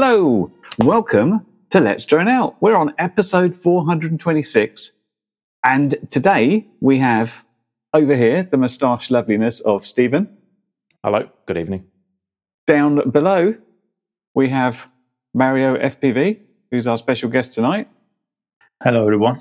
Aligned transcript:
Hello, 0.00 0.52
welcome 0.78 1.44
to 1.70 1.80
Let's 1.80 2.04
Drone 2.04 2.28
Out. 2.28 2.54
We're 2.60 2.76
on 2.76 2.94
episode 2.98 3.56
426, 3.56 4.92
and 5.64 5.96
today 6.12 6.68
we 6.80 7.00
have 7.00 7.44
over 7.92 8.14
here 8.14 8.44
the 8.44 8.56
moustache 8.56 9.10
loveliness 9.10 9.58
of 9.58 9.84
Stephen. 9.88 10.38
Hello, 11.02 11.28
good 11.46 11.58
evening. 11.58 11.88
Down 12.68 13.10
below, 13.10 13.56
we 14.36 14.50
have 14.50 14.86
Mario 15.34 15.76
FPV, 15.76 16.42
who's 16.70 16.86
our 16.86 16.96
special 16.96 17.28
guest 17.28 17.54
tonight. 17.54 17.88
Hello, 18.84 19.02
everyone. 19.02 19.40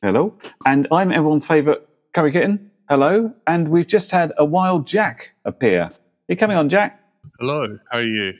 Hello. 0.00 0.32
And 0.64 0.88
I'm 0.90 1.12
everyone's 1.12 1.44
favourite 1.44 1.82
curry 2.14 2.32
kitten. 2.32 2.70
Hello. 2.88 3.34
And 3.46 3.68
we've 3.68 3.86
just 3.86 4.12
had 4.12 4.32
a 4.38 4.46
wild 4.46 4.86
Jack 4.86 5.34
appear. 5.44 5.82
Are 5.82 5.92
You 6.26 6.38
coming 6.38 6.56
on, 6.56 6.70
Jack? 6.70 7.04
Hello, 7.38 7.78
how 7.90 7.98
are 7.98 8.02
you? 8.02 8.32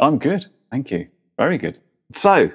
I'm 0.00 0.18
good, 0.18 0.46
thank 0.70 0.90
you. 0.90 1.08
Very 1.36 1.58
good. 1.58 1.78
So, 2.12 2.50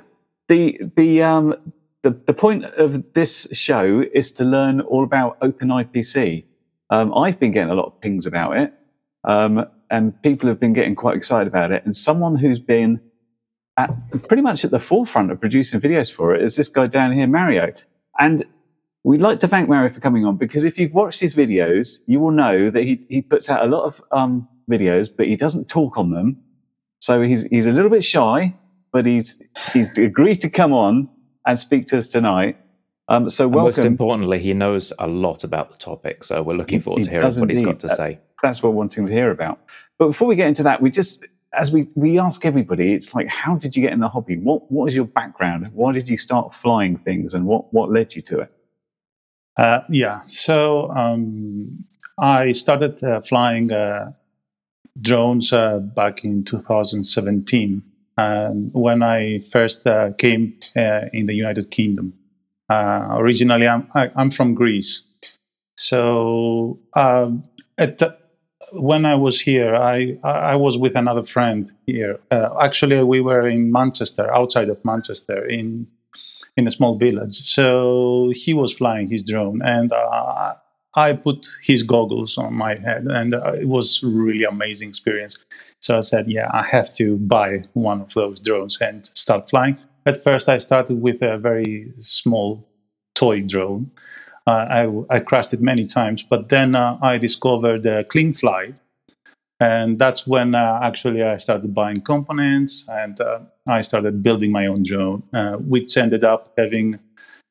the 0.48 0.80
the 0.96 1.24
um 1.24 1.56
the, 2.02 2.12
the 2.12 2.34
point 2.34 2.66
of 2.66 3.14
this 3.14 3.48
show 3.54 4.04
is 4.14 4.32
to 4.34 4.44
learn 4.44 4.82
all 4.82 5.04
about 5.04 5.40
OpenIPC. 5.40 6.44
Um, 6.90 7.14
I've 7.14 7.40
been 7.40 7.52
getting 7.54 7.72
a 7.72 7.76
lot 7.76 7.86
of 7.86 8.02
pings 8.02 8.26
about 8.26 8.58
it, 8.58 8.74
um, 9.24 9.66
and 9.90 10.22
people 10.22 10.50
have 10.50 10.60
been 10.60 10.74
getting 10.74 10.96
quite 10.96 11.16
excited 11.16 11.48
about 11.48 11.72
it. 11.72 11.84
And 11.86 11.96
someone 11.96 12.36
who's 12.36 12.60
been 12.60 13.00
at 13.78 13.90
pretty 14.28 14.44
much 14.44 14.64
at 14.64 14.72
the 14.72 14.80
forefront 14.80 15.32
of 15.32 15.40
producing 15.40 15.80
videos 15.82 16.12
for 16.12 16.36
it 16.36 16.44
is 16.44 16.56
this 16.56 16.68
guy 16.68 16.88
down 16.88 17.14
here, 17.14 17.26
Mario. 17.26 17.74
And 18.20 18.44
we'd 19.04 19.22
like 19.22 19.40
to 19.40 19.48
thank 19.48 19.70
Mario 19.70 19.90
for 19.90 20.00
coming 20.00 20.26
on 20.26 20.38
because 20.38 20.64
if 20.64 20.78
you've 20.78 20.94
watched 20.94 21.20
his 21.20 21.34
videos, 21.36 22.00
you 22.06 22.20
will 22.20 22.32
know 22.32 22.70
that 22.70 22.84
he, 22.84 23.06
he 23.10 23.22
puts 23.22 23.50
out 23.50 23.66
a 23.66 23.68
lot 23.68 23.86
of 23.86 24.02
um, 24.12 24.48
videos, 24.70 25.10
but 25.16 25.28
he 25.28 25.36
doesn't 25.36 25.70
talk 25.70 25.98
on 25.98 26.12
them. 26.12 26.38
So 27.04 27.22
he's 27.22 27.44
he's 27.44 27.66
a 27.66 27.72
little 27.74 27.90
bit 27.90 28.06
shy, 28.06 28.54
but 28.94 29.06
he's 29.06 29.38
he's 29.74 29.90
agreed 29.98 30.40
to 30.46 30.50
come 30.50 30.72
on 30.72 31.10
and 31.46 31.60
speak 31.60 31.88
to 31.90 31.98
us 31.98 32.08
tonight. 32.08 32.56
Um, 33.10 33.30
so 33.30 33.44
And 33.44 33.54
most 33.56 33.76
welcome. 33.78 33.92
importantly, 33.92 34.40
he 34.40 34.54
knows 34.54 34.94
a 34.98 35.08
lot 35.08 35.44
about 35.44 35.70
the 35.72 35.78
topic, 35.78 36.24
so 36.24 36.42
we're 36.42 36.56
looking 36.56 36.80
forward 36.80 37.00
he 37.00 37.04
to 37.04 37.10
hearing 37.12 37.26
does 37.26 37.38
what 37.42 37.50
he's 37.50 37.62
got 37.62 37.82
to 37.82 37.88
Uh, 37.88 37.96
say. 37.96 38.20
That's 38.42 38.64
what 38.64 38.70
we're 38.72 38.78
wanting 38.78 39.06
to 39.08 39.12
hear 39.12 39.32
about. 39.32 39.60
But 40.00 40.08
before 40.08 40.30
we 40.30 40.38
get 40.38 40.48
into 40.48 40.64
that, 40.64 40.82
we 40.82 40.90
just 40.92 41.26
as 41.52 41.74
we 41.74 41.90
we 41.96 42.18
ask 42.20 42.46
everybody, 42.46 42.94
it's 42.94 43.14
like, 43.14 43.28
how 43.28 43.58
did 43.58 43.76
you 43.76 43.82
get 43.82 43.92
in 43.92 44.00
the 44.00 44.08
hobby? 44.08 44.38
What 44.38 44.72
what 44.72 44.86
is 44.90 44.96
your 44.96 45.10
background? 45.20 45.62
Why 45.74 45.92
did 45.92 46.08
you 46.08 46.18
start 46.18 46.56
flying 46.56 46.96
things, 47.00 47.34
and 47.34 47.46
what 47.46 47.74
what 47.74 47.92
led 47.92 48.16
you 48.16 48.22
to 48.32 48.40
it? 48.46 48.52
Uh, 49.58 49.80
yeah, 49.90 50.22
so 50.28 50.90
um, 50.92 51.84
I 52.18 52.54
started 52.54 53.04
uh, 53.04 53.20
flying 53.20 53.74
uh, 53.74 54.14
drones 55.02 55.52
uh, 55.52 55.80
back 55.80 56.24
in 56.24 56.44
2017 56.44 57.84
um, 58.18 58.72
when 58.74 59.02
I 59.02 59.40
first 59.40 59.86
uh, 59.88 60.12
came 60.18 60.58
uh, 60.76 61.06
in 61.14 61.26
the 61.26 61.34
United 61.34 61.72
Kingdom. 61.72 62.14
Uh, 62.70 63.08
originally, 63.12 63.68
I'm, 63.68 63.88
I, 63.96 64.10
I'm 64.16 64.32
from 64.32 64.54
Greece. 64.54 65.02
So 65.76 66.80
um, 66.94 67.44
at 67.78 67.98
the, 67.98 68.16
when 68.72 69.06
I 69.06 69.16
was 69.16 69.40
here, 69.40 69.76
I, 69.76 70.18
I 70.24 70.30
I 70.30 70.56
was 70.56 70.78
with 70.78 70.96
another 70.96 71.24
friend 71.24 71.72
here. 71.86 72.20
Uh, 72.32 72.50
actually, 72.62 73.04
we 73.04 73.22
were 73.22 73.48
in 73.48 73.72
Manchester, 73.72 74.34
outside 74.34 74.70
of 74.70 74.84
Manchester, 74.84 75.46
in 75.46 75.88
in 76.56 76.68
a 76.68 76.72
small 76.72 76.98
village. 76.98 77.50
So 77.50 78.32
he 78.34 78.54
was 78.54 78.74
flying 78.74 79.10
his 79.10 79.24
drone, 79.24 79.62
and 79.64 79.92
I 80.96 81.14
put 81.14 81.48
his 81.64 81.84
goggles 81.84 82.38
on 82.38 82.54
my 82.54 82.76
head, 82.76 83.06
and 83.06 83.34
uh, 83.34 83.54
it 83.54 83.68
was 83.68 84.02
really 84.04 84.44
amazing 84.44 84.90
experience. 84.90 85.38
So 85.82 85.98
I 85.98 86.02
said, 86.02 86.30
"Yeah, 86.30 86.50
I 86.54 86.64
have 86.64 86.94
to 86.94 87.18
buy 87.18 87.64
one 87.74 88.02
of 88.02 88.14
those 88.14 88.40
drones 88.40 88.78
and 88.80 89.10
start 89.14 89.50
flying." 89.50 89.78
At 90.06 90.24
first, 90.24 90.50
I 90.50 90.58
started 90.58 91.02
with 91.02 91.22
a 91.22 91.38
very 91.38 91.94
small 92.02 92.68
toy 93.16 93.42
drone. 93.42 93.92
Uh, 94.46 94.52
I, 95.10 95.16
I 95.16 95.20
crashed 95.20 95.54
it 95.54 95.62
many 95.62 95.86
times, 95.86 96.22
but 96.22 96.50
then 96.50 96.76
uh, 96.76 96.98
I 97.02 97.18
discovered 97.18 97.88
uh, 97.88 98.04
CleanFlight, 98.04 98.76
and 99.60 99.98
that's 99.98 100.28
when 100.28 100.56
uh, 100.56 100.80
actually 100.84 101.24
I 101.24 101.38
started 101.38 101.74
buying 101.74 102.02
components 102.02 102.84
and 102.90 103.20
uh, 103.22 103.40
I 103.66 103.82
started 103.82 104.22
building 104.22 104.52
my 104.52 104.68
own 104.68 104.84
drone, 104.84 105.24
uh, 105.34 105.54
which 105.54 105.96
ended 105.96 106.26
up 106.26 106.54
having 106.58 107.00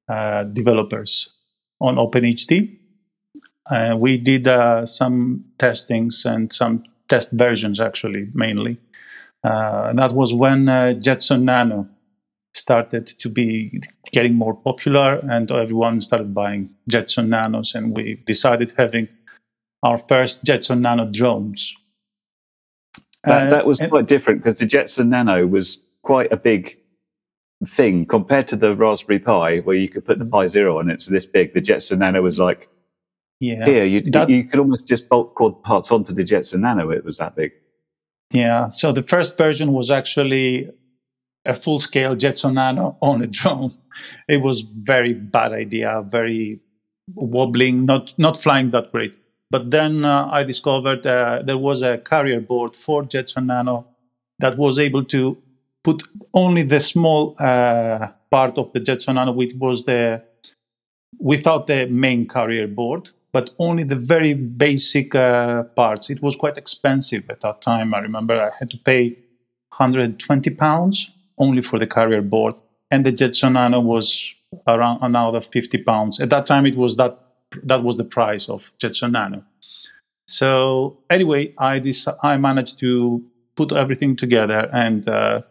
uh, 0.09 0.45
developers 0.45 1.29
on 1.81 1.97
OpenHD. 1.97 2.79
We 3.99 4.19
did 4.19 4.47
some 4.89 5.45
testings 5.59 6.25
and 6.25 6.53
some 6.53 6.85
test 7.09 7.33
versions, 7.33 7.81
actually, 7.81 8.29
mainly. 8.35 8.79
That 9.43 10.13
was 10.13 10.33
when 10.33 10.67
Jetson 11.03 11.45
Nano 11.45 11.89
started 12.53 13.07
to 13.07 13.29
be 13.29 13.81
getting 14.13 14.35
more 14.35 14.55
popular, 14.55 15.19
and 15.29 15.51
everyone 15.51 16.01
started 16.03 16.33
buying 16.35 16.71
Jetson 16.89 17.31
Nanos, 17.31 17.75
and 17.75 17.97
we 17.97 18.23
decided 18.27 18.73
having 18.77 19.09
our 19.85 19.99
first 19.99 20.43
Jetson 20.45 20.81
Nano 20.81 21.05
drones. 21.11 21.73
That, 23.25 23.47
Uh, 23.47 23.51
that 23.51 23.67
was 23.67 23.81
and- 23.81 23.91
quite 23.91 24.07
different 24.09 24.43
because 24.43 24.59
the 24.59 24.67
Jetson 24.67 25.11
Nano 25.11 25.47
was 25.47 25.79
quite 26.03 26.33
a 26.33 26.37
big 26.37 26.79
thing 27.67 28.05
compared 28.07 28.49
to 28.49 28.57
the 28.57 28.75
Raspberry 28.75 29.19
Pi, 29.19 29.59
where 29.61 29.77
you 29.77 29.89
could 29.89 30.05
put 30.05 30.19
the 30.19 30.25
Pi 30.27 30.47
Zero 30.49 30.81
and 30.81 30.91
it's 30.91 31.07
this 31.07 31.27
big. 31.27 31.55
The 31.55 31.61
Jetson 31.61 31.99
Nano 32.01 32.21
was 32.23 32.39
like 32.39 32.69
yeah, 33.41 33.65
here. 33.65 33.85
You, 33.85 34.01
that- 34.11 34.29
you 34.31 34.45
could 34.45 34.59
almost 34.59 34.89
just 34.89 35.09
bolt 35.09 35.35
cord 35.35 35.63
parts 35.63 35.93
onto 35.93 36.13
the 36.13 36.25
Jetson 36.25 36.63
Nano. 36.63 36.91
It 36.91 37.05
was 37.05 37.19
that 37.19 37.37
big. 37.37 37.53
Yeah. 38.33 38.69
So 38.71 38.93
the 38.93 39.03
first 39.03 39.37
version 39.39 39.73
was 39.73 39.91
actually 39.91 40.71
a 41.47 41.55
full 41.55 41.79
scale 41.79 42.15
Jetson 42.17 42.55
Nano 42.55 42.97
on 43.03 43.23
a 43.23 43.27
drone. 43.27 43.75
It 44.29 44.41
was 44.43 44.63
very 44.63 45.13
bad 45.15 45.53
idea, 45.53 46.03
very 46.09 46.61
wobbling, 47.15 47.85
not 47.85 48.13
not 48.19 48.37
flying 48.43 48.71
that 48.73 48.91
great. 48.93 49.15
But 49.55 49.71
then 49.71 50.05
uh, 50.05 50.29
I 50.33 50.43
discovered 50.43 51.07
uh, 51.07 51.43
there 51.47 51.59
was 51.59 51.83
a 51.83 51.99
carrier 51.99 52.41
board 52.41 52.75
for 52.75 53.05
Jetson 53.05 53.47
Nano 53.47 53.87
that 54.41 54.59
was 54.59 54.81
able 54.81 55.05
to 55.05 55.39
put 55.85 56.03
only 56.33 56.65
the 56.65 56.81
small 56.81 57.37
uh, 57.39 58.09
part 58.33 58.59
of 58.59 58.73
the 58.73 58.81
Jetson 58.81 59.15
Nano, 59.15 59.31
which 59.31 59.55
was 59.55 59.85
the 59.85 60.21
without 61.21 61.69
the 61.69 61.87
main 61.87 62.27
carrier 62.27 62.67
board, 62.67 63.11
but 63.33 63.51
only 63.61 63.85
the 63.85 63.95
very 63.95 64.35
basic 64.35 65.15
uh, 65.15 65.63
parts. 65.77 66.11
It 66.11 66.21
was 66.21 66.35
quite 66.35 66.59
expensive 66.59 67.31
at 67.31 67.43
that 67.43 67.61
time. 67.63 67.95
I 67.95 68.01
remember 68.01 68.35
I 68.35 68.51
had 68.59 68.71
to 68.71 68.77
pay 68.77 69.11
120 69.79 70.51
pounds 70.51 71.11
only 71.39 71.63
for 71.63 71.79
the 71.79 71.87
carrier 71.87 72.23
board, 72.23 72.57
and 72.91 73.07
the 73.07 73.13
Jetson 73.13 73.53
Nano 73.53 73.79
was 73.79 74.35
around 74.67 74.99
another 75.03 75.41
50 75.41 75.79
pounds. 75.85 76.19
At 76.19 76.31
that 76.31 76.45
time, 76.45 76.67
it 76.67 76.77
was 76.77 76.97
that 76.97 77.24
that 77.63 77.83
was 77.83 77.97
the 77.97 78.05
price 78.05 78.49
of 78.49 78.71
Jetson 78.79 79.13
Nano. 79.13 79.45
So 80.27 80.99
anyway, 81.11 81.55
I 81.59 81.83
I 82.23 82.37
managed 82.37 82.79
to 82.81 83.23
put 83.57 83.73
everything 83.73 84.17
together, 84.17 84.69
and 84.73 85.07
uh, 85.09 85.43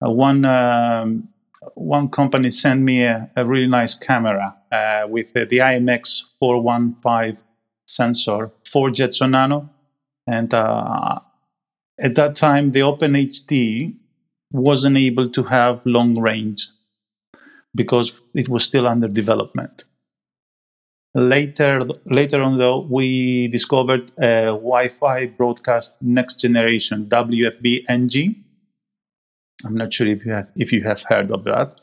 one 0.00 0.44
um, 0.44 1.28
one 1.74 2.08
company 2.08 2.50
sent 2.50 2.82
me 2.82 3.02
a, 3.02 3.30
a 3.36 3.44
really 3.44 3.66
nice 3.66 3.94
camera 3.94 4.56
uh, 4.70 5.06
with 5.08 5.36
uh, 5.36 5.44
the 5.50 5.58
IMX 5.58 6.22
415 6.38 7.38
sensor 7.86 8.50
for 8.64 8.90
Jetson 8.90 9.32
Nano, 9.32 9.68
and 10.26 10.52
uh, 10.54 11.18
at 11.98 12.14
that 12.14 12.36
time 12.36 12.72
the 12.72 12.80
OpenHD 12.80 13.94
wasn't 14.52 14.96
able 14.96 15.28
to 15.30 15.42
have 15.42 15.84
long 15.84 16.18
range 16.18 16.68
because 17.74 18.16
it 18.34 18.48
was 18.48 18.64
still 18.64 18.86
under 18.86 19.08
development. 19.08 19.84
Later, 21.16 21.80
later 22.04 22.42
on, 22.42 22.58
though, 22.58 22.80
we 22.80 23.48
discovered 23.48 24.12
a 24.18 24.52
Wi-Fi 24.52 25.28
broadcast 25.28 25.96
next 26.02 26.38
generation 26.38 27.06
WFB 27.06 27.84
NG. 27.88 28.44
I'm 29.64 29.74
not 29.74 29.94
sure 29.94 30.06
if 30.08 30.26
you 30.26 30.32
have, 30.32 30.48
if 30.56 30.72
you 30.72 30.82
have 30.82 31.00
heard 31.08 31.30
of 31.30 31.44
that. 31.44 31.80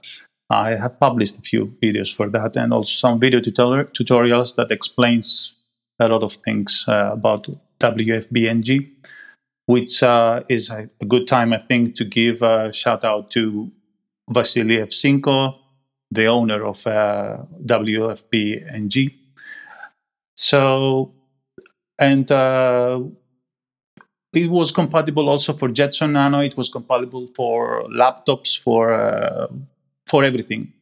I 0.51 0.75
have 0.75 0.99
published 0.99 1.39
a 1.39 1.41
few 1.41 1.75
videos 1.81 2.15
for 2.15 2.29
that, 2.29 2.55
and 2.55 2.71
also 2.71 2.91
some 2.91 3.19
video 3.19 3.39
tutor- 3.39 3.85
tutorials 3.85 4.55
that 4.57 4.69
explains 4.69 5.53
a 5.99 6.07
lot 6.07 6.21
of 6.21 6.33
things 6.45 6.85
uh, 6.87 7.09
about 7.13 7.47
WFB 7.79 8.47
NG, 8.47 8.87
which 9.65 10.03
uh, 10.03 10.43
is 10.47 10.69
a, 10.69 10.87
good 11.07 11.27
time, 11.27 11.53
I 11.53 11.57
think, 11.57 11.95
to 11.95 12.05
give 12.05 12.43
a 12.43 12.71
shout 12.71 13.03
out 13.03 13.31
to 13.31 13.71
Vasily 14.29 14.77
Evsenko, 14.77 15.55
the 16.11 16.27
owner 16.27 16.63
of 16.63 16.85
uh, 16.85 17.37
WFB 17.65 18.71
NG 18.71 19.22
so, 20.35 21.13
and 21.99 22.31
uh, 22.31 22.99
it 24.33 24.49
was 24.49 24.71
compatible 24.71 25.29
also 25.29 25.53
for 25.53 25.69
Jetson 25.69 26.13
Nano. 26.13 26.39
It 26.39 26.57
was 26.57 26.69
compatible 26.69 27.27
for 27.35 27.83
laptops, 27.89 28.59
for 28.59 28.93
uh, 28.93 29.47
for 30.07 30.23
everything. 30.23 30.73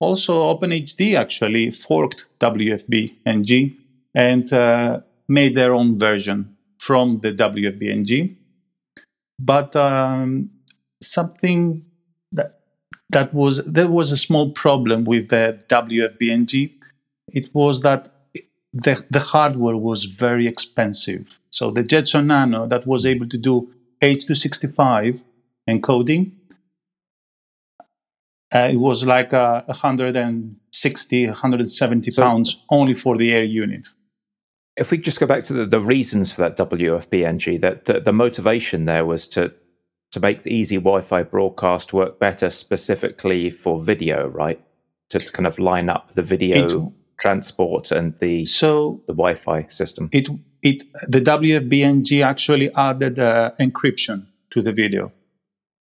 Also, 0.00 0.42
OpenHD 0.54 1.16
actually 1.16 1.70
forked 1.70 2.24
WFB 2.40 3.14
NG 3.26 3.76
and 4.14 4.52
uh, 4.52 5.00
made 5.28 5.56
their 5.56 5.74
own 5.74 5.98
version 5.98 6.56
from 6.78 7.20
the 7.20 7.32
WFB 7.32 7.90
NG. 7.90 8.36
But 9.40 9.74
um, 9.76 10.50
something 11.02 11.84
that 12.32 12.60
that 13.10 13.32
was 13.32 13.64
there 13.64 13.88
was 13.88 14.12
a 14.12 14.16
small 14.16 14.50
problem 14.50 15.04
with 15.04 15.28
the 15.28 15.58
WFB 15.68 16.30
NG. 16.30 16.70
It 17.28 17.54
was 17.54 17.80
that 17.82 18.08
the, 18.82 19.04
the 19.10 19.20
hardware 19.20 19.76
was 19.76 20.04
very 20.04 20.46
expensive. 20.46 21.38
So 21.50 21.70
the 21.70 21.82
Jetson 21.82 22.28
Nano 22.28 22.66
that 22.68 22.86
was 22.86 23.04
able 23.04 23.28
to 23.28 23.38
do 23.38 23.70
H265 24.02 25.20
encoding, 25.68 26.32
uh, 28.54 28.68
it 28.70 28.76
was 28.76 29.04
like 29.04 29.32
uh, 29.32 29.62
160, 29.66 31.26
170 31.26 32.10
so, 32.10 32.22
pounds 32.22 32.64
only 32.70 32.94
for 32.94 33.16
the 33.16 33.32
air 33.32 33.44
unit. 33.44 33.88
If 34.76 34.90
we 34.90 34.98
just 34.98 35.18
go 35.18 35.26
back 35.26 35.44
to 35.44 35.52
the, 35.52 35.66
the 35.66 35.80
reasons 35.80 36.32
for 36.32 36.42
that 36.42 36.56
WFBNG, 36.56 37.60
that 37.60 37.86
the, 37.86 38.00
the 38.00 38.12
motivation 38.12 38.84
there 38.84 39.04
was 39.04 39.26
to 39.28 39.52
to 40.10 40.20
make 40.20 40.42
the 40.42 40.50
easy 40.54 40.76
Wi-Fi 40.76 41.22
broadcast 41.24 41.92
work 41.92 42.18
better, 42.18 42.48
specifically 42.48 43.50
for 43.50 43.78
video, 43.78 44.26
right? 44.28 44.58
To, 45.10 45.18
to 45.18 45.32
kind 45.32 45.46
of 45.46 45.58
line 45.58 45.90
up 45.90 46.12
the 46.12 46.22
video 46.22 46.94
transport 47.18 47.90
and 47.90 48.16
the 48.18 48.46
so 48.46 49.02
the 49.06 49.12
Wi-Fi 49.12 49.66
system? 49.68 50.08
It 50.12 50.28
it 50.62 50.84
the 51.08 51.20
WFBNG 51.20 52.24
actually 52.24 52.72
added 52.74 53.18
uh, 53.18 53.52
encryption 53.60 54.26
to 54.50 54.62
the 54.62 54.72
video, 54.72 55.12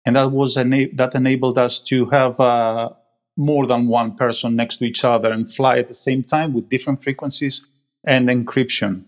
and 0.06 0.16
that 0.16 0.32
was 0.32 0.58
ena- 0.58 0.94
that 0.94 1.16
enabled 1.16 1.58
us 1.58 1.80
to 1.82 2.06
have 2.06 2.40
uh, 2.40 2.90
more 3.38 3.68
than 3.68 3.88
one 3.88 4.16
person 4.16 4.56
next 4.56 4.78
to 4.78 4.86
each 4.86 5.06
other 5.06 5.32
and 5.32 5.54
fly 5.54 5.78
at 5.78 5.88
the 5.88 5.94
same 5.94 6.24
time 6.24 6.54
with 6.54 6.70
different 6.70 7.04
frequencies 7.04 7.62
and 8.04 8.28
encryption. 8.28 9.04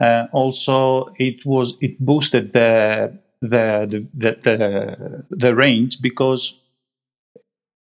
Uh, 0.00 0.26
also, 0.32 1.12
it 1.18 1.44
was 1.44 1.74
it 1.80 2.00
boosted 2.00 2.52
the 2.54 3.18
the 3.42 4.06
the 4.14 4.38
the, 4.42 5.24
the, 5.30 5.54
range 5.54 6.00
because 6.00 6.54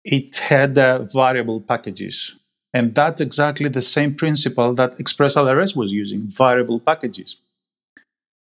it 0.04 0.38
had 0.38 0.78
uh, 0.78 1.04
variable 1.04 1.60
packages 1.62 2.36
and 2.76 2.94
that's 2.94 3.22
exactly 3.22 3.70
the 3.70 3.82
same 3.82 4.14
principle 4.14 4.76
that 4.76 4.98
ExpressLRS 4.98 5.78
was 5.78 5.94
using, 5.94 6.28
variable 6.28 6.82
packages. 6.82 7.38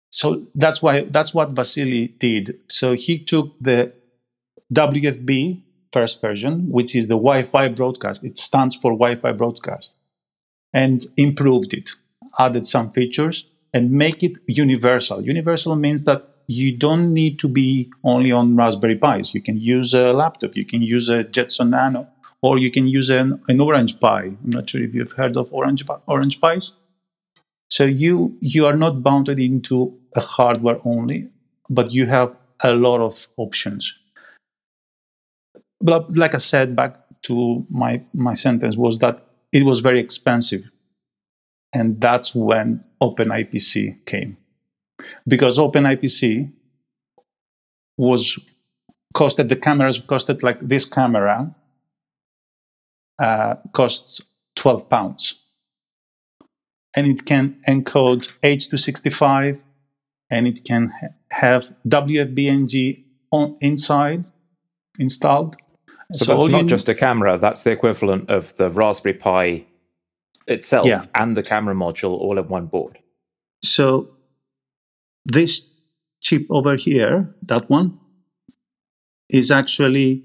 So 0.08 0.46
that's 0.54 0.80
why 0.80 1.04
that's 1.04 1.34
what 1.34 1.50
Vasily 1.50 2.14
did. 2.18 2.58
So 2.66 2.94
he 2.94 3.18
took 3.18 3.48
the 3.60 3.92
WFB 4.72 5.60
first 5.92 6.22
version, 6.22 6.70
which 6.70 6.96
is 6.96 7.08
the 7.08 7.20
Wi-Fi 7.26 7.68
broadcast. 7.68 8.24
It 8.24 8.38
stands 8.38 8.74
for 8.74 8.92
Wi-Fi 8.92 9.32
broadcast, 9.32 9.92
and 10.72 11.06
improved 11.18 11.74
it, 11.74 11.90
added 12.38 12.66
some 12.66 12.90
features, 12.90 13.44
and 13.74 13.90
make 13.90 14.22
it 14.22 14.32
universal. 14.46 15.20
Universal 15.20 15.76
means 15.76 16.04
that 16.04 16.26
you 16.46 16.74
don't 16.74 17.12
need 17.12 17.38
to 17.40 17.48
be 17.48 17.90
only 18.02 18.32
on 18.32 18.56
Raspberry 18.56 18.96
Pis. 18.96 19.34
You 19.34 19.42
can 19.42 19.58
use 19.60 19.92
a 19.92 20.14
laptop. 20.14 20.56
You 20.56 20.64
can 20.64 20.80
use 20.80 21.10
a 21.10 21.22
Jetson 21.22 21.68
Nano 21.70 22.08
or 22.42 22.58
you 22.58 22.70
can 22.70 22.88
use 22.88 23.08
an, 23.08 23.40
an 23.48 23.60
Orange 23.60 23.98
Pi. 24.00 24.22
I'm 24.22 24.38
not 24.44 24.68
sure 24.68 24.82
if 24.82 24.94
you've 24.94 25.12
heard 25.12 25.36
of 25.36 25.52
Orange 25.52 25.84
Orange 26.06 26.40
Pis. 26.40 26.72
So 27.70 27.84
you 27.84 28.36
you 28.40 28.66
are 28.66 28.76
not 28.76 29.02
bounded 29.02 29.38
into 29.38 29.98
a 30.14 30.20
hardware 30.20 30.78
only, 30.84 31.28
but 31.70 31.92
you 31.92 32.06
have 32.06 32.36
a 32.62 32.72
lot 32.72 33.00
of 33.00 33.26
options. 33.36 33.94
But 35.80 36.14
like 36.16 36.34
I 36.34 36.38
said, 36.38 36.76
back 36.76 36.96
to 37.22 37.66
my 37.70 38.02
my 38.12 38.34
sentence 38.34 38.76
was 38.76 38.98
that 38.98 39.22
it 39.52 39.64
was 39.64 39.80
very 39.80 40.00
expensive, 40.00 40.70
and 41.72 42.00
that's 42.00 42.34
when 42.34 42.84
OpenIPC 43.00 44.04
came, 44.04 44.36
because 45.26 45.58
OpenIPC 45.58 46.52
was 47.96 48.38
costed 49.14 49.48
the 49.48 49.56
cameras 49.56 50.00
costed 50.00 50.42
like 50.42 50.60
this 50.60 50.84
camera 50.84 51.54
uh, 53.18 53.54
costs 53.72 54.22
12 54.56 54.88
pounds. 54.88 55.34
And 56.94 57.06
it 57.06 57.24
can 57.24 57.56
encode 57.68 58.30
H265 58.42 59.60
and 60.30 60.46
it 60.46 60.64
can 60.64 60.92
ha- 61.00 61.08
have 61.30 61.74
WFBNG 61.88 63.04
on 63.30 63.56
inside 63.60 64.28
installed. 64.98 65.56
So, 66.12 66.26
so 66.26 66.36
that's 66.36 66.50
not 66.50 66.66
just 66.66 66.88
a 66.88 66.94
camera, 66.94 67.38
that's 67.38 67.62
the 67.62 67.70
equivalent 67.70 68.28
of 68.28 68.54
the 68.56 68.68
Raspberry 68.68 69.14
Pi 69.14 69.64
itself 70.46 70.86
yeah. 70.86 71.06
and 71.14 71.36
the 71.36 71.42
camera 71.42 71.74
module 71.74 72.12
all 72.12 72.38
in 72.38 72.48
one 72.48 72.66
board. 72.66 72.98
So 73.62 74.10
this 75.24 75.62
chip 76.20 76.46
over 76.50 76.76
here, 76.76 77.34
that 77.42 77.70
one, 77.70 77.98
is 79.30 79.50
actually 79.50 80.24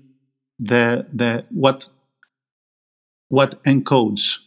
the 0.59 1.07
the 1.13 1.45
what 1.49 1.87
what 3.29 3.63
encodes. 3.63 4.37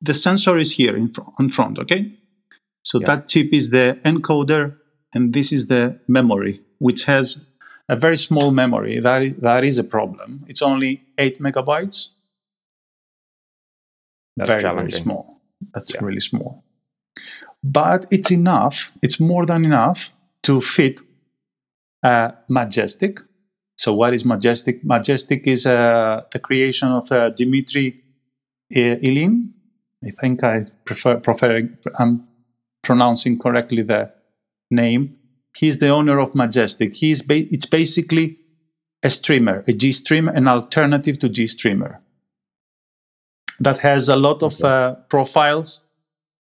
The 0.00 0.14
sensor 0.14 0.58
is 0.58 0.72
here 0.72 0.96
in, 0.96 1.12
fr- 1.12 1.22
in 1.38 1.48
front, 1.48 1.78
okay? 1.78 2.12
So 2.82 3.00
yeah. 3.00 3.06
that 3.08 3.28
chip 3.28 3.52
is 3.52 3.70
the 3.70 3.98
encoder, 4.04 4.76
and 5.12 5.32
this 5.32 5.52
is 5.52 5.66
the 5.66 5.98
memory, 6.08 6.62
which 6.78 7.04
has 7.04 7.44
a 7.88 7.96
very 7.96 8.16
small 8.16 8.50
memory. 8.50 9.00
That 9.00 9.22
is, 9.22 9.32
that 9.42 9.64
is 9.64 9.78
a 9.78 9.84
problem. 9.84 10.44
It's 10.48 10.62
only 10.62 11.02
eight 11.18 11.40
megabytes. 11.40 12.08
That's 14.36 14.62
very, 14.62 14.62
very 14.62 14.92
small. 14.92 15.40
That's 15.74 15.92
yeah. 15.92 16.00
really 16.02 16.20
small. 16.20 16.64
But 17.62 18.06
it's 18.10 18.30
enough. 18.30 18.90
It's 19.02 19.20
more 19.20 19.44
than 19.44 19.64
enough 19.64 20.10
to 20.44 20.60
fit 20.60 21.00
a 22.02 22.34
Majestic. 22.48 23.20
So, 23.80 23.94
what 23.94 24.12
is 24.12 24.26
Majestic? 24.26 24.84
Majestic 24.84 25.46
is 25.46 25.64
uh, 25.64 26.24
the 26.32 26.38
creation 26.38 26.88
of 26.88 27.10
uh, 27.10 27.30
Dimitri 27.30 28.04
Ilin. 28.70 29.52
I 30.04 30.10
think 30.20 30.44
I 30.44 30.66
prefer, 30.84 31.16
prefer 31.16 31.66
I'm 31.98 32.28
pronouncing 32.82 33.38
correctly 33.38 33.80
the 33.80 34.12
name. 34.70 35.16
He's 35.56 35.78
the 35.78 35.88
owner 35.88 36.18
of 36.18 36.34
Majestic. 36.34 36.94
He's 36.94 37.22
ba- 37.22 37.50
it's 37.50 37.64
basically 37.64 38.36
a 39.02 39.08
streamer, 39.08 39.60
a 39.66 39.72
GStreamer, 39.72 40.36
an 40.36 40.46
alternative 40.46 41.18
to 41.20 41.30
GStreamer 41.30 42.00
that 43.60 43.78
has 43.78 44.10
a 44.10 44.16
lot 44.16 44.42
of 44.42 44.62
uh, 44.62 44.96
profiles. 45.08 45.80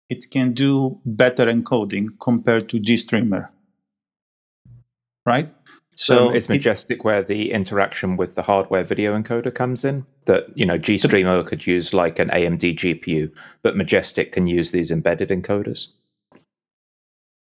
It 0.09 0.29
can 0.29 0.51
do 0.51 0.99
better 1.05 1.45
encoding 1.45 2.07
compared 2.19 2.67
to 2.67 2.81
GStreamer, 2.81 3.47
right? 5.25 5.49
So 5.99 6.29
um, 6.29 6.35
it's 6.35 6.47
Majestic 6.47 7.03
where 7.03 7.21
the 7.21 7.51
interaction 7.51 8.15
with 8.15 8.35
the 8.35 8.41
hardware 8.41 8.85
video 8.85 9.19
encoder 9.19 9.53
comes 9.53 9.83
in. 9.83 10.05
That 10.25 10.45
you 10.55 10.65
know, 10.65 10.79
GStreamer 10.79 11.45
could 11.45 11.67
use 11.67 11.93
like 11.93 12.19
an 12.19 12.29
AMD 12.29 12.77
GPU, 12.77 13.35
but 13.63 13.75
Majestic 13.75 14.31
can 14.31 14.47
use 14.47 14.71
these 14.71 14.91
embedded 14.91 15.27
encoders. 15.27 15.87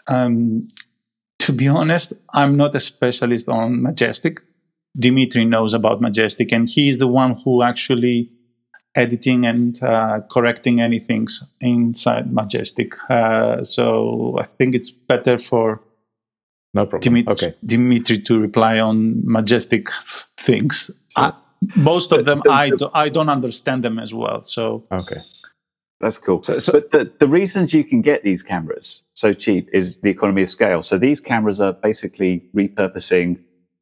Um, 0.06 0.68
to 1.40 1.52
be 1.52 1.68
honest, 1.68 2.14
I'm 2.32 2.56
not 2.56 2.74
a 2.74 2.80
specialist 2.80 3.46
on 3.46 3.82
Majestic. 3.82 4.40
Dimitri 4.98 5.44
knows 5.44 5.74
about 5.74 6.00
Majestic, 6.00 6.50
and 6.50 6.66
he 6.66 6.88
is 6.88 6.98
the 6.98 7.06
one 7.06 7.38
who 7.44 7.62
actually 7.62 8.30
editing 8.94 9.44
and 9.44 9.82
uh, 9.82 10.20
correcting 10.30 10.80
any 10.80 10.98
things 10.98 11.44
inside 11.60 12.32
Majestic. 12.32 12.94
Uh, 13.10 13.62
so 13.64 14.38
I 14.40 14.46
think 14.46 14.74
it's 14.74 14.90
better 14.90 15.36
for 15.36 15.82
no 16.76 16.86
problem. 16.86 17.02
Dimitri, 17.02 17.32
okay. 17.32 17.54
Dimitri 17.64 18.18
to 18.22 18.38
reply 18.38 18.78
on 18.78 18.96
Majestic 19.24 19.88
things. 20.38 20.90
Sure. 21.16 21.32
I, 21.32 21.32
most 21.74 22.12
of 22.12 22.24
them, 22.26 22.42
I, 22.50 22.70
do, 22.70 22.90
I 22.94 23.08
don't 23.08 23.28
understand 23.28 23.82
them 23.82 23.98
as 23.98 24.12
well. 24.12 24.42
So 24.42 24.84
okay. 24.92 25.22
That's 26.00 26.18
cool. 26.18 26.42
So, 26.42 26.58
so, 26.58 26.72
but 26.72 26.90
the, 26.92 27.10
the 27.18 27.26
reasons 27.26 27.72
you 27.72 27.82
can 27.82 28.02
get 28.02 28.22
these 28.22 28.42
cameras 28.42 29.02
so 29.14 29.32
cheap 29.32 29.68
is 29.72 30.00
the 30.02 30.10
economy 30.10 30.42
of 30.42 30.50
scale. 30.50 30.82
So 30.82 30.98
these 30.98 31.20
cameras 31.20 31.58
are 31.60 31.72
basically 31.72 32.44
repurposing 32.54 33.38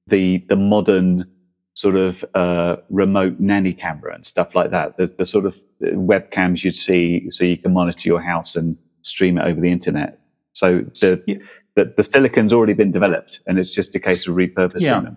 the 0.07 0.45
the 0.49 0.57
modern 0.57 1.27
sort 1.75 1.97
of 1.97 2.25
uh, 2.35 2.77
remote 2.89 3.41
nanny 3.41 3.73
camera 3.73 4.15
and 4.15 4.25
stuff 4.25 4.55
like 4.55 4.71
that. 4.71 4.97
The, 4.97 5.07
the 5.07 5.27
sort 5.27 5.45
of 5.45 5.61
webcams 5.83 6.63
you'd 6.63 6.77
see, 6.77 7.29
so 7.31 7.45
you 7.45 7.57
can 7.57 7.73
monitor 7.73 8.09
your 8.09 8.23
house 8.23 8.55
and 8.55 8.77
stream 9.03 9.39
it 9.39 9.43
over 9.43 9.61
the 9.61 9.73
internet. 9.73 10.21
So 10.53 10.85
the 11.01 11.21
yeah. 11.27 11.39
The, 11.77 11.93
the 11.97 12.03
silicon's 12.03 12.53
already 12.53 12.73
been 12.73 12.91
developed, 12.91 13.41
and 13.47 13.59
it's 13.59 13.71
just 13.71 13.95
a 13.95 14.01
case 14.01 14.27
of 14.27 14.35
repurposing 14.35 14.83
yeah. 14.83 15.01
them. 15.01 15.17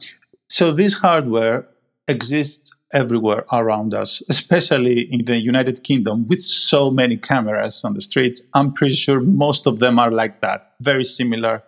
So 0.50 0.72
this 0.72 0.94
hardware 0.94 1.68
exists 2.08 2.74
everywhere 2.94 3.46
around 3.52 3.94
us, 3.94 4.24
especially 4.30 5.08
in 5.12 5.26
the 5.26 5.38
United 5.38 5.84
Kingdom, 5.84 6.28
with 6.28 6.42
so 6.42 6.90
many 6.90 7.18
cameras 7.18 7.84
on 7.84 7.94
the 7.94 8.02
streets. 8.02 8.48
I'm 8.54 8.74
pretty 8.74 8.96
sure 8.96 9.20
most 9.20 9.68
of 9.68 9.80
them 9.80 10.00
are 10.00 10.12
like 10.12 10.42
that, 10.42 10.74
very 10.80 11.06
similar 11.06 11.64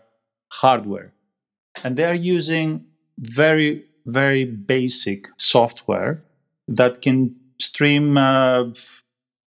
hardware, 0.52 1.14
and 1.84 1.98
they 1.98 2.06
are 2.06 2.16
using 2.16 2.86
very 3.20 3.86
very 4.06 4.46
basic 4.46 5.28
software 5.38 6.24
that 6.68 7.02
can 7.02 7.36
stream 7.60 8.18
uh, 8.18 8.66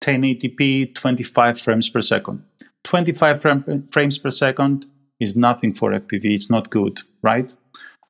1080p 0.03 0.95
25 0.95 1.61
frames 1.61 1.89
per 1.89 2.03
second 2.03 2.43
25 2.85 3.41
frame, 3.41 3.89
frames 3.91 4.19
per 4.19 4.31
second 4.31 4.87
is 5.23 5.37
nothing 5.37 5.73
for 5.73 5.91
fpv 5.93 6.25
it's 6.25 6.51
not 6.51 6.71
good 6.71 7.01
right 7.23 7.55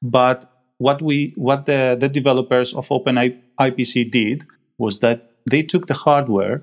but 0.00 0.38
what 0.78 1.00
we 1.00 1.32
what 1.36 1.66
the, 1.66 1.96
the 1.98 2.08
developers 2.08 2.74
of 2.74 2.90
open 2.90 3.16
ipc 3.60 4.10
did 4.10 4.44
was 4.78 4.98
that 5.00 5.30
they 5.50 5.62
took 5.62 5.86
the 5.86 5.94
hardware 5.94 6.62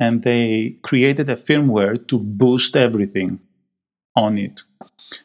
and 0.00 0.22
they 0.22 0.76
created 0.82 1.28
a 1.28 1.36
firmware 1.36 1.96
to 2.08 2.18
boost 2.18 2.76
everything 2.76 3.40
on 4.16 4.38
it 4.38 4.62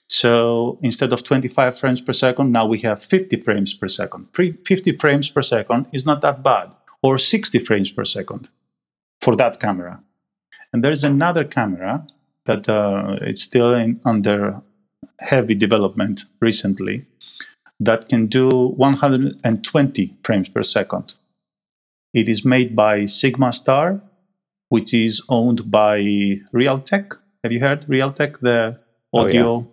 so 0.07 0.79
instead 0.81 1.12
of 1.13 1.24
25 1.24 1.77
frames 1.77 2.01
per 2.01 2.13
second, 2.13 2.51
now 2.51 2.65
we 2.65 2.79
have 2.79 3.03
50 3.03 3.38
frames 3.41 3.74
per 3.74 3.88
second. 3.88 4.27
50 4.33 4.98
frames 4.98 5.29
per 5.29 5.41
second 5.41 5.88
is 5.91 6.05
not 6.05 6.22
that 6.22 6.43
bad, 6.43 6.74
or 7.01 7.17
60 7.17 7.60
frames 7.60 7.91
per 7.91 8.05
second 8.05 8.50
for 9.22 9.36
that 9.36 9.60
camera. 9.60 10.01
And 10.72 10.83
there's 10.83 11.03
another 11.03 11.43
camera 11.43 12.07
that 12.45 12.67
uh, 12.69 13.17
it's 13.21 13.43
still 13.43 13.73
in, 13.73 14.00
under 14.05 14.62
heavy 15.19 15.55
development 15.55 16.25
recently 16.41 17.05
that 17.79 18.09
can 18.09 18.27
do 18.27 18.50
120 18.50 20.17
frames 20.23 20.50
per 20.50 20.63
second. 20.63 21.13
It 22.13 22.29
is 22.29 22.45
made 22.45 22.75
by 22.75 23.05
Sigma 23.05 23.51
Star, 23.51 24.01
which 24.69 24.93
is 24.93 25.21
owned 25.29 25.71
by 25.71 26.00
Realtek. 26.53 27.13
Have 27.43 27.51
you 27.51 27.59
heard 27.59 27.85
Realtek, 27.88 28.39
the 28.39 28.79
audio 29.13 29.47
oh, 29.47 29.59
yeah. 29.62 29.69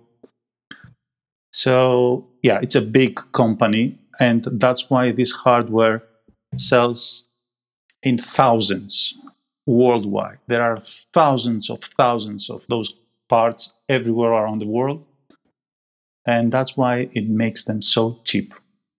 So, 1.53 2.29
yeah, 2.43 2.61
it's 2.63 2.77
a 2.77 2.81
big 2.81 3.21
company, 3.33 3.99
and 4.21 4.47
that's 4.53 4.89
why 4.89 5.11
this 5.11 5.33
hardware 5.33 6.03
sells 6.57 7.25
in 8.03 8.19
thousands 8.19 9.15
worldwide. 9.67 10.39
There 10.47 10.63
are 10.63 10.83
thousands 11.13 11.71
of 11.71 11.81
thousands 11.97 12.51
of 12.51 12.65
those 12.69 12.95
parts 13.29 13.73
everywhere 13.89 14.31
around 14.31 14.61
the 14.61 14.67
world. 14.67 15.05
And 16.27 16.53
that's 16.53 16.77
why 16.77 17.09
it 17.15 17.29
makes 17.29 17.65
them 17.65 17.83
so 17.83 18.21
cheap. 18.25 18.55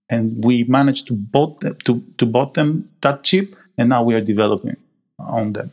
And 0.09 0.43
we 0.43 0.63
managed 0.63 1.07
to 1.07 1.13
bought 1.13 1.61
them, 1.61 1.77
to, 1.85 2.03
to 2.17 2.25
bought 2.25 2.55
them 2.55 2.89
that 3.01 3.23
cheap, 3.23 3.55
and 3.77 3.89
now 3.89 4.03
we 4.03 4.13
are 4.13 4.21
developing 4.21 4.75
on 5.19 5.53
them. 5.53 5.71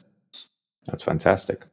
That's 0.87 1.03
fantastic. 1.03 1.65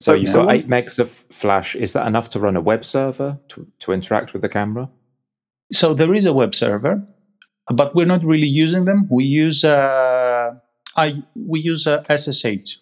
So 0.00 0.14
you've 0.14 0.32
got 0.32 0.50
eight 0.50 0.66
megs 0.66 0.98
of 0.98 1.10
flash. 1.10 1.76
Is 1.76 1.92
that 1.92 2.06
enough 2.06 2.30
to 2.30 2.40
run 2.40 2.56
a 2.56 2.60
web 2.60 2.84
server 2.84 3.38
to, 3.48 3.66
to 3.80 3.92
interact 3.92 4.32
with 4.32 4.42
the 4.42 4.48
camera? 4.48 4.88
So 5.72 5.92
there 5.92 6.14
is 6.14 6.24
a 6.24 6.32
web 6.32 6.54
server, 6.54 7.02
but 7.68 7.94
we're 7.94 8.06
not 8.06 8.24
really 8.24 8.48
using 8.48 8.86
them. 8.86 9.06
We 9.10 9.24
use 9.24 9.62
uh, 9.62 10.39
I 10.96 11.22
we 11.34 11.60
use 11.60 11.86
a 11.86 12.04
SSH 12.08 12.78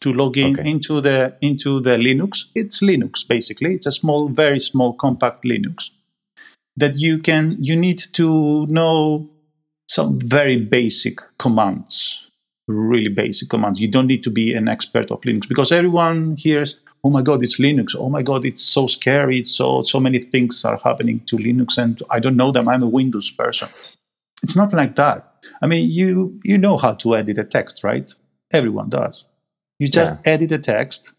to 0.00 0.12
log 0.12 0.36
in 0.36 0.58
okay. 0.58 0.68
into 0.68 1.00
the 1.00 1.36
into 1.40 1.80
the 1.80 1.96
Linux. 1.96 2.46
It's 2.54 2.82
Linux 2.82 3.26
basically. 3.26 3.74
It's 3.74 3.86
a 3.86 3.92
small, 3.92 4.28
very 4.28 4.60
small, 4.60 4.94
compact 4.94 5.44
Linux 5.44 5.90
that 6.76 6.96
you 6.96 7.18
can 7.18 7.56
you 7.60 7.76
need 7.76 8.02
to 8.14 8.66
know 8.66 9.28
some 9.88 10.18
very 10.20 10.56
basic 10.56 11.18
commands 11.38 12.22
really 12.68 13.08
basic 13.08 13.48
commands. 13.48 13.80
You 13.80 13.88
don't 13.88 14.06
need 14.06 14.24
to 14.24 14.30
be 14.30 14.54
an 14.54 14.68
expert 14.68 15.10
of 15.10 15.20
Linux 15.22 15.48
because 15.48 15.72
everyone 15.72 16.36
hears, 16.36 16.78
"Oh 17.04 17.10
my 17.10 17.22
God, 17.22 17.42
it's 17.42 17.58
Linux! 17.58 17.94
Oh 17.96 18.08
my 18.08 18.22
God, 18.22 18.44
it's 18.44 18.62
so 18.62 18.86
scary! 18.86 19.40
It's 19.40 19.54
so 19.54 19.82
so 19.82 20.00
many 20.00 20.20
things 20.20 20.64
are 20.64 20.78
happening 20.78 21.20
to 21.26 21.36
Linux, 21.36 21.78
and 21.78 22.02
I 22.10 22.20
don't 22.20 22.36
know 22.36 22.52
them. 22.52 22.68
I'm 22.68 22.82
a 22.82 22.88
Windows 22.88 23.30
person." 23.30 23.68
It's 24.42 24.56
not 24.56 24.72
like 24.72 24.96
that. 24.96 25.31
I 25.60 25.66
mean, 25.66 25.90
you 25.90 26.40
you 26.44 26.58
know 26.58 26.76
how 26.76 26.92
to 26.94 27.16
edit 27.16 27.38
a 27.38 27.44
text, 27.44 27.84
right? 27.84 28.12
Everyone 28.52 28.88
does. 28.88 29.24
You 29.78 29.88
just 29.88 30.14
yeah. 30.14 30.32
edit 30.32 30.52
a 30.52 30.58
text 30.58 31.12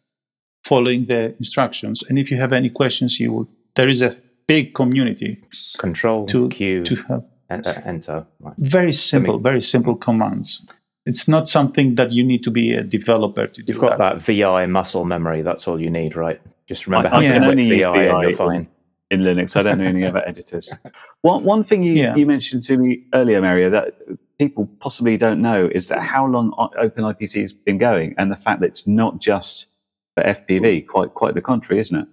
following 0.63 1.05
the 1.05 1.35
instructions, 1.37 2.03
and 2.07 2.17
if 2.17 2.31
you 2.31 2.37
have 2.37 2.53
any 2.53 2.69
questions, 2.69 3.19
you 3.19 3.33
will. 3.33 3.47
There 3.75 3.87
is 3.87 4.01
a 4.01 4.15
big 4.47 4.75
community. 4.75 5.41
Control 5.79 6.27
to 6.27 6.49
Q 6.49 6.83
to 6.83 6.95
have 7.07 7.25
uh, 7.49 7.81
enter. 7.85 8.25
Right. 8.39 8.53
Very 8.57 8.93
simple, 8.93 9.39
very 9.39 9.61
simple 9.61 9.95
commands 9.95 10.61
it's 11.05 11.27
not 11.27 11.49
something 11.49 11.95
that 11.95 12.11
you 12.11 12.23
need 12.23 12.43
to 12.43 12.51
be 12.51 12.73
a 12.73 12.83
developer 12.83 13.47
to 13.47 13.61
do. 13.61 13.65
You've 13.67 13.81
got 13.81 13.97
that. 13.97 14.19
that 14.19 14.21
VI 14.21 14.65
muscle 14.67 15.05
memory. 15.05 15.41
That's 15.41 15.67
all 15.67 15.81
you 15.81 15.89
need, 15.89 16.15
right? 16.15 16.39
Just 16.65 16.87
remember 16.87 17.09
I, 17.09 17.11
how 17.11 17.19
yeah, 17.19 17.39
to 17.39 17.45
click 17.45 17.57
VI, 17.57 17.81
VI 17.81 18.03
and 18.03 18.21
you're 18.21 18.33
fine. 18.33 18.67
In, 19.13 19.21
in 19.21 19.37
Linux, 19.37 19.55
I 19.55 19.63
don't 19.63 19.79
know 19.79 19.85
any 19.85 20.05
other 20.05 20.23
editors. 20.27 20.73
One 21.21 21.43
one 21.43 21.63
thing 21.63 21.83
you, 21.83 21.93
yeah. 21.93 22.15
you 22.15 22.25
mentioned 22.25 22.63
to 22.63 22.77
me 22.77 23.03
earlier, 23.13 23.41
Mario, 23.41 23.69
that 23.69 23.93
people 24.37 24.69
possibly 24.79 25.17
don't 25.17 25.41
know 25.41 25.69
is 25.71 25.87
that 25.87 25.99
how 25.99 26.25
long 26.25 26.51
OpenIPC 26.51 27.41
has 27.41 27.53
been 27.53 27.77
going, 27.77 28.13
and 28.17 28.31
the 28.31 28.35
fact 28.35 28.59
that 28.61 28.67
it's 28.67 28.87
not 28.87 29.19
just 29.19 29.67
for 30.15 30.23
FPV. 30.23 30.87
Quite 30.87 31.13
quite 31.13 31.33
the 31.33 31.41
contrary, 31.41 31.79
isn't 31.79 31.97
it? 31.97 32.07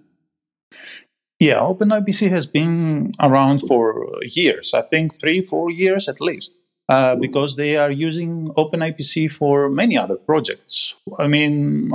Yeah, 1.39 1.55
OpenIPC 1.55 2.29
has 2.29 2.45
been 2.45 3.13
around 3.19 3.61
for 3.67 4.07
years. 4.23 4.73
I 4.73 4.83
think 4.83 5.19
three, 5.19 5.41
four 5.41 5.71
years 5.71 6.07
at 6.07 6.21
least. 6.21 6.53
Uh, 6.89 7.15
because 7.15 7.55
they 7.55 7.77
are 7.77 7.89
using 7.89 8.49
OpenIPC 8.57 9.31
for 9.31 9.69
many 9.69 9.97
other 9.97 10.15
projects. 10.15 10.93
I 11.17 11.27
mean, 11.27 11.89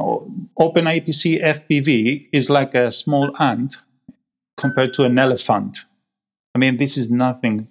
OpenIPC 0.59 1.45
FPV 1.45 2.29
is 2.33 2.49
like 2.49 2.75
a 2.75 2.91
small 2.91 3.31
ant 3.39 3.77
compared 4.57 4.95
to 4.95 5.05
an 5.05 5.19
elephant. 5.19 5.79
I 6.55 6.59
mean, 6.59 6.77
this 6.79 6.97
is 6.97 7.11
nothing. 7.11 7.69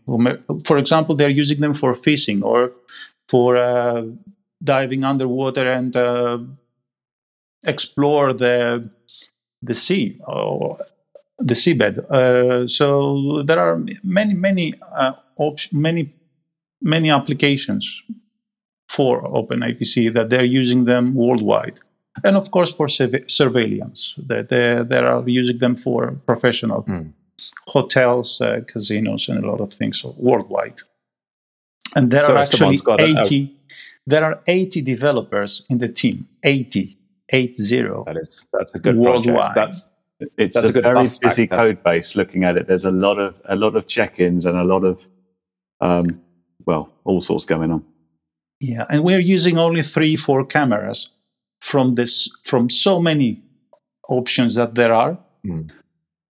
For 0.65 0.77
example, 0.77 1.15
they're 1.15 1.29
using 1.29 1.59
them 1.59 1.73
for 1.73 1.95
fishing 1.95 2.43
or 2.43 2.71
for 3.27 3.57
uh, 3.57 4.03
diving 4.63 5.03
underwater 5.03 5.71
and 5.71 5.95
uh, 5.95 6.37
explore 7.65 8.33
the 8.33 8.89
the 9.61 9.73
sea. 9.73 10.19
Or 10.27 10.77
the 11.39 11.53
seabed. 11.53 11.99
Uh, 12.09 12.67
so 12.67 13.43
there 13.43 13.59
are 13.59 13.77
many, 14.03 14.33
many, 14.33 14.73
uh, 14.95 15.13
op- 15.37 15.71
many, 15.71 16.13
many 16.81 17.09
applications 17.09 18.01
for 18.87 19.21
OpenIPC 19.23 20.13
that 20.13 20.29
they're 20.29 20.45
using 20.45 20.85
them 20.85 21.13
worldwide, 21.13 21.79
and 22.24 22.36
of 22.38 22.51
course 22.51 22.72
for 22.74 22.88
surve- 22.88 23.25
surveillance. 23.27 24.13
That 24.27 24.50
they, 24.50 24.81
they 24.88 24.98
are 24.98 25.24
using 25.27 25.60
them 25.60 25.75
for 25.75 26.12
professional 26.25 26.81
Hmm. 26.81 27.10
hotels, 27.67 28.41
uh, 28.41 28.62
casinos, 28.67 29.29
and 29.29 29.43
a 29.43 29.48
lot 29.48 29.60
of 29.62 29.74
things 29.74 30.03
worldwide. 30.17 30.79
And 31.95 32.12
there 32.12 32.24
So 32.25 32.34
are 32.34 32.38
actually 32.38 32.77
got 32.77 33.01
a- 33.01 33.05
a- 33.05 33.22
80. 33.22 33.51
There 34.07 34.24
are 34.24 34.39
80 34.48 34.81
developers 34.81 35.65
in 35.69 35.79
the 35.79 35.88
team. 35.88 36.27
80, 36.43 36.98
80. 37.29 38.03
That 38.05 38.17
is 38.17 38.43
that's 38.53 38.75
a 38.75 38.79
good 38.79 38.98
Worldwide. 38.98 39.53
project. 39.53 39.55
That's 39.55 39.89
It's 40.38 40.53
That's 40.55 40.67
a, 40.67 40.69
a 40.69 40.72
good 40.72 40.84
very 40.84 41.00
busy 41.22 41.48
factor. 41.48 41.57
code 41.57 41.84
base. 41.84 42.15
Looking 42.15 42.45
at 42.45 42.55
it, 42.55 42.67
there's 42.67 42.86
a 42.86 42.91
lot 42.91 43.19
of 43.19 43.41
a 43.50 43.55
lot 43.55 43.75
of 43.75 43.86
check-ins 43.88 44.45
and 44.45 44.55
a 44.57 44.63
lot 44.63 44.84
of 44.86 45.07
um, 45.81 46.22
well, 46.65 46.88
all 47.03 47.22
sorts 47.22 47.45
going 47.45 47.69
on. 47.72 47.84
Yeah, 48.62 48.86
and 48.89 49.03
we're 49.03 49.19
using 49.19 49.57
only 49.57 49.84
three, 49.84 50.15
four 50.15 50.45
cameras 50.45 51.10
from 51.65 51.95
this 51.95 52.29
from 52.43 52.69
so 52.69 53.01
many 53.01 53.41
options 54.07 54.53
that 54.55 54.75
there 54.75 54.93
are. 54.93 55.17
Hmm. 55.43 55.63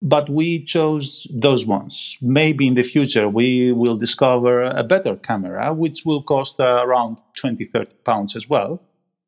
But 0.02 0.30
we 0.30 0.64
chose 0.64 1.28
those 1.34 1.66
ones. 1.66 2.18
Maybe 2.22 2.68
in 2.68 2.76
the 2.76 2.84
future 2.84 3.28
we 3.28 3.72
will 3.74 3.98
discover 3.98 4.64
a 4.64 4.84
better 4.84 5.16
camera, 5.18 5.74
which 5.74 6.06
will 6.06 6.24
cost 6.24 6.60
uh, 6.60 6.84
around 6.86 7.18
20, 7.38 7.66
30 7.66 7.96
pounds 8.06 8.36
as 8.36 8.48
well. 8.48 8.82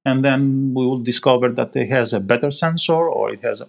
And 0.06 0.24
then 0.24 0.74
we 0.74 0.86
will 0.86 1.00
discover 1.00 1.50
that 1.50 1.76
it 1.76 1.90
has 1.90 2.14
a 2.14 2.22
better 2.22 2.52
sensor 2.52 2.94
or 3.18 3.34
it 3.34 3.42
has 3.42 3.60
a, 3.60 3.68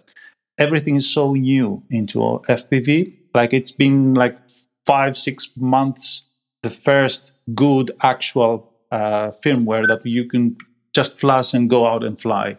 everything 0.58 0.96
is 0.96 1.12
so 1.12 1.34
new 1.34 1.82
into 1.90 2.18
FPV. 2.48 3.14
Like 3.34 3.52
it's 3.52 3.72
been 3.72 4.14
like 4.14 4.38
five, 4.86 5.16
six 5.16 5.50
months, 5.56 6.22
the 6.62 6.70
first 6.70 7.32
good 7.54 7.90
actual 8.02 8.72
uh, 8.92 9.32
firmware 9.44 9.88
that 9.88 10.06
you 10.06 10.28
can 10.28 10.56
just 10.98 11.20
flash 11.20 11.54
and 11.54 11.70
go 11.70 11.86
out 11.86 12.02
and 12.02 12.18
fly. 12.18 12.56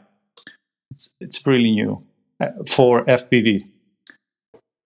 It's 0.91 1.09
it's 1.19 1.45
really 1.45 1.71
new 1.71 2.01
uh, 2.43 2.63
for 2.75 3.03
FPV, 3.05 3.65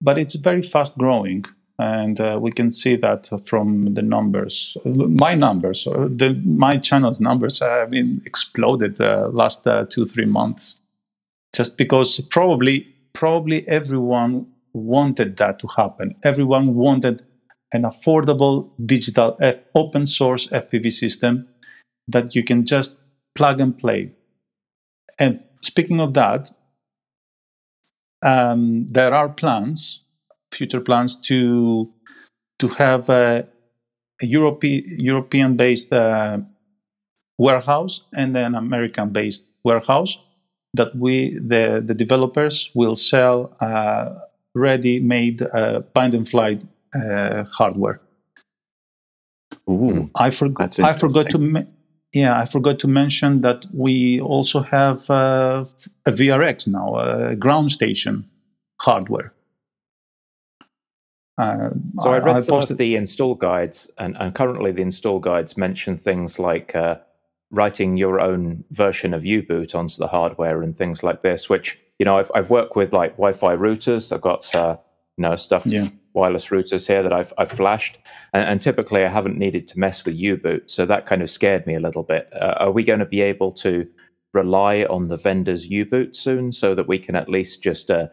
but 0.02 0.18
it's 0.18 0.36
very 0.36 0.64
fast 0.64 0.98
growing, 0.98 1.46
and 1.78 2.20
uh, 2.20 2.40
we 2.42 2.52
can 2.52 2.72
see 2.72 2.96
that 2.98 3.30
from 3.46 3.94
the 3.94 4.02
numbers. 4.02 4.76
My 5.26 5.36
numbers, 5.36 5.86
uh, 5.88 6.08
the 6.22 6.30
my 6.46 6.78
channel's 6.88 7.20
numbers 7.20 7.60
have 7.60 7.92
been 7.92 8.22
exploded 8.26 9.00
uh, 9.00 9.30
last 9.32 9.68
uh, 9.68 9.86
two 9.94 10.06
three 10.06 10.30
months, 10.40 10.78
just 11.56 11.78
because 11.78 12.20
probably 12.32 12.88
probably 13.14 13.68
everyone 13.68 14.48
wanted 14.74 15.38
that 15.38 15.60
to 15.60 15.68
happen. 15.68 16.16
Everyone 16.24 16.74
wanted 16.74 17.22
an 17.72 17.84
affordable 17.84 18.70
digital 18.86 19.38
F- 19.42 19.60
open 19.76 20.08
source 20.08 20.48
FPV 20.48 20.92
system 20.92 21.48
that 22.08 22.36
you 22.36 22.44
can 22.44 22.66
just 22.66 22.98
plug 23.36 23.60
and 23.60 23.78
play. 23.78 24.12
And 25.20 25.44
speaking 25.62 26.00
of 26.00 26.14
that, 26.14 26.52
um, 28.22 28.88
there 28.88 29.14
are 29.14 29.30
plans, 29.30 30.02
future 30.52 30.82
plans 30.82 31.20
to 31.22 31.92
to 32.60 32.68
have 32.70 33.10
a, 33.10 33.48
a 34.22 34.26
European 34.26 35.00
European 35.00 35.58
based 35.58 35.92
uh, 35.92 36.38
warehouse 37.38 38.04
and 38.14 38.36
an 38.38 38.56
American 38.56 39.10
based 39.10 39.46
warehouse 39.64 40.18
that 40.74 40.96
we 40.96 41.38
the 41.40 41.84
the 41.86 41.94
developers 41.94 42.70
will 42.74 42.96
sell 42.96 43.56
uh, 43.60 44.10
ready 44.56 45.00
made 45.00 45.42
uh, 45.42 45.82
bind 45.94 46.14
and 46.14 46.30
fly 46.30 46.60
uh, 46.96 47.44
hardware. 47.52 48.00
Ooh, 49.70 50.10
I 50.16 50.32
forgot. 50.32 50.80
I 50.80 50.94
forgot 50.94 51.30
to. 51.32 51.38
Me- 51.38 51.68
yeah, 52.14 52.40
I 52.40 52.46
forgot 52.46 52.80
to 52.80 52.88
mention 52.88 53.42
that 53.42 53.66
we 53.74 54.22
also 54.22 54.62
have 54.62 55.10
uh, 55.10 55.66
a 56.06 56.12
VRX 56.12 56.68
now, 56.68 56.96
a 56.96 57.36
ground 57.36 57.72
station 57.72 58.26
hardware. 58.80 59.34
Uh, 61.38 61.70
So 62.02 62.12
I 62.14 62.20
read 62.20 62.44
some 62.44 62.58
posted- 62.60 62.72
of 62.74 62.78
the 62.78 62.96
install 62.96 63.36
guides, 63.36 63.90
and, 63.98 64.16
and 64.20 64.34
currently 64.36 64.72
the 64.72 64.84
install 64.84 65.20
guides 65.20 65.58
mention 65.58 65.98
things 65.98 66.38
like 66.38 66.76
uh, 66.76 66.98
writing 67.52 67.98
your 67.98 68.20
own 68.20 68.64
version 68.72 69.14
of 69.14 69.26
U-boot 69.26 69.74
onto 69.76 69.98
the 69.98 70.08
hardware 70.08 70.62
and 70.62 70.78
things 70.78 71.02
like 71.04 71.22
this. 71.24 71.50
Which 71.50 71.80
you 72.00 72.06
know, 72.06 72.18
I've 72.20 72.32
I've 72.36 72.50
worked 72.52 72.76
with 72.76 72.94
like 72.94 73.14
Wi-Fi 73.14 73.56
routers. 73.56 74.12
I've 74.12 74.22
got 74.22 74.54
uh, 74.56 74.78
you 75.18 75.22
know 75.24 75.36
stuff 75.36 75.66
Yeah. 75.66 75.88
wireless 76.14 76.48
routers 76.50 76.88
here 76.88 77.04
that 77.04 77.14
I've 77.14 77.34
I've 77.38 77.52
flashed, 77.52 78.00
and, 78.34 78.44
and 78.44 78.62
typically 78.62 79.04
I 79.04 79.10
haven't 79.10 79.38
needed 79.38 79.68
to 79.70 79.80
mess 79.80 80.06
with 80.06 80.16
U-boot. 80.16 80.70
So 80.72 80.86
that 80.86 81.06
kind 81.06 81.22
of 81.22 81.30
scared 81.30 81.66
me 81.68 81.76
a 81.76 81.80
little 81.80 82.04
bit. 82.04 82.30
Uh, 82.34 82.56
are 82.60 82.72
we 82.72 82.84
going 82.84 83.00
to 83.00 83.06
be 83.06 83.22
able 83.22 83.52
to 83.54 83.88
rely 84.34 84.84
on 84.90 85.10
the 85.10 85.18
vendor's 85.18 85.70
U-boot 85.70 86.16
soon, 86.16 86.52
so 86.52 86.74
that 86.76 86.88
we 86.88 86.98
can 87.00 87.16
at 87.16 87.30
least 87.30 87.62
just 87.64 87.92
uh, 87.92 88.08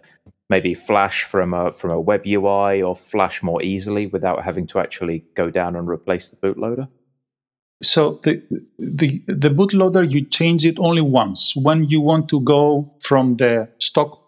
maybe 0.51 0.75
flash 0.75 1.25
from 1.25 1.55
a 1.55 1.73
from 1.73 1.91
a 1.91 2.01
web 2.01 2.23
UI 2.27 2.83
or 2.83 2.95
flash 2.95 3.43
more 3.43 3.63
easily 3.63 4.07
without 4.07 4.43
having 4.43 4.67
to 4.69 4.79
actually 4.79 5.25
go 5.35 5.51
down 5.51 5.77
and 5.77 5.89
replace 5.89 6.29
the 6.29 6.37
bootloader? 6.37 6.89
So 7.83 8.21
the 8.25 8.43
the 8.79 9.23
the 9.27 9.49
bootloader 9.49 10.11
you 10.11 10.27
change 10.27 10.67
it 10.67 10.79
only 10.79 11.01
once 11.01 11.55
when 11.57 11.85
you 11.89 12.03
want 12.03 12.29
to 12.29 12.41
go 12.41 12.95
from 13.01 13.37
the 13.37 13.69
stock 13.79 14.21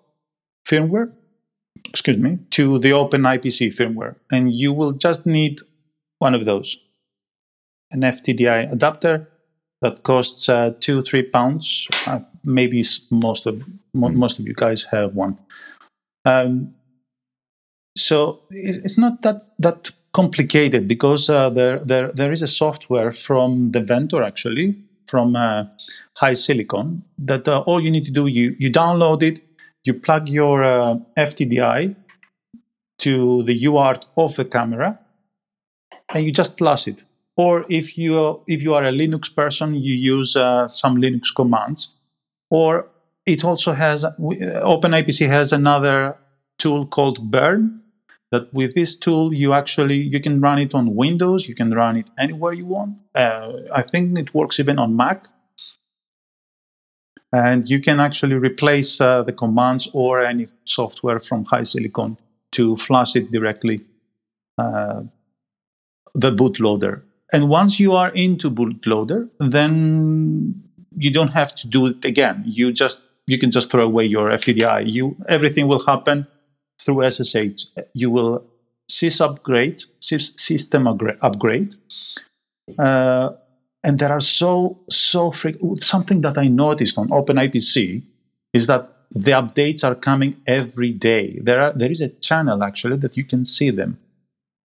firmware, 0.66 1.12
excuse 1.86 2.18
me, 2.18 2.38
to 2.50 2.78
the 2.78 2.92
Open 2.92 3.22
IPC 3.22 3.76
firmware, 3.76 4.16
and 4.30 4.52
you 4.52 4.72
will 4.72 4.92
just 4.92 5.26
need 5.26 5.60
one 6.18 6.34
of 6.34 6.46
those, 6.46 6.76
an 7.90 8.00
FTDI 8.00 8.72
adapter 8.72 9.28
that 9.80 10.02
costs 10.04 10.48
uh, 10.48 10.72
two 10.80 11.02
three 11.02 11.22
pounds. 11.22 11.86
Uh, 12.06 12.20
maybe 12.44 12.84
most 13.10 13.46
of 13.46 13.62
mo- 13.94 14.08
most 14.08 14.38
of 14.38 14.46
you 14.46 14.54
guys 14.54 14.84
have 14.84 15.14
one. 15.14 15.38
Um, 16.24 16.74
so 17.96 18.40
it's 18.50 18.96
not 18.96 19.22
that 19.22 19.42
that 19.58 19.90
complicated 20.12 20.86
because 20.86 21.28
uh, 21.28 21.50
there, 21.50 21.78
there 21.80 22.12
there 22.12 22.32
is 22.32 22.42
a 22.42 22.46
software 22.46 23.12
from 23.12 23.72
the 23.72 23.80
vendor 23.80 24.22
actually 24.22 24.76
from 25.06 25.36
uh, 25.36 25.64
HiSilicon 26.18 27.02
that 27.18 27.48
uh, 27.48 27.60
all 27.66 27.82
you 27.82 27.90
need 27.90 28.04
to 28.04 28.10
do 28.10 28.26
you 28.26 28.56
you 28.58 28.70
download 28.70 29.22
it, 29.22 29.42
you 29.84 29.94
plug 29.94 30.28
your 30.28 30.62
uh, 30.62 30.96
FTDI 31.16 31.94
to 32.98 33.42
the 33.44 33.60
UART 33.60 34.04
of 34.16 34.36
the 34.36 34.44
camera, 34.44 34.98
and 36.14 36.24
you 36.24 36.32
just 36.32 36.58
flash 36.58 36.86
it. 36.86 37.02
Or 37.36 37.64
if 37.68 37.96
you 37.98 38.42
if 38.46 38.62
you 38.62 38.74
are 38.74 38.84
a 38.84 38.92
Linux 38.92 39.34
person, 39.34 39.74
you 39.74 39.94
use 39.94 40.36
uh, 40.36 40.68
some 40.68 40.96
Linux 40.96 41.34
commands. 41.34 41.88
Or 42.50 42.86
it 43.26 43.44
also 43.44 43.72
has 43.72 44.04
uh, 44.04 44.12
OpenIPC 44.18 45.28
has 45.28 45.52
another 45.52 46.16
tool 46.58 46.86
called 46.86 47.30
Burn 47.30 47.82
that 48.32 48.52
with 48.52 48.74
this 48.74 48.96
tool 48.96 49.32
you 49.32 49.52
actually 49.52 49.96
you 49.96 50.20
can 50.20 50.40
run 50.40 50.58
it 50.58 50.74
on 50.74 50.96
windows 50.96 51.46
you 51.46 51.54
can 51.54 51.72
run 51.72 51.96
it 51.96 52.08
anywhere 52.18 52.52
you 52.52 52.66
want 52.66 52.96
uh, 53.14 53.52
i 53.74 53.82
think 53.82 54.18
it 54.18 54.34
works 54.34 54.58
even 54.58 54.78
on 54.78 54.96
mac 54.96 55.26
and 57.32 57.68
you 57.68 57.80
can 57.80 58.00
actually 58.00 58.34
replace 58.34 59.00
uh, 59.00 59.22
the 59.22 59.32
commands 59.32 59.88
or 59.92 60.22
any 60.22 60.48
software 60.64 61.18
from 61.18 61.44
HiSilicon 61.44 62.16
to 62.52 62.76
flash 62.76 63.16
it 63.16 63.32
directly 63.32 63.80
uh, 64.58 65.02
the 66.14 66.30
bootloader 66.30 67.02
and 67.32 67.48
once 67.48 67.80
you 67.80 67.92
are 67.92 68.10
into 68.10 68.50
bootloader 68.50 69.28
then 69.38 70.62
you 70.96 71.10
don't 71.10 71.32
have 71.32 71.54
to 71.54 71.66
do 71.66 71.86
it 71.86 72.04
again 72.04 72.42
you 72.46 72.70
just 72.72 73.00
you 73.26 73.38
can 73.38 73.50
just 73.50 73.70
throw 73.70 73.84
away 73.84 74.04
your 74.04 74.30
ftdi 74.30 74.92
you 74.92 75.16
everything 75.28 75.66
will 75.66 75.84
happen 75.86 76.26
through 76.82 77.08
SSH. 77.10 77.66
You 77.94 78.10
will 78.10 78.44
sys 78.90 79.20
upgrade, 79.20 79.84
sys 80.00 80.38
system 80.38 80.86
upgrade. 80.86 81.74
Uh, 82.78 83.30
and 83.82 83.98
there 83.98 84.12
are 84.12 84.20
so, 84.20 84.78
so 84.90 85.32
something 85.80 86.20
that 86.22 86.38
I 86.38 86.48
noticed 86.48 86.98
on 86.98 87.08
OpenIPC 87.08 88.02
is 88.52 88.66
that 88.66 88.88
the 89.10 89.32
updates 89.32 89.84
are 89.84 89.94
coming 89.94 90.36
every 90.46 90.92
day. 90.92 91.38
There, 91.42 91.60
are, 91.60 91.72
there 91.72 91.90
is 91.90 92.00
a 92.00 92.08
channel 92.08 92.62
actually 92.62 92.96
that 92.98 93.16
you 93.16 93.24
can 93.24 93.44
see 93.44 93.70
them. 93.70 93.98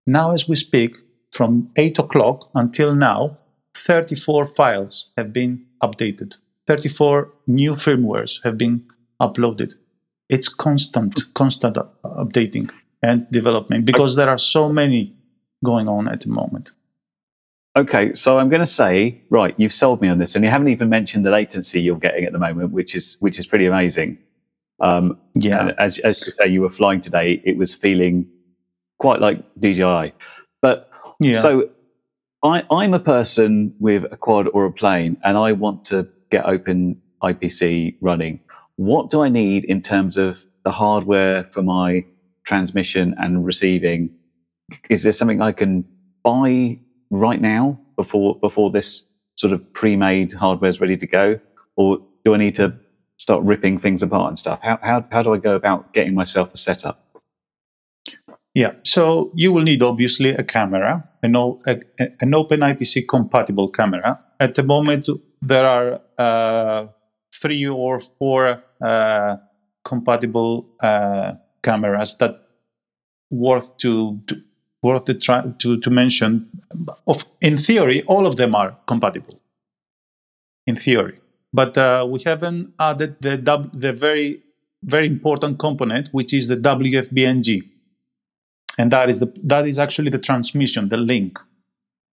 Now, 0.05 0.31
as 0.31 0.47
we 0.47 0.55
speak, 0.55 0.97
from 1.31 1.69
8 1.75 1.99
o'clock 1.99 2.49
until 2.55 2.95
now, 2.95 3.37
34 3.85 4.47
files 4.47 5.09
have 5.17 5.33
been 5.33 5.65
updated. 5.83 6.35
34 6.67 7.31
new 7.47 7.73
firmwares 7.73 8.39
have 8.43 8.57
been 8.57 8.85
uploaded 9.21 9.73
it's 10.29 10.49
constant 10.49 11.33
constant 11.33 11.77
updating 12.03 12.69
and 13.01 13.29
development 13.31 13.85
because 13.85 14.15
there 14.15 14.29
are 14.29 14.37
so 14.37 14.69
many 14.71 15.13
going 15.63 15.87
on 15.87 16.07
at 16.07 16.21
the 16.21 16.29
moment 16.29 16.71
Okay, 17.77 18.15
so 18.15 18.39
I'm 18.39 18.49
going 18.49 18.61
to 18.61 18.65
say, 18.65 19.21
right, 19.29 19.53
you've 19.57 19.71
sold 19.71 20.01
me 20.01 20.07
on 20.07 20.17
this, 20.17 20.33
and 20.33 20.43
you 20.43 20.49
haven't 20.49 20.69
even 20.69 20.89
mentioned 20.89 21.23
the 21.23 21.29
latency 21.29 21.79
you're 21.79 21.99
getting 21.99 22.23
at 22.25 22.31
the 22.33 22.39
moment, 22.39 22.71
which 22.71 22.95
is 22.95 23.17
which 23.19 23.37
is 23.37 23.45
pretty 23.45 23.67
amazing. 23.67 24.17
Um, 24.79 25.19
Yeah. 25.35 25.73
as 25.77 25.99
as 25.99 26.19
you 26.25 26.31
say, 26.31 26.47
you 26.47 26.61
were 26.61 26.71
flying 26.71 27.01
today. 27.01 27.39
It 27.45 27.55
was 27.55 27.75
feeling 27.75 28.25
quite 28.97 29.21
like 29.21 29.37
DJI, 29.59 30.11
but 30.59 30.89
Yeah. 31.19 31.33
so 31.33 31.69
I, 32.41 32.63
I'm 32.71 32.95
a 32.95 32.99
person 32.99 33.75
with 33.79 34.05
a 34.11 34.17
quad 34.17 34.47
or 34.55 34.65
a 34.65 34.71
plane, 34.71 35.17
and 35.23 35.37
I 35.37 35.51
want 35.51 35.85
to 35.85 36.07
get 36.31 36.45
open 36.47 36.99
IPC 37.21 37.97
running. 38.01 38.39
What 38.77 39.11
do 39.11 39.21
I 39.21 39.29
need 39.29 39.65
in 39.65 39.83
terms 39.83 40.17
of 40.17 40.47
the 40.63 40.71
hardware 40.71 41.43
for 41.51 41.61
my 41.61 42.05
transmission 42.43 43.13
and 43.19 43.45
receiving? 43.45 44.09
Is 44.89 45.03
there 45.03 45.13
something 45.13 45.41
I 45.43 45.51
can 45.51 45.85
buy 46.23 46.79
right 47.09 47.41
now 47.41 47.79
before 47.95 48.37
before 48.39 48.71
this 48.71 49.03
sort 49.35 49.53
of 49.53 49.73
pre-made 49.73 50.33
hardware 50.33 50.69
is 50.69 50.81
ready 50.81 50.97
to 50.97 51.07
go, 51.07 51.39
or 51.75 51.99
do 52.25 52.33
I 52.33 52.37
need 52.37 52.55
to 52.55 52.73
start 53.17 53.43
ripping 53.43 53.79
things 53.79 54.03
apart 54.03 54.29
and 54.29 54.39
stuff? 54.39 54.59
How 54.61 54.79
how 54.81 55.05
how 55.11 55.21
do 55.23 55.33
I 55.33 55.37
go 55.37 55.55
about 55.55 55.93
getting 55.93 56.15
myself 56.15 56.53
a 56.53 56.57
setup? 56.57 57.03
Yeah, 58.53 58.71
so 58.83 59.31
you 59.35 59.51
will 59.51 59.61
need 59.61 59.83
obviously 59.83 60.29
a 60.31 60.43
camera, 60.43 61.07
an, 61.21 61.35
o- 61.35 61.61
a, 61.67 61.79
an 62.19 62.33
open 62.33 62.61
IPC 62.61 63.07
compatible 63.07 63.69
camera. 63.69 64.19
At 64.39 64.55
the 64.55 64.63
moment, 64.63 65.07
there 65.43 65.63
are 65.63 66.01
uh, 66.17 66.87
three 67.39 67.67
or 67.67 68.01
four 68.17 68.63
uh, 68.83 69.35
compatible 69.85 70.69
uh, 70.79 71.33
cameras 71.61 72.17
that 72.17 72.47
worth 73.29 73.77
to, 73.77 74.19
to 74.25 74.41
worth 74.83 75.05
to 75.05 75.13
try 75.13 75.41
to, 75.59 75.79
to 75.79 75.89
mention. 75.89 76.49
Of 77.07 77.25
in 77.41 77.57
theory, 77.57 78.03
all 78.03 78.27
of 78.27 78.37
them 78.37 78.55
are 78.55 78.77
compatible. 78.87 79.39
In 80.65 80.75
theory, 80.75 81.19
but 81.53 81.77
uh, 81.77 82.05
we 82.09 82.21
haven't 82.23 82.73
added 82.79 83.15
the 83.21 83.37
the 83.73 83.93
very 83.93 84.43
very 84.83 85.07
important 85.07 85.59
component, 85.59 86.09
which 86.09 86.33
is 86.33 86.49
the 86.49 86.57
WFBNG 86.57 87.63
and 88.77 88.91
that 88.91 89.09
is 89.09 89.19
the 89.19 89.31
that 89.43 89.67
is 89.67 89.79
actually 89.79 90.09
the 90.09 90.17
transmission 90.17 90.89
the 90.89 90.97
link 90.97 91.39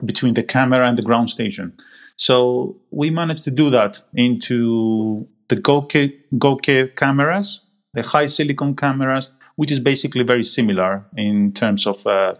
between 0.05 0.33
the 0.33 0.43
camera 0.43 0.87
and 0.87 0.97
the 0.97 1.01
ground 1.01 1.29
station 1.29 1.73
so 2.15 2.75
we 2.91 3.09
managed 3.09 3.43
to 3.43 3.51
do 3.51 3.69
that 3.69 4.01
into 4.13 5.27
the 5.49 5.55
Goke, 5.55 6.13
Goke 6.37 6.95
cameras 6.95 7.61
the 7.93 8.01
HiSilicon 8.01 8.77
cameras 8.77 9.29
which 9.55 9.71
is 9.71 9.79
basically 9.79 10.23
very 10.23 10.43
similar 10.43 11.05
in 11.17 11.51
terms 11.53 11.85
of 11.85 12.05
uh, 12.07 12.35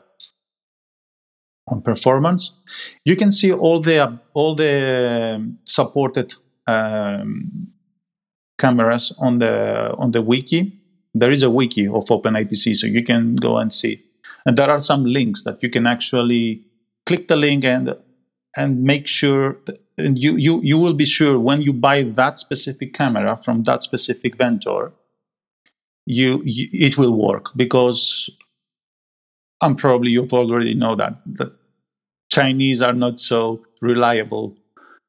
on 1.71 1.81
performance 1.81 2.51
you 3.05 3.15
can 3.15 3.31
see 3.31 3.51
all 3.51 3.79
the 3.79 4.19
all 4.33 4.53
the 4.55 5.55
supported 5.65 6.35
um, 6.67 7.67
cameras 8.59 9.13
on 9.17 9.39
the 9.39 9.91
on 9.97 10.11
the 10.11 10.21
wiki 10.21 10.81
there 11.13 11.31
is 11.31 11.43
a 11.43 11.49
wiki 11.49 11.87
of 11.87 12.05
OpenIPC, 12.05 12.77
so 12.77 12.87
you 12.87 13.03
can 13.03 13.35
go 13.35 13.57
and 13.57 13.73
see. 13.73 14.01
And 14.45 14.57
there 14.57 14.69
are 14.69 14.79
some 14.79 15.05
links 15.05 15.43
that 15.43 15.61
you 15.61 15.69
can 15.69 15.85
actually 15.85 16.63
click 17.05 17.27
the 17.27 17.35
link 17.35 17.63
and 17.63 17.95
and 18.57 18.83
make 18.83 19.07
sure 19.07 19.57
that, 19.65 19.81
and 19.97 20.17
you, 20.17 20.35
you 20.35 20.61
you 20.61 20.77
will 20.77 20.93
be 20.93 21.05
sure 21.05 21.39
when 21.39 21.61
you 21.61 21.73
buy 21.73 22.03
that 22.03 22.39
specific 22.39 22.93
camera 22.93 23.39
from 23.43 23.63
that 23.63 23.83
specific 23.83 24.37
vendor, 24.37 24.91
you, 26.05 26.41
you 26.45 26.67
it 26.73 26.97
will 26.97 27.15
work 27.15 27.47
because 27.55 28.29
and 29.61 29.77
probably 29.77 30.11
you've 30.11 30.33
already 30.33 30.73
know 30.73 30.95
that 30.95 31.21
the 31.25 31.53
Chinese 32.31 32.81
are 32.81 32.93
not 32.93 33.19
so 33.19 33.63
reliable 33.81 34.55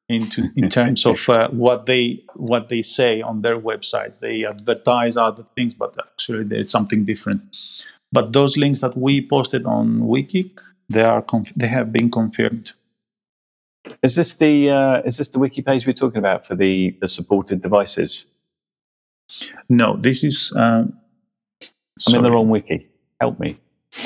into 0.08 0.48
in 0.56 0.68
terms 0.68 1.06
of 1.06 1.28
uh, 1.28 1.48
what 1.50 1.86
they 1.86 2.22
what 2.34 2.68
they 2.68 2.82
say 2.82 3.22
on 3.22 3.42
their 3.42 3.58
websites. 3.58 4.20
They 4.20 4.44
advertise 4.44 5.16
other 5.16 5.44
things, 5.54 5.74
but 5.74 5.94
actually 5.98 6.44
there's 6.44 6.70
something 6.70 7.04
different. 7.04 7.42
But 8.10 8.32
those 8.32 8.56
links 8.56 8.80
that 8.80 8.96
we 8.96 9.26
posted 9.26 9.64
on 9.64 10.06
Wiki, 10.06 10.54
they 10.88 11.02
are 11.02 11.22
conf- 11.22 11.52
they 11.56 11.68
have 11.68 11.92
been 11.92 12.10
confirmed. 12.10 12.72
Is 14.02 14.16
this 14.16 14.34
the 14.34 14.70
uh, 14.70 15.02
is 15.04 15.16
this 15.16 15.28
the 15.28 15.38
wiki 15.38 15.62
page 15.62 15.86
we're 15.86 15.92
talking 15.92 16.18
about 16.18 16.46
for 16.46 16.54
the 16.54 16.96
the 17.00 17.08
supported 17.08 17.62
devices? 17.62 18.26
No, 19.68 19.96
this 19.96 20.24
is. 20.24 20.52
Uh, 20.54 20.84
I'm 22.06 22.14
in 22.14 22.22
the 22.22 22.30
wrong 22.30 22.48
wiki. 22.48 22.88
Help 23.20 23.38
me. 23.40 23.58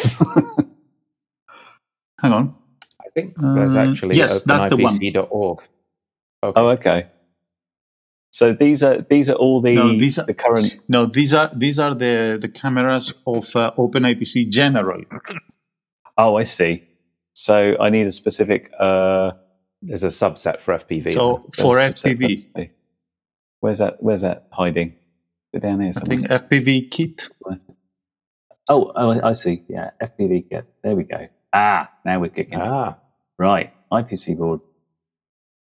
Hang 2.21 2.33
on. 2.33 2.55
I 3.17 3.21
think 3.21 3.35
there's 3.39 3.77
Uh, 3.77 3.81
actually 3.81 4.17
yes, 4.17 4.43
that's 4.43 4.67
the 4.67 4.77
one. 4.77 4.93
openipc.org. 4.95 5.63
Okay. 6.43 6.61
Oh, 6.61 6.69
okay. 6.71 7.07
So 8.31 8.53
these 8.53 8.83
are 8.83 9.01
these 9.09 9.31
are 9.31 9.35
all 9.37 9.63
the 9.63 9.75
No, 9.75 9.99
these 9.99 10.19
are- 10.19 10.27
the 10.27 10.35
current. 10.35 10.75
No, 10.89 11.07
these 11.07 11.33
are 11.33 11.51
these 11.57 11.79
are 11.79 11.95
the 11.95 12.39
the 12.41 12.49
cameras 12.49 13.15
of 13.27 13.57
uh, 13.57 13.73
OpenIPC 13.79 14.51
generally. 14.51 15.07
Oh, 16.19 16.37
I 16.37 16.45
see. 16.45 16.83
So 17.33 17.77
I 17.81 17.89
need 17.91 18.07
a 18.07 18.13
specific. 18.13 18.71
Uh, 18.79 19.33
There's 19.83 20.05
a 20.05 20.09
subset 20.09 20.61
for 20.61 20.75
FPV. 20.75 21.13
So 21.13 21.49
for 21.55 21.77
there's 21.77 22.05
a 22.05 22.09
FPV, 22.09 22.71
Where's 23.61 23.79
that? 23.79 24.03
Where's 24.03 24.23
that 24.23 24.49
hiding? 24.53 24.95
Is 25.53 25.63
down 25.63 25.81
here? 25.81 25.93
I 25.97 26.01
think 26.01 26.27
FPV 26.29 26.91
kit. 26.91 27.29
Oh, 28.69 28.93
oh, 28.97 29.11
I- 29.13 29.31
I 29.31 29.33
see. 29.35 29.63
Yeah, 29.69 29.91
FPV 30.03 30.49
kit. 30.51 30.65
There 30.83 30.97
we 30.97 31.05
go. 31.05 31.29
Ah, 31.53 31.91
now 32.05 32.21
we're 32.21 32.29
kicking. 32.31 32.59
it. 32.59 32.65
ah, 32.67 32.97
Right, 33.39 33.73
IPC 33.93 34.39
board. 34.39 34.61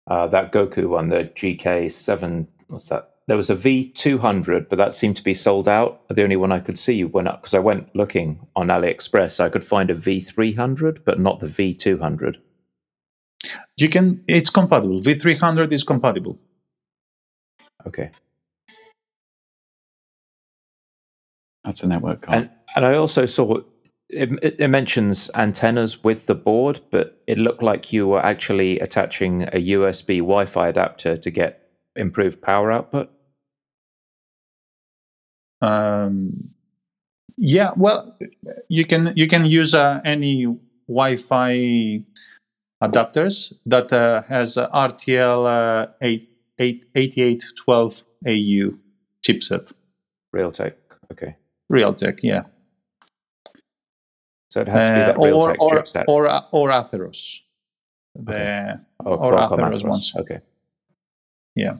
uh, 0.07 0.27
that 0.29 0.53
Goke 0.53 0.77
one, 0.77 1.09
the 1.09 1.25
GK7. 1.35 2.47
What's 2.69 2.89
that? 2.89 3.11
There 3.27 3.37
was 3.37 3.49
a 3.49 3.55
V200, 3.55 4.69
but 4.69 4.77
that 4.77 4.95
seemed 4.95 5.17
to 5.17 5.23
be 5.23 5.33
sold 5.35 5.67
out. 5.69 6.01
The 6.09 6.23
only 6.23 6.37
one 6.37 6.51
I 6.51 6.59
could 6.61 6.79
see 6.79 7.03
went 7.05 7.27
up 7.29 7.41
because 7.41 7.55
I 7.55 7.59
went 7.59 7.95
looking 7.95 8.47
on 8.55 8.67
AliExpress. 8.67 9.39
I 9.39 9.49
could 9.49 9.65
find 9.65 9.89
a 9.91 9.95
V300, 9.95 11.05
but 11.05 11.19
not 11.19 11.39
the 11.41 11.47
V200. 11.47 12.37
You 13.77 13.89
can. 13.89 14.23
It's 14.27 14.49
compatible. 14.51 15.01
V300 15.01 15.73
is 15.73 15.83
compatible. 15.83 16.39
Okay. 17.87 18.11
That's 21.65 21.83
a 21.83 21.87
network 21.87 22.23
card. 22.23 22.37
And 22.37 22.49
and 22.75 22.85
I 22.85 22.95
also 22.95 23.25
saw 23.25 23.61
it, 24.11 24.59
it, 24.59 24.67
mentions 24.67 25.29
antennas 25.35 26.03
with 26.03 26.25
the 26.25 26.35
board, 26.35 26.81
but 26.91 27.21
it 27.27 27.37
looked 27.37 27.63
like 27.63 27.93
you 27.93 28.07
were 28.07 28.23
actually 28.23 28.79
attaching 28.79 29.43
a 29.43 29.69
USB 29.73 30.17
Wi-Fi 30.17 30.67
adapter 30.67 31.17
to 31.17 31.31
get 31.31 31.69
improved 31.95 32.41
power 32.41 32.71
output. 32.71 33.09
Um, 35.61 36.49
yeah, 37.37 37.71
well, 37.75 38.17
you 38.67 38.85
can 38.85 39.13
you 39.15 39.27
can 39.27 39.45
use 39.45 39.73
uh, 39.73 40.01
any 40.03 40.45
Wi-Fi 40.87 42.03
adapters 42.83 43.53
that 43.65 43.93
uh, 43.93 44.23
has 44.23 44.57
a 44.57 44.69
RTL 44.73 45.87
uh, 45.87 45.91
8, 46.01 46.29
8, 46.59 46.85
8812 46.95 48.01
AU 48.27 48.77
chipset. 49.25 49.71
Realtek. 50.35 50.73
Okay. 51.11 51.35
Realtek, 51.71 52.19
yeah, 52.23 52.43
So 54.51 54.61
it 54.61 54.67
has 54.67 54.81
to 54.83 54.93
be 54.97 55.01
Uh, 55.01 55.07
that 55.07 55.17
or 55.17 55.27
Realtek 55.27 55.57
or 55.59 55.69
chipset. 55.71 56.05
or 56.07 56.27
uh, 56.27 56.43
or 56.51 56.69
Atheros. 56.69 57.39
The 58.15 58.33
Okay. 58.33 58.75
or 59.05 59.17
or 59.25 59.31
Qualcomm 59.33 59.59
Atheros 59.59 59.81
Atheros. 59.81 59.89
ones. 59.89 60.13
Okay. 60.21 60.39
yeah. 61.55 61.77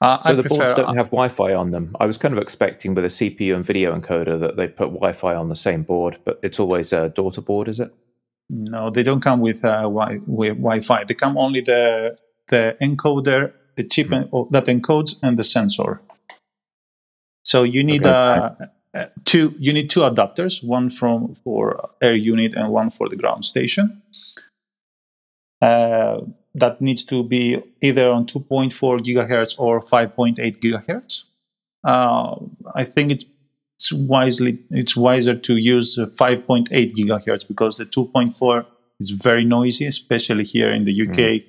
Uh, 0.00 0.22
So 0.22 0.32
I 0.32 0.36
the 0.36 0.42
boards 0.44 0.74
don't 0.74 0.96
have 0.96 1.10
Wi-Fi 1.10 1.54
on 1.54 1.70
them. 1.70 1.96
I 2.00 2.06
was 2.06 2.18
kind 2.18 2.32
of 2.36 2.40
expecting 2.42 2.94
with 2.94 3.04
a 3.04 3.08
CPU 3.18 3.54
and 3.56 3.64
video 3.64 3.98
encoder 3.98 4.38
that 4.38 4.56
they 4.56 4.68
put 4.68 4.88
Wi-Fi 4.92 5.34
on 5.34 5.48
the 5.48 5.56
same 5.56 5.82
board, 5.84 6.18
but 6.24 6.38
it's 6.42 6.60
always 6.60 6.92
a 6.92 7.08
daughter 7.08 7.40
board, 7.42 7.68
is 7.68 7.80
it? 7.80 7.90
No, 8.50 8.90
they 8.90 9.02
don't 9.02 9.22
come 9.22 9.40
with 9.40 9.64
uh, 9.64 9.82
wi- 9.88 10.20
with 10.26 10.56
Wi-Fi. 10.58 11.04
They 11.04 11.14
come 11.14 11.36
only 11.38 11.62
the 11.62 12.16
the 12.48 12.76
encoder, 12.80 13.52
the 13.76 13.84
chip 13.84 14.12
en- 14.12 14.28
oh, 14.32 14.46
that 14.52 14.66
encodes, 14.66 15.16
and 15.22 15.36
the 15.38 15.44
sensor. 15.44 16.00
So 17.42 17.62
you 17.64 17.82
need 17.84 18.04
uh, 18.04 18.08
uh, 18.10 18.66
two. 19.24 19.54
You 19.58 19.72
need 19.72 19.90
two 19.90 20.00
adapters, 20.00 20.62
one 20.62 20.90
from 20.90 21.34
for 21.44 21.90
air 22.00 22.14
unit 22.14 22.54
and 22.54 22.70
one 22.70 22.90
for 22.90 23.08
the 23.08 23.16
ground 23.16 23.44
station. 23.44 24.02
Uh, 25.60 26.20
that 26.54 26.80
needs 26.80 27.04
to 27.04 27.22
be 27.22 27.62
either 27.82 28.10
on 28.10 28.26
2.4 28.26 28.72
gigahertz 29.00 29.54
or 29.58 29.80
5.8 29.80 30.36
gigahertz. 30.58 31.22
Uh, 31.84 32.36
I 32.74 32.84
think 32.84 33.12
it's 33.12 33.24
it's 33.78 33.92
wisely 33.92 34.58
it's 34.70 34.96
wiser 34.96 35.34
to 35.34 35.56
use 35.56 35.98
uh, 35.98 36.06
5.8 36.06 36.70
gigahertz 36.96 37.46
because 37.46 37.76
the 37.76 37.84
2.4 37.84 38.64
is 39.00 39.10
very 39.10 39.44
noisy, 39.44 39.86
especially 39.86 40.44
here 40.44 40.70
in 40.70 40.84
the 40.84 41.08
UK. 41.08 41.42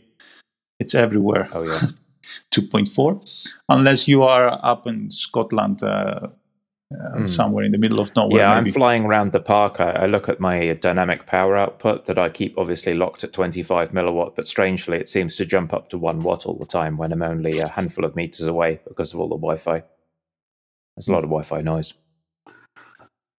It's 0.80 0.94
everywhere. 0.94 1.50
Oh 1.54 1.64
yeah. 1.64 1.82
2.4, 2.54 3.26
unless 3.70 4.08
you 4.08 4.24
are 4.24 4.60
up 4.64 4.86
in 4.86 5.10
Scotland, 5.12 5.82
uh, 5.82 6.28
uh, 6.94 7.26
somewhere 7.26 7.66
in 7.66 7.72
the 7.72 7.78
middle 7.78 8.00
of 8.00 8.16
nowhere. 8.16 8.40
yeah, 8.40 8.56
maybe. 8.56 8.70
I'm 8.70 8.74
flying 8.74 9.06
around 9.06 9.34
the 9.34 9.40
park. 9.40 9.82
I, 9.82 9.92
I 9.92 10.06
look 10.06 10.30
at 10.30 10.40
my 10.40 10.72
dynamic 10.74 11.26
power 11.26 11.58
output 11.58 12.06
that 12.06 12.18
I 12.18 12.30
keep 12.30 12.58
obviously 12.58 12.94
locked 12.94 13.24
at 13.24 13.34
25 13.34 13.92
milliwatt, 13.92 14.36
but 14.36 14.48
strangely, 14.48 14.98
it 14.98 15.10
seems 15.10 15.36
to 15.36 15.46
jump 15.46 15.74
up 15.74 15.90
to 15.90 15.98
one 15.98 16.22
watt 16.22 16.46
all 16.46 16.58
the 16.58 16.66
time 16.66 16.98
when 16.98 17.12
I'm 17.12 17.22
only 17.22 17.60
a 17.60 17.68
handful 17.68 18.06
of 18.06 18.16
meters 18.16 18.48
away 18.48 18.80
because 18.88 19.14
of 19.14 19.20
all 19.20 19.28
the 19.28 19.36
Wi-Fi. 19.36 19.84
There's 20.96 21.08
a 21.10 21.12
lot 21.12 21.24
of 21.24 21.30
Wi-Fi 21.30 21.62
noise. 21.62 21.94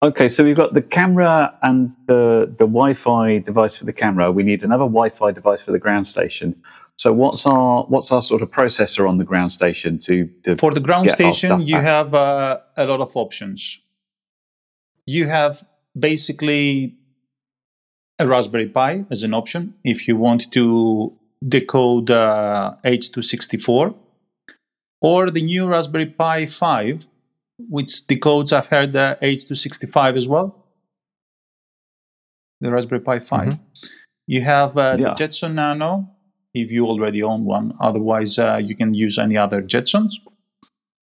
Okay, 0.00 0.28
so 0.28 0.44
we've 0.44 0.54
got 0.54 0.74
the 0.74 0.82
camera 0.82 1.58
and 1.62 1.92
the 2.06 2.54
the 2.58 2.66
Wi-Fi 2.66 3.38
device 3.38 3.74
for 3.74 3.84
the 3.84 3.92
camera. 3.92 4.30
We 4.30 4.44
need 4.44 4.62
another 4.62 4.84
Wi-Fi 4.84 5.32
device 5.32 5.62
for 5.62 5.72
the 5.72 5.78
ground 5.78 6.06
station. 6.06 6.54
So 6.98 7.12
what's 7.12 7.46
our 7.46 7.84
what's 7.84 8.10
our 8.10 8.22
sort 8.22 8.42
of 8.42 8.50
processor 8.50 9.08
on 9.08 9.18
the 9.18 9.24
ground 9.24 9.52
station 9.52 9.98
to, 10.00 10.26
to 10.42 10.56
For 10.56 10.74
the 10.74 10.80
ground 10.80 11.10
station, 11.10 11.62
you 11.62 11.76
back? 11.76 11.84
have 11.84 12.14
uh, 12.14 12.58
a 12.76 12.86
lot 12.86 13.00
of 13.00 13.16
options. 13.16 13.78
You 15.06 15.28
have 15.28 15.64
basically 15.98 16.96
a 18.18 18.26
Raspberry 18.26 18.68
Pi 18.68 19.04
as 19.12 19.22
an 19.22 19.32
option 19.32 19.74
if 19.84 20.08
you 20.08 20.16
want 20.16 20.50
to 20.52 21.12
decode 21.48 22.10
uh, 22.10 22.74
H264, 22.84 23.94
or 25.00 25.30
the 25.30 25.40
new 25.42 25.68
Raspberry 25.68 26.06
Pi 26.06 26.46
5, 26.46 27.06
which 27.70 27.92
decodes, 28.08 28.52
I've 28.52 28.66
heard, 28.66 28.96
uh, 28.96 29.14
H265 29.22 30.16
as 30.18 30.26
well. 30.26 30.66
The 32.60 32.72
Raspberry 32.72 33.00
Pi 33.00 33.20
5. 33.20 33.56
You 34.26 34.42
have 34.42 34.76
uh, 34.76 34.96
Yeah. 34.98 35.10
the 35.10 35.14
Jetson 35.14 35.54
Nano, 35.54 36.10
if 36.54 36.70
you 36.70 36.86
already 36.86 37.22
own 37.22 37.44
one. 37.44 37.74
Otherwise, 37.80 38.38
uh, 38.38 38.56
you 38.56 38.74
can 38.74 38.94
use 38.94 39.18
any 39.18 39.36
other 39.36 39.62
Jetsons. 39.62 40.12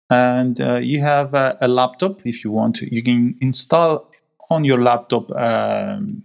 And 0.10 0.60
uh, 0.60 0.78
you 0.78 1.02
have 1.02 1.36
uh, 1.36 1.56
a 1.62 1.68
laptop 1.68 2.26
if 2.26 2.44
you 2.44 2.52
want. 2.52 2.82
You 2.82 3.04
can 3.04 3.38
install 3.42 4.10
on 4.50 4.64
your 4.64 4.82
laptop 4.82 5.32
um, 5.32 6.24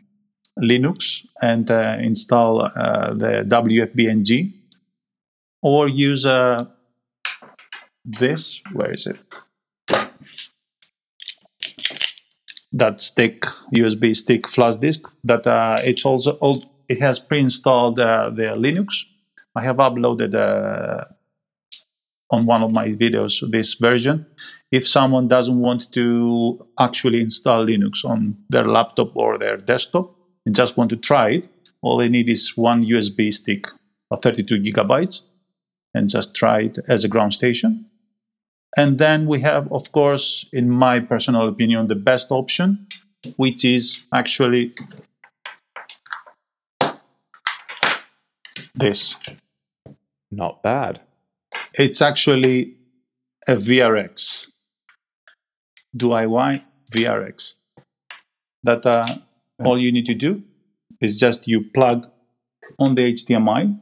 Linux 0.58 1.26
and 1.42 1.70
uh, 1.70 1.96
install 2.00 2.62
uh, 2.62 3.12
the 3.12 3.44
WFBNG, 3.46 4.52
or 5.62 5.88
use 5.88 6.24
uh, 6.24 6.64
this. 8.04 8.60
Where 8.72 8.92
is 8.92 9.06
it? 9.06 9.18
That 12.72 13.00
stick 13.00 13.42
USB 13.74 14.16
stick 14.16 14.48
flash 14.48 14.76
disk. 14.76 15.02
That 15.24 15.46
it's 15.84 16.04
also 16.04 16.32
all, 16.32 16.64
it 16.88 17.00
has 17.00 17.18
pre-installed 17.18 17.98
uh, 17.98 18.30
the 18.30 18.42
Linux. 18.56 19.04
I 19.54 19.62
have 19.62 19.76
uploaded 19.76 20.34
uh, 20.34 21.04
on 22.30 22.46
one 22.46 22.62
of 22.62 22.74
my 22.74 22.88
videos 22.88 23.48
this 23.50 23.74
version. 23.74 24.26
If 24.70 24.88
someone 24.88 25.28
doesn't 25.28 25.60
want 25.60 25.92
to 25.92 26.66
actually 26.80 27.20
install 27.20 27.66
Linux 27.66 28.04
on 28.04 28.36
their 28.48 28.66
laptop 28.66 29.16
or 29.16 29.38
their 29.38 29.56
desktop 29.56 30.14
and 30.44 30.54
just 30.54 30.76
want 30.76 30.90
to 30.90 30.96
try 30.96 31.30
it, 31.30 31.48
all 31.82 31.98
they 31.98 32.08
need 32.08 32.28
is 32.28 32.56
one 32.56 32.84
USB 32.84 33.32
stick 33.32 33.66
of 34.10 34.22
32 34.22 34.60
gigabytes 34.60 35.22
and 35.94 36.08
just 36.08 36.34
try 36.34 36.62
it 36.62 36.78
as 36.88 37.04
a 37.04 37.08
ground 37.08 37.32
station. 37.32 37.86
And 38.76 38.98
then 38.98 39.26
we 39.26 39.40
have, 39.42 39.72
of 39.72 39.92
course, 39.92 40.46
in 40.52 40.68
my 40.68 40.98
personal 40.98 41.48
opinion, 41.48 41.86
the 41.86 41.94
best 41.94 42.32
option, 42.32 42.88
which 43.36 43.64
is 43.64 44.02
actually 44.12 44.74
this. 48.74 49.16
Not 50.30 50.62
bad. 50.62 51.00
It's 51.74 52.02
actually 52.02 52.76
a 53.46 53.56
VRX. 53.56 54.46
DIY 55.96 56.62
VRX. 56.92 57.54
That 58.62 58.84
uh, 58.86 59.06
all 59.64 59.78
you 59.78 59.92
need 59.92 60.06
to 60.06 60.14
do 60.14 60.42
is 61.00 61.18
just 61.18 61.46
you 61.46 61.64
plug 61.74 62.06
on 62.78 62.94
the 62.94 63.12
HDMI. 63.12 63.78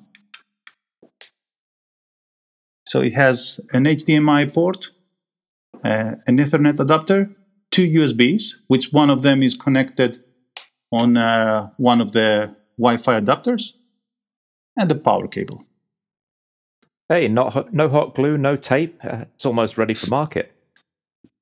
So 2.86 3.00
it 3.00 3.14
has 3.14 3.60
an 3.72 3.84
HDMI 3.84 4.52
port, 4.52 4.90
uh, 5.84 6.16
an 6.26 6.36
Ethernet 6.38 6.78
adapter, 6.78 7.30
two 7.70 7.86
USBs, 7.86 8.54
which 8.68 8.92
one 8.92 9.08
of 9.08 9.22
them 9.22 9.42
is 9.42 9.54
connected 9.54 10.22
on 10.90 11.16
uh, 11.16 11.70
one 11.78 12.00
of 12.02 12.12
the 12.12 12.54
Wi-Fi 12.76 13.20
adapters, 13.20 13.72
and 14.76 14.90
the 14.90 14.94
power 14.94 15.26
cable. 15.28 15.64
Hey, 17.08 17.28
not 17.28 17.72
no 17.74 17.88
hot 17.88 18.14
glue, 18.14 18.38
no 18.38 18.56
tape. 18.56 18.98
Uh, 19.04 19.24
it's 19.34 19.44
almost 19.44 19.76
ready 19.78 19.94
for 19.94 20.06
market. 20.08 20.52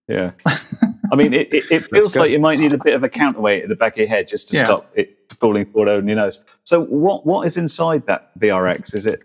Yeah. 0.09 0.33
I 1.13 1.17
mean, 1.17 1.33
it, 1.33 1.53
it, 1.53 1.65
it 1.71 1.91
feels 1.91 2.15
like 2.15 2.31
you 2.31 2.39
might 2.39 2.59
need 2.59 2.73
a 2.73 2.79
bit 2.79 2.95
of 2.95 3.03
a 3.03 3.09
counterweight 3.09 3.65
at 3.65 3.69
the 3.69 3.75
back 3.77 3.95
of 3.95 3.99
your 3.99 4.09
head 4.09 4.29
just 4.29 4.49
to 4.49 4.57
Yeah. 4.57 4.65
stop 4.65 4.91
it 4.95 5.17
falling 5.41 5.67
forward 5.67 5.89
on 5.99 6.07
your 6.07 6.17
nose. 6.17 6.41
So, 6.65 6.83
what 6.85 7.27
what 7.27 7.47
is 7.47 7.57
inside 7.57 8.07
that 8.07 8.31
VRX? 8.39 8.95
Is 8.95 9.07
it 9.07 9.23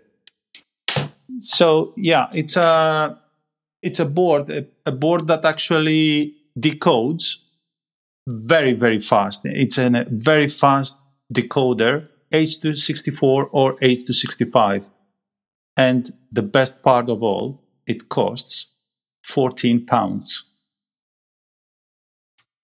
So 1.40 1.92
yeah, 1.96 2.28
it's 2.32 2.56
a 2.56 3.18
it's 3.82 4.00
a 4.00 4.04
board 4.04 4.50
a, 4.50 4.66
a 4.84 4.92
board 4.92 5.26
that 5.28 5.44
actually 5.44 6.34
decodes 6.58 7.36
very 8.28 8.72
very 8.72 9.00
fast. 9.00 9.44
It's 9.44 9.78
a 9.78 10.06
very 10.10 10.48
fast 10.48 10.96
decoder, 11.32 12.08
H264 12.32 13.48
or 13.52 13.76
H265, 13.76 14.84
and 15.76 16.10
the 16.32 16.42
best 16.42 16.82
part 16.82 17.08
of 17.08 17.22
all, 17.22 17.62
it 17.86 18.08
costs 18.08 18.66
14 19.26 19.86
pounds. 19.86 20.44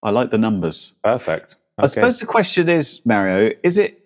I 0.03 0.11
like 0.11 0.31
the 0.31 0.39
numbers. 0.39 0.95
Perfect. 1.05 1.57
I 1.79 1.87
suppose 1.87 2.19
the 2.19 2.27
question 2.27 2.69
is, 2.69 3.05
Mario, 3.07 3.53
is 3.63 3.79
it 3.79 3.99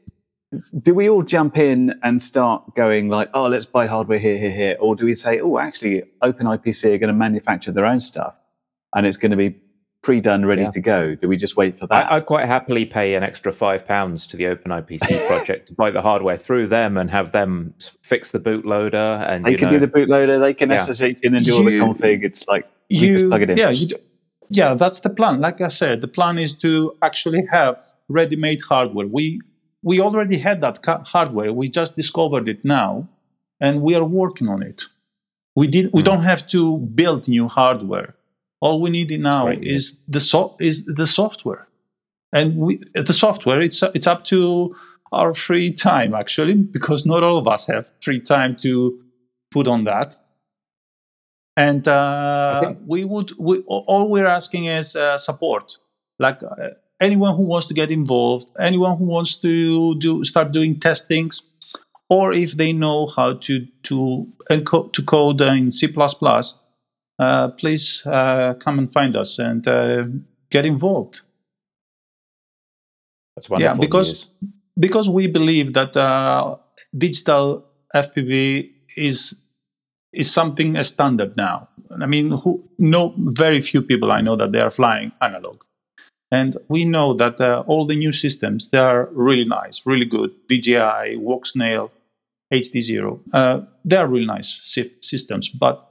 do 0.83 0.95
we 0.95 1.09
all 1.09 1.23
jump 1.23 1.59
in 1.59 1.99
and 2.03 2.23
start 2.23 2.75
going 2.77 3.09
like, 3.09 3.29
oh, 3.35 3.49
let's 3.49 3.67
buy 3.67 3.87
hardware 3.87 4.19
here, 4.19 4.39
here, 4.39 4.53
here, 4.53 4.77
or 4.79 4.95
do 4.95 5.05
we 5.05 5.15
say, 5.15 5.41
oh, 5.41 5.59
actually, 5.59 6.05
OpenIPC 6.23 6.85
are 6.85 6.99
going 6.99 7.09
to 7.09 7.13
manufacture 7.13 7.73
their 7.73 7.85
own 7.85 8.01
stuff 8.01 8.39
and 8.95 9.07
it's 9.07 9.17
going 9.17 9.33
to 9.33 9.37
be 9.37 9.57
pre-done, 10.07 10.47
ready 10.47 10.63
Yeah. 10.63 10.71
to 10.71 10.81
go? 10.81 11.15
Do 11.17 11.27
we 11.29 11.37
just 11.37 11.57
wait 11.57 11.77
for 11.79 11.87
that? 11.89 12.11
I, 12.13 12.17
I'd 12.17 12.27
quite 12.27 12.47
happily 12.47 12.85
pay 12.87 13.17
an 13.17 13.23
extra 13.25 13.53
five 13.53 13.85
pounds 13.85 14.27
to 14.29 14.37
the 14.37 14.45
OpenIPC 14.45 15.27
project 15.33 15.67
to 15.69 15.75
buy 15.75 15.91
the 15.91 16.01
hardware 16.01 16.37
through 16.37 16.69
them 16.69 16.97
and 16.97 17.11
have 17.11 17.33
them 17.33 17.75
fix 18.03 18.31
the 18.31 18.39
bootloader. 18.39 19.29
And 19.29 19.45
they 19.45 19.51
you 19.53 19.59
can 19.59 19.67
know, 19.69 19.79
do 19.79 19.87
the 19.87 19.93
bootloader, 19.97 20.39
they 20.41 20.55
can 20.55 20.71
Yeah. 20.71 20.79
SSH 20.79 21.19
in 21.25 21.35
and 21.35 21.45
do 21.45 21.55
all 21.57 21.65
the 21.65 21.73
config. 21.73 22.23
It's 22.25 22.47
like 22.47 22.65
you, 22.89 23.15
just 23.17 23.27
plug 23.29 23.43
it 23.43 23.51
in. 23.51 23.59
Yeah, 23.59 23.71
you 23.71 23.89
do, 23.89 23.97
yeah, 24.49 24.75
that's 24.75 25.01
the 25.01 25.11
plan. 25.11 25.41
Like 25.41 25.61
I 25.61 25.69
said, 25.69 26.01
the 26.03 26.09
plan 26.19 26.39
is 26.39 26.53
to 26.59 26.71
actually 27.03 27.45
have 27.51 27.77
ready-made 28.09 28.61
hardware. 28.63 29.09
We 29.09 29.41
we 29.83 30.01
already 30.01 30.39
had 30.39 30.61
that 30.61 30.83
ca- 30.83 31.03
hardware. 31.05 31.53
We 31.53 31.69
just 31.69 31.97
discovered 31.97 32.47
it 32.49 32.65
now, 32.65 33.09
and 33.61 33.83
we 33.83 33.95
are 33.97 34.05
working 34.05 34.49
on 34.49 34.63
it. 34.63 34.85
We 35.57 35.67
did. 35.67 35.91
We 35.93 36.01
Hmm. 36.03 36.11
don't 36.11 36.23
have 36.33 36.43
to 36.55 36.79
build 37.01 37.27
new 37.37 37.49
hardware. 37.49 38.15
All 38.61 38.81
we 38.81 38.91
need 38.91 39.11
now 39.21 39.49
is 39.49 39.99
the 40.09 40.21
so- 40.21 40.57
is 40.61 40.85
the 40.87 41.07
software, 41.07 41.69
and 42.33 42.57
we 42.57 42.81
the 42.95 43.13
software. 43.13 43.61
It's 43.61 43.83
it's 43.95 44.07
up 44.07 44.25
to 44.27 44.75
our 45.13 45.35
free 45.35 45.73
time 45.73 46.15
actually, 46.15 46.55
because 46.55 47.07
not 47.07 47.23
all 47.23 47.39
of 47.39 47.47
us 47.47 47.67
have 47.67 47.87
free 48.03 48.21
time 48.21 48.57
to 48.57 48.99
put 49.53 49.69
on 49.69 49.85
that. 49.85 50.17
And 51.57 51.87
uh, 51.89 52.61
think- 52.61 52.79
we 52.87 53.05
would 53.05 53.33
we, 53.39 53.61
all 53.61 54.09
we're 54.11 54.27
asking 54.27 54.67
is 54.67 54.97
uh, 54.97 55.19
support, 55.19 55.79
like 56.19 56.43
uh, 56.43 56.71
anyone 57.01 57.37
who 57.37 57.43
wants 57.43 57.67
to 57.67 57.75
get 57.75 57.91
involved, 57.91 58.49
anyone 58.59 58.97
who 58.99 59.05
wants 59.05 59.37
to 59.39 59.95
do 59.99 60.25
start 60.25 60.53
doing 60.53 60.81
testings, 60.81 61.43
or 62.09 62.33
if 62.33 62.53
they 62.57 62.73
know 62.73 63.07
how 63.07 63.35
to 63.35 63.67
to 63.85 64.27
to 64.93 65.03
code 65.05 65.41
in 65.41 65.71
C++, 65.71 65.89
uh, 67.19 67.49
please 67.49 68.03
uh, 68.07 68.55
come 68.55 68.79
and 68.79 68.93
find 68.93 69.17
us 69.17 69.39
and 69.39 69.67
uh, 69.67 70.05
get 70.51 70.67
involved. 70.67 71.21
That's 73.35 73.51
wonderful 73.51 73.77
yeah, 73.77 73.81
because 73.81 74.09
news. 74.43 74.53
because 74.79 75.11
we 75.11 75.27
believe 75.27 75.75
that 75.75 75.97
uh, 75.97 76.57
digital 76.97 77.65
FPV 77.95 78.71
is 78.97 79.35
is 80.13 80.33
something 80.33 80.77
a 80.77 80.85
standard 80.85 81.37
now. 81.37 81.69
I 82.01 82.07
mean, 82.07 82.31
who, 82.31 82.65
no, 82.79 83.15
very 83.19 83.61
few 83.61 83.83
people 83.83 84.11
I 84.11 84.23
know 84.23 84.37
that 84.37 84.53
they 84.53 84.61
are 84.61 84.71
flying 84.71 85.13
analog, 85.21 85.63
and 86.31 86.57
we 86.69 86.85
know 86.85 87.15
that 87.15 87.41
uh, 87.41 87.65
all 87.67 87.87
the 87.87 87.97
new 87.97 88.13
systems 88.13 88.69
they 88.71 88.79
are 88.79 89.09
really 89.13 89.45
nice, 89.45 89.83
really 89.85 90.07
good. 90.07 90.31
DJI, 90.49 91.19
Walksnail, 91.19 91.91
HD 92.53 92.83
Zero, 92.83 93.21
uh, 93.33 93.61
they 93.85 93.97
are 93.97 94.07
really 94.07 94.27
nice 94.27 94.61
systems, 95.01 95.49
but 95.49 95.86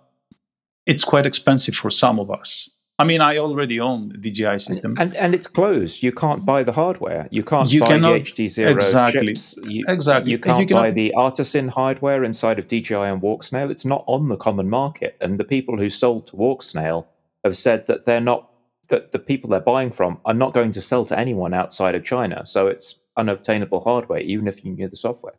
it's 0.85 1.03
quite 1.03 1.25
expensive 1.25 1.75
for 1.75 1.89
some 1.91 2.19
of 2.19 2.29
us. 2.29 2.69
I 2.97 3.03
mean, 3.03 3.19
I 3.19 3.37
already 3.37 3.77
own 3.81 4.07
the 4.09 4.17
DJI 4.31 4.57
system. 4.59 4.95
And 4.97 5.13
and 5.17 5.35
it's 5.35 5.47
closed. 5.47 6.01
You 6.01 6.13
can't 6.13 6.45
buy 6.45 6.63
the 6.63 6.71
hardware. 6.71 7.27
You 7.29 7.43
can't 7.43 7.69
You 7.69 7.81
buy 7.81 7.87
cannot- 7.87 8.13
the 8.13 8.19
HD 8.21 8.47
Zero 8.47 8.71
exactly. 8.71 9.33
chips. 9.33 9.55
You, 9.65 9.83
Exactly. 9.89 10.31
You 10.31 10.39
can't 10.39 10.65
cannot- 10.67 10.81
buy 10.81 10.91
the 10.91 11.11
Artosyn 11.17 11.67
hardware 11.69 12.23
inside 12.23 12.57
of 12.57 12.65
DJI 12.69 12.95
and 13.11 13.21
Walksnail. 13.21 13.69
It's 13.69 13.83
not 13.85 14.05
on 14.07 14.29
the 14.29 14.37
common 14.37 14.69
market. 14.69 15.17
And 15.19 15.37
the 15.37 15.43
people 15.43 15.75
who 15.77 15.89
sold 15.89 16.27
to 16.27 16.37
Walksnail 16.37 17.05
have 17.43 17.57
said 17.57 17.85
that 17.87 18.05
they're 18.05 18.21
not 18.33 18.49
that 18.87 19.11
the 19.11 19.19
people 19.19 19.49
they're 19.49 19.59
buying 19.59 19.91
from 19.91 20.19
are 20.25 20.33
not 20.33 20.53
going 20.53 20.71
to 20.71 20.81
sell 20.81 21.03
to 21.05 21.19
anyone 21.19 21.53
outside 21.53 21.95
of 21.95 22.03
China. 22.05 22.45
So 22.45 22.67
it's 22.67 22.99
unobtainable 23.17 23.81
hardware, 23.81 24.19
even 24.21 24.47
if 24.47 24.63
you 24.63 24.71
knew 24.71 24.87
the 24.87 24.95
software. 24.95 25.33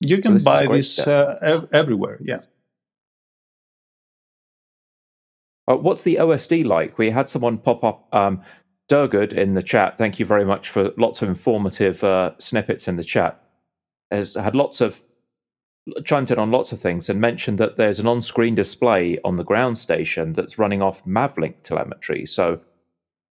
You 0.00 0.16
So 0.16 0.22
can 0.22 0.34
this 0.34 0.44
buy 0.44 0.66
this 0.68 1.00
uh, 1.00 1.36
ev- 1.42 1.68
everywhere. 1.72 2.18
Yeah. 2.22 2.40
Uh, 5.66 5.76
what's 5.76 6.02
the 6.04 6.16
OSD 6.16 6.64
like? 6.64 6.98
We 6.98 7.10
had 7.10 7.28
someone 7.28 7.58
pop 7.58 7.84
up. 7.84 8.08
Um, 8.14 8.42
Durgood 8.90 9.32
in 9.32 9.54
the 9.54 9.62
chat. 9.62 9.96
Thank 9.96 10.18
you 10.18 10.26
very 10.26 10.44
much 10.44 10.68
for 10.68 10.92
lots 10.98 11.22
of 11.22 11.28
informative 11.30 12.04
uh, 12.04 12.32
snippets 12.38 12.86
in 12.86 12.96
the 12.96 13.02
chat. 13.04 13.40
Has 14.10 14.34
had 14.34 14.54
lots 14.54 14.82
of 14.82 15.02
chimed 16.04 16.30
in 16.30 16.38
on 16.38 16.50
lots 16.50 16.70
of 16.72 16.80
things 16.80 17.08
and 17.08 17.18
mentioned 17.20 17.56
that 17.58 17.76
there's 17.76 17.98
an 17.98 18.06
on-screen 18.06 18.54
display 18.54 19.18
on 19.24 19.36
the 19.36 19.44
ground 19.44 19.78
station 19.78 20.34
that's 20.34 20.58
running 20.58 20.82
off 20.82 21.02
Mavlink 21.06 21.62
telemetry. 21.62 22.26
So 22.26 22.60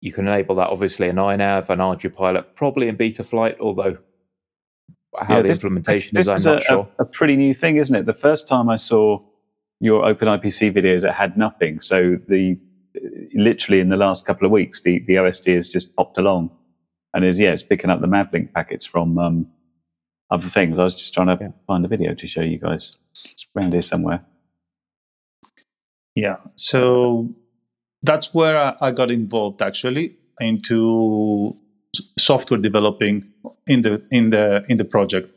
you 0.01 0.11
can 0.11 0.27
enable 0.27 0.55
that 0.55 0.69
obviously 0.69 1.07
in 1.07 1.17
iNav 1.17 1.69
and 1.69 1.79
ArduPilot, 1.81 2.55
probably 2.55 2.87
in 2.87 2.97
Betaflight, 2.97 3.59
although 3.59 3.97
how 5.19 5.35
Yeah, 5.37 5.41
the 5.43 5.47
this- 5.49 5.59
implementation 5.59 6.11
this, 6.15 6.25
is, 6.25 6.29
I'm 6.29 6.35
this 6.37 6.45
not 6.45 6.57
a, 6.57 6.61
sure. 6.61 6.89
A, 6.97 7.03
a 7.03 7.05
pretty 7.05 7.35
new 7.37 7.53
thing, 7.53 7.77
isn't 7.77 7.95
it? 7.95 8.05
The 8.07 8.13
first 8.13 8.47
time 8.47 8.69
I 8.69 8.77
saw 8.77 9.19
your 9.83 10.03
OpenIPC 10.03 10.73
videos, 10.75 11.03
it 11.03 11.13
had 11.13 11.37
nothing. 11.37 11.81
So 11.81 12.17
the 12.29 12.57
literally 13.35 13.81
in 13.81 13.89
the 13.89 13.97
last 13.97 14.25
couple 14.25 14.45
of 14.45 14.51
weeks, 14.51 14.81
the, 14.83 14.99
the 15.07 15.15
OSD 15.15 15.55
has 15.57 15.69
just 15.69 15.95
popped 15.97 16.17
along, 16.17 16.51
and 17.13 17.25
is 17.25 17.39
yeah, 17.39 17.51
it's 17.53 17.63
picking 17.63 17.91
up 17.91 18.01
the 18.01 18.07
Mavlink 18.07 18.53
packets 18.53 18.85
from 18.85 19.17
um, 19.19 19.47
other 20.31 20.49
things. 20.49 20.79
I 20.79 20.85
was 20.85 20.95
just 20.95 21.13
trying 21.13 21.27
to 21.27 21.37
Yeah. 21.41 21.49
find 21.67 21.85
a 21.85 21.89
video 21.89 22.15
to 22.15 22.27
show 22.27 22.41
you 22.41 22.59
guys. 22.59 22.97
It's 23.33 23.45
around 23.55 23.73
here 23.73 23.83
somewhere. 23.83 24.25
Yeah. 26.15 26.37
So 26.55 27.29
that's 28.03 28.33
where 28.33 28.57
I, 28.57 28.75
I 28.81 28.91
got 28.91 29.11
involved 29.11 29.61
actually 29.61 30.17
into 30.39 31.57
software 32.19 32.59
developing 32.59 33.31
in 33.67 33.81
the 33.83 34.03
in 34.11 34.31
the 34.31 34.65
in 34.69 34.77
the 34.77 34.85
project. 34.85 35.29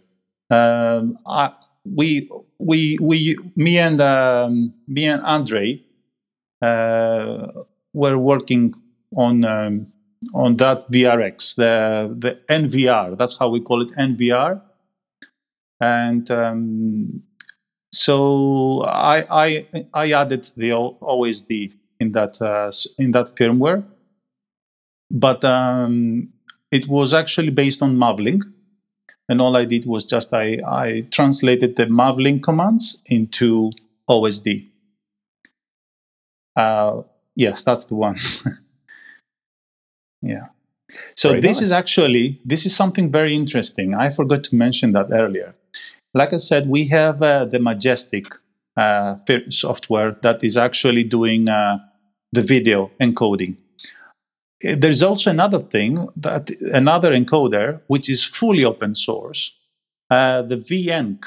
Um, 0.51 1.19
I, 1.27 1.53
we 1.95 2.31
we 2.59 2.99
we 3.01 3.37
me 3.57 3.79
and 3.79 4.01
um, 4.01 4.75
me 4.89 5.07
and 5.07 5.23
Andre 5.23 5.83
uh, 6.63 7.49
were 7.93 8.19
working 8.19 8.75
on 9.17 9.45
um, 9.45 9.87
on 10.35 10.57
that 10.57 10.91
VRX 10.91 11.57
the 11.57 12.15
the 12.19 12.41
NVR. 12.51 13.17
That's 13.17 13.39
how 13.39 13.49
we 13.49 13.61
call 13.61 13.83
it 13.83 13.91
NVR. 13.97 14.61
And 15.81 16.31
um, 16.31 17.23
so 17.93 18.83
I 18.85 19.47
I 19.47 19.67
I 19.95 20.13
added 20.13 20.51
the 20.57 20.73
O- 20.73 20.99
OSD 21.03 21.75
in 22.01 22.13
that 22.13 22.41
uh, 22.41 22.71
in 22.99 23.13
that 23.13 23.35
firmware, 23.37 23.85
but 25.11 25.45
um, 25.45 26.29
it 26.71 26.89
was 26.89 27.13
actually 27.15 27.51
based 27.51 27.83
on 27.83 27.97
Mavlink, 27.97 28.43
and 29.29 29.41
all 29.41 29.57
I 29.57 29.65
did 29.65 29.87
was 29.87 30.05
just 30.05 30.33
I 30.33 30.59
I 30.67 31.05
translated 31.11 31.77
the 31.77 31.87
Mavlink 31.87 32.43
commands 32.43 32.99
into 33.07 33.71
OSD. 34.09 34.67
Uh, 36.57 37.03
yes, 37.35 37.63
that's 37.63 37.85
the 37.87 37.95
one. 37.95 38.19
yeah. 40.23 40.47
So 41.17 41.31
Very 41.31 41.41
this 41.41 41.59
nice. 41.59 41.65
is 41.65 41.73
actually 41.73 42.41
this 42.45 42.67
is 42.67 42.75
something 42.75 43.11
very 43.11 43.35
interesting. 43.35 43.95
I 43.95 44.11
forgot 44.11 44.45
to 44.45 44.55
mention 44.55 44.93
that 44.93 45.09
earlier. 45.13 45.55
Like 46.15 46.33
I 46.33 46.39
said, 46.39 46.69
we 46.69 46.89
have 46.89 47.21
uh, 47.21 47.45
the 47.45 47.59
Majestic 47.59 48.27
uh, 48.77 49.17
software 49.51 50.17
that 50.23 50.43
is 50.43 50.57
actually 50.57 51.05
doing 51.05 51.49
uh, 51.49 51.79
the 52.33 52.43
video 52.43 52.91
encoding. 53.01 53.57
Uh, 54.65 54.75
There's 54.79 55.03
also 55.03 55.31
another 55.31 55.59
thing 55.59 56.09
that 56.17 56.51
another 56.73 57.13
encoder 57.13 57.81
which 57.87 58.09
is 58.09 58.25
fully 58.25 58.65
open 58.65 58.95
source, 58.95 59.53
uh, 60.11 60.43
the 60.43 60.57
VENC. 60.57 61.25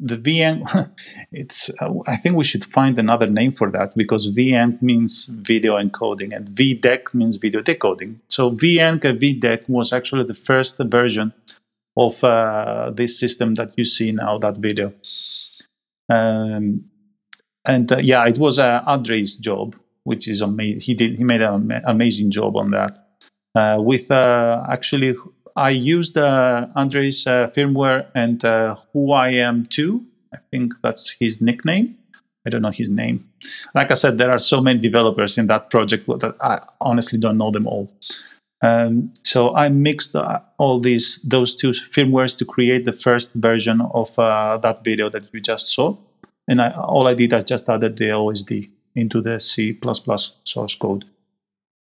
The 0.00 0.16
VN, 0.16 0.92
it's. 1.32 1.70
Uh, 1.80 1.94
I 2.06 2.16
think 2.16 2.36
we 2.36 2.44
should 2.44 2.64
find 2.64 2.96
another 3.00 3.26
name 3.26 3.50
for 3.50 3.68
that 3.72 3.96
because 3.96 4.32
VENC 4.32 4.80
means 4.80 5.24
video 5.24 5.76
encoding 5.76 6.36
and 6.36 6.50
VDEC 6.50 7.14
means 7.14 7.34
video 7.34 7.62
decoding. 7.62 8.20
So 8.28 8.52
VENC 8.52 9.04
and 9.04 9.20
VDEC 9.20 9.68
was 9.68 9.92
actually 9.92 10.24
the 10.24 10.34
first 10.34 10.78
version 10.78 11.32
of 11.96 12.22
uh, 12.22 12.92
this 12.94 13.18
system 13.18 13.56
that 13.56 13.72
you 13.76 13.84
see 13.84 14.12
now, 14.12 14.38
that 14.38 14.58
video. 14.58 14.92
Um, 16.08 16.84
and 17.64 17.90
uh, 17.90 17.98
yeah, 17.98 18.24
it 18.26 18.38
was 18.38 18.58
uh, 18.58 18.82
Andre's 18.86 19.34
job, 19.34 19.74
which 20.08 20.26
is 20.26 20.40
amazing. 20.40 20.80
He 20.80 20.94
did 20.94 21.10
he 21.16 21.24
made 21.32 21.42
an 21.42 21.70
amazing 21.86 22.30
job 22.30 22.56
on 22.56 22.70
that. 22.70 22.92
Uh, 23.54 23.76
with 23.90 24.10
uh, 24.10 24.64
actually, 24.70 25.14
I 25.54 25.70
used 25.70 26.16
uh, 26.16 26.66
Andre's 26.74 27.26
uh, 27.26 27.50
firmware 27.54 28.06
and 28.14 28.42
uh, 28.42 28.76
Who 28.92 29.12
I 29.12 29.28
Am 29.48 29.66
Too. 29.66 30.04
I 30.32 30.38
think 30.50 30.72
that's 30.82 31.10
his 31.20 31.42
nickname. 31.42 31.96
I 32.46 32.50
don't 32.50 32.62
know 32.62 32.70
his 32.70 32.88
name. 32.88 33.28
Like 33.74 33.90
I 33.90 33.94
said, 33.94 34.16
there 34.16 34.30
are 34.30 34.38
so 34.38 34.62
many 34.62 34.78
developers 34.80 35.36
in 35.36 35.46
that 35.48 35.68
project 35.68 36.06
that 36.06 36.34
I 36.40 36.60
honestly 36.80 37.18
don't 37.18 37.36
know 37.36 37.50
them 37.50 37.66
all. 37.66 37.92
Um, 38.62 39.12
so 39.22 39.54
I 39.54 39.68
mixed 39.68 40.16
uh, 40.16 40.40
all 40.56 40.80
these 40.80 41.20
those 41.22 41.54
two 41.54 41.72
firmwares 41.94 42.36
to 42.38 42.44
create 42.46 42.86
the 42.86 42.98
first 43.06 43.28
version 43.34 43.82
of 43.92 44.18
uh, 44.18 44.56
that 44.64 44.84
video 44.84 45.10
that 45.10 45.24
you 45.34 45.40
just 45.40 45.66
saw. 45.74 45.96
And 46.48 46.62
I, 46.62 46.70
all 46.70 47.06
I 47.06 47.14
did, 47.14 47.34
I 47.34 47.42
just 47.42 47.68
added 47.68 47.98
the 47.98 48.06
OSD 48.06 48.70
into 48.98 49.20
the 49.22 49.38
C++ 49.40 49.78
source 50.44 50.74
code. 50.74 51.04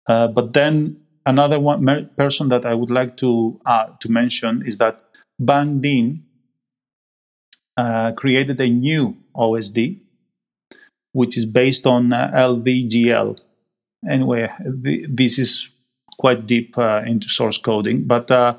Uh, 0.09 0.29
but 0.29 0.53
then 0.53 0.97
another 1.27 1.59
one 1.61 2.11
person 2.17 2.49
that 2.51 2.67
I 2.67 2.75
would 2.75 2.91
like 2.91 3.17
to 3.19 3.61
uh, 3.67 3.87
to 4.01 4.11
mention 4.11 4.63
is 4.67 4.77
that 4.79 5.01
Bang 5.39 5.81
Din 5.81 6.25
uh, 7.77 8.13
created 8.17 8.61
a 8.61 8.69
new 8.69 9.17
OSD, 9.35 9.99
which 11.13 11.37
is 11.37 11.45
based 11.45 11.87
on 11.87 12.13
uh, 12.13 12.31
LVGL. 12.35 13.39
Anyway, 14.09 14.51
th- 14.85 15.07
this 15.09 15.39
is 15.39 15.67
quite 16.19 16.47
deep 16.47 16.77
uh, 16.79 17.03
into 17.07 17.29
source 17.29 17.59
coding, 17.59 18.05
but 18.07 18.31
uh, 18.31 18.55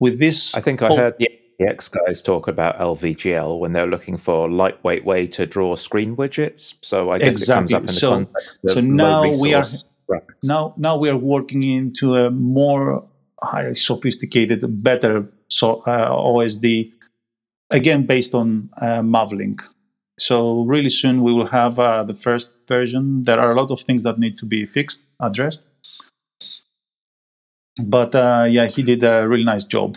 with 0.00 0.18
this, 0.18 0.54
I 0.54 0.60
think 0.60 0.82
I 0.82 0.88
Oh. 0.88 0.96
heard 0.96 1.14
the 1.58 1.66
AX 1.68 1.88
guys 1.88 2.22
talk 2.22 2.46
about 2.48 2.78
LVGL 2.78 3.58
when 3.58 3.72
they're 3.72 3.86
looking 3.86 4.16
for 4.16 4.48
a 4.48 4.52
lightweight 4.52 5.04
way 5.04 5.26
to 5.26 5.44
draw 5.46 5.74
screen 5.74 6.16
widgets. 6.16 6.74
So 6.82 7.10
I 7.10 7.18
guess 7.18 7.42
it 7.42 7.52
comes 7.52 7.72
up 7.72 7.80
in 7.82 7.86
the 7.86 7.92
So- 7.92 8.10
context 8.10 8.58
of 8.64 8.70
so 8.72 8.80
now 8.80 9.22
we 9.42 9.54
are- 9.54 9.62
graphics. 9.62 9.84
now 10.44 10.74
now 10.76 10.96
we 10.96 11.08
are 11.08 11.16
working 11.16 11.62
into 11.62 12.14
a 12.16 12.30
more 12.30 13.04
highly 13.42 13.74
sophisticated 13.74 14.60
better 14.82 15.26
so, 15.48 15.82
uh, 15.86 16.10
osd 16.10 16.92
again 17.70 18.06
based 18.06 18.34
on 18.34 18.68
uh, 18.80 19.00
mavlink. 19.02 19.60
So 20.18 20.62
really 20.62 20.90
soon 20.90 21.22
we 21.22 21.32
will 21.32 21.46
have 21.46 21.78
uh, 21.78 22.02
the 22.04 22.14
first 22.14 22.50
version. 22.66 23.24
There 23.24 23.38
are 23.40 23.52
a 23.52 23.54
lot 23.60 23.70
of 23.70 23.80
things 23.80 24.02
that 24.02 24.18
need 24.18 24.36
to 24.38 24.46
be 24.46 24.66
fixed 24.66 25.00
addressed. 25.20 25.62
But 27.84 28.14
uh, 28.14 28.46
yeah 28.48 28.66
he 28.66 28.82
did 28.82 29.02
a 29.04 29.26
really 29.28 29.44
nice 29.44 29.64
job 29.64 29.96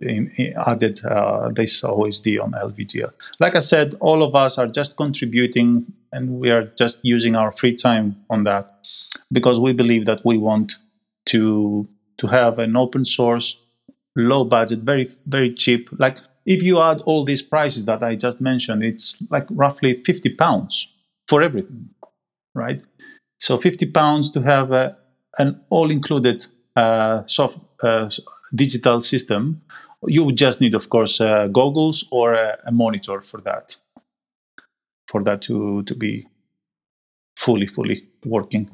he 0.00 0.28
he 0.34 0.52
added 0.66 1.04
uh, 1.04 1.48
this 1.50 1.80
OSD 1.82 2.42
on 2.42 2.52
LVGL. 2.52 3.12
Like 3.38 3.54
I 3.56 3.60
said, 3.60 3.96
all 4.00 4.22
of 4.22 4.34
us 4.34 4.58
are 4.58 4.66
just 4.66 4.96
contributing 4.96 5.92
and 6.12 6.40
we 6.40 6.50
are 6.50 6.64
just 6.78 6.98
using 7.02 7.36
our 7.36 7.52
free 7.52 7.74
time 7.76 8.16
on 8.28 8.44
that 8.44 8.80
because 9.32 9.58
we 9.58 9.72
believe 9.72 10.06
that 10.06 10.24
we 10.24 10.36
want 10.36 10.74
to 11.26 11.88
to 12.18 12.26
have 12.26 12.58
an 12.58 12.76
open 12.76 13.04
source 13.04 13.56
low 14.16 14.44
budget 14.44 14.80
very 14.80 15.10
very 15.26 15.52
cheap 15.54 15.88
like 15.98 16.18
if 16.46 16.62
you 16.62 16.80
add 16.80 17.00
all 17.02 17.24
these 17.24 17.42
prices 17.42 17.84
that 17.84 18.02
i 18.02 18.14
just 18.14 18.40
mentioned 18.40 18.82
it's 18.82 19.16
like 19.30 19.46
roughly 19.50 20.02
50 20.04 20.30
pounds 20.30 20.88
for 21.28 21.42
everything 21.42 21.88
right 22.54 22.82
so 23.38 23.56
50 23.56 23.86
pounds 23.86 24.30
to 24.32 24.42
have 24.42 24.72
a, 24.72 24.96
an 25.38 25.60
all 25.70 25.90
included 25.90 26.46
uh, 26.76 27.22
soft 27.26 27.58
uh, 27.82 28.10
digital 28.54 29.00
system 29.00 29.60
you 30.06 30.32
just 30.32 30.60
need 30.60 30.74
of 30.74 30.88
course 30.88 31.20
uh, 31.20 31.46
goggles 31.48 32.04
or 32.10 32.34
a, 32.34 32.58
a 32.66 32.72
monitor 32.72 33.20
for 33.20 33.40
that 33.40 33.76
for 35.08 35.22
that 35.22 35.42
to 35.42 35.82
to 35.84 35.94
be 35.94 36.26
fully 37.36 37.66
fully 37.66 38.06
working 38.24 38.70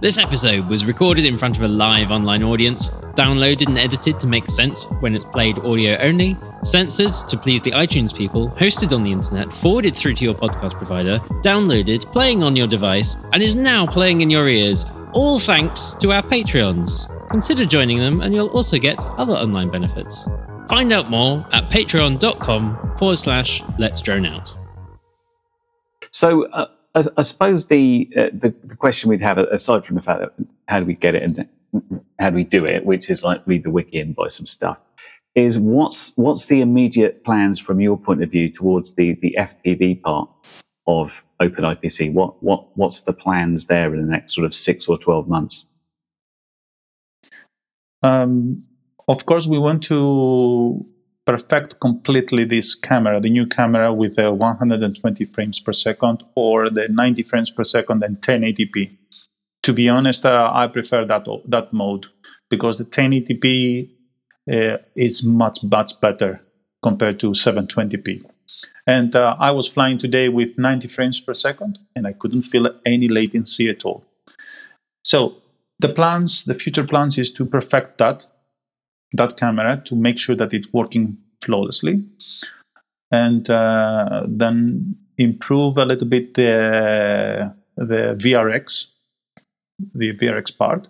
This 0.00 0.16
episode 0.16 0.68
was 0.68 0.84
recorded 0.84 1.24
in 1.24 1.36
front 1.36 1.56
of 1.56 1.64
a 1.64 1.66
live 1.66 2.12
online 2.12 2.44
audience, 2.44 2.90
downloaded 3.16 3.66
and 3.66 3.76
edited 3.76 4.20
to 4.20 4.28
make 4.28 4.48
sense 4.48 4.84
when 5.00 5.16
it's 5.16 5.24
played 5.32 5.58
audio 5.58 5.96
only, 5.98 6.36
censored 6.62 7.12
to 7.28 7.36
please 7.36 7.62
the 7.62 7.72
iTunes 7.72 8.16
people, 8.16 8.48
hosted 8.50 8.94
on 8.94 9.02
the 9.02 9.10
internet, 9.10 9.52
forwarded 9.52 9.96
through 9.96 10.14
to 10.14 10.24
your 10.24 10.34
podcast 10.34 10.74
provider, 10.74 11.18
downloaded, 11.42 12.06
playing 12.12 12.44
on 12.44 12.54
your 12.54 12.68
device, 12.68 13.16
and 13.32 13.42
is 13.42 13.56
now 13.56 13.86
playing 13.86 14.20
in 14.20 14.30
your 14.30 14.48
ears, 14.48 14.86
all 15.14 15.40
thanks 15.40 15.94
to 15.94 16.12
our 16.12 16.22
Patreons. 16.22 17.08
Consider 17.30 17.64
joining 17.66 17.98
them, 17.98 18.20
and 18.22 18.34
you'll 18.34 18.48
also 18.48 18.78
get 18.78 19.06
other 19.18 19.34
online 19.34 19.70
benefits. 19.70 20.28
Find 20.68 20.92
out 20.92 21.10
more 21.10 21.46
at 21.52 21.70
patreon.com 21.70 22.96
forward 22.98 23.16
slash 23.16 23.62
let's 23.78 24.00
drone 24.00 24.26
out. 24.26 24.56
So 26.10 26.46
uh, 26.46 26.68
I, 26.94 27.02
I 27.18 27.22
suppose 27.22 27.66
the, 27.66 28.08
uh, 28.16 28.26
the 28.32 28.54
the 28.64 28.76
question 28.76 29.10
we'd 29.10 29.20
have, 29.20 29.38
aside 29.38 29.84
from 29.84 29.96
the 29.96 30.02
fact 30.02 30.20
that 30.20 30.32
how 30.68 30.80
do 30.80 30.86
we 30.86 30.94
get 30.94 31.14
it 31.14 31.22
and 31.22 31.48
how 32.18 32.30
do 32.30 32.36
we 32.36 32.44
do 32.44 32.64
it, 32.64 32.84
which 32.86 33.10
is 33.10 33.22
like 33.22 33.42
read 33.46 33.62
the 33.62 33.70
wiki 33.70 34.00
and 34.00 34.16
buy 34.16 34.28
some 34.28 34.46
stuff, 34.46 34.78
is 35.34 35.58
what's 35.58 36.12
what's 36.16 36.46
the 36.46 36.60
immediate 36.60 37.24
plans 37.24 37.58
from 37.58 37.80
your 37.80 37.98
point 37.98 38.22
of 38.22 38.30
view 38.30 38.50
towards 38.50 38.94
the 38.94 39.14
the 39.20 39.36
FPV 39.38 40.02
part 40.02 40.28
of 40.86 41.22
OpenIPC? 41.40 42.12
What 42.12 42.42
what 42.42 42.76
what's 42.76 43.02
the 43.02 43.12
plans 43.12 43.66
there 43.66 43.94
in 43.94 44.00
the 44.00 44.10
next 44.10 44.34
sort 44.34 44.46
of 44.46 44.54
six 44.54 44.88
or 44.88 44.98
twelve 44.98 45.28
months? 45.28 45.66
Um, 48.02 48.64
of 49.08 49.26
course, 49.26 49.46
we 49.46 49.58
want 49.58 49.82
to 49.84 50.86
perfect 51.26 51.78
completely 51.80 52.44
this 52.44 52.74
camera, 52.74 53.20
the 53.20 53.30
new 53.30 53.46
camera 53.46 53.92
with 53.92 54.18
a 54.18 54.32
120 54.32 55.24
frames 55.26 55.60
per 55.60 55.72
second 55.72 56.24
or 56.34 56.70
the 56.70 56.88
90 56.88 57.22
frames 57.24 57.50
per 57.50 57.64
second 57.64 58.02
and 58.02 58.20
1080p. 58.22 58.96
To 59.64 59.72
be 59.72 59.88
honest, 59.88 60.24
uh, 60.24 60.50
I 60.54 60.68
prefer 60.68 61.04
that 61.04 61.26
that 61.46 61.72
mode 61.72 62.06
because 62.48 62.78
the 62.78 62.84
1080p 62.84 63.90
uh, 64.50 64.78
is 64.94 65.24
much 65.24 65.62
much 65.62 66.00
better 66.00 66.40
compared 66.82 67.20
to 67.20 67.30
720p. 67.32 68.22
And 68.86 69.14
uh, 69.14 69.36
I 69.38 69.50
was 69.50 69.68
flying 69.68 69.98
today 69.98 70.30
with 70.30 70.56
90 70.56 70.88
frames 70.88 71.20
per 71.20 71.34
second, 71.34 71.78
and 71.94 72.06
I 72.06 72.14
couldn't 72.14 72.44
feel 72.44 72.70
any 72.86 73.08
latency 73.08 73.68
at 73.68 73.84
all. 73.84 74.06
So 75.02 75.42
the 75.78 75.88
plans, 75.88 76.44
the 76.44 76.54
future 76.54 76.84
plans, 76.84 77.18
is 77.18 77.32
to 77.32 77.44
perfect 77.44 77.98
that 77.98 78.26
that 79.12 79.36
camera 79.38 79.82
to 79.86 79.96
make 79.96 80.18
sure 80.18 80.36
that 80.36 80.52
it's 80.52 80.70
working 80.72 81.16
flawlessly, 81.42 82.04
and 83.10 83.48
uh, 83.48 84.24
then 84.26 84.96
improve 85.16 85.78
a 85.78 85.84
little 85.84 86.08
bit 86.08 86.34
the 86.34 87.54
the 87.76 88.16
VRX, 88.18 88.86
the 89.94 90.12
VRX 90.12 90.56
part. 90.56 90.88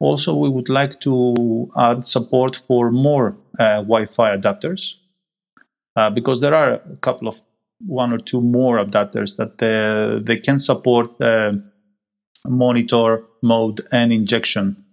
Also, 0.00 0.34
we 0.34 0.48
would 0.48 0.68
like 0.68 1.00
to 1.00 1.70
add 1.76 2.04
support 2.04 2.56
for 2.68 2.92
more 2.92 3.36
uh, 3.58 3.82
Wi-Fi 3.82 4.36
adapters 4.36 4.94
uh, 5.96 6.08
because 6.10 6.40
there 6.40 6.54
are 6.54 6.74
a 6.74 6.96
couple 7.00 7.26
of 7.26 7.42
one 7.86 8.12
or 8.12 8.18
two 8.18 8.40
more 8.40 8.78
adapters 8.78 9.36
that 9.36 9.60
uh, 9.62 10.20
they 10.24 10.36
can 10.36 10.58
support 10.58 11.20
uh, 11.20 11.52
monitor 12.44 13.24
mode 13.42 13.86
and 13.92 14.12
injection 14.12 14.84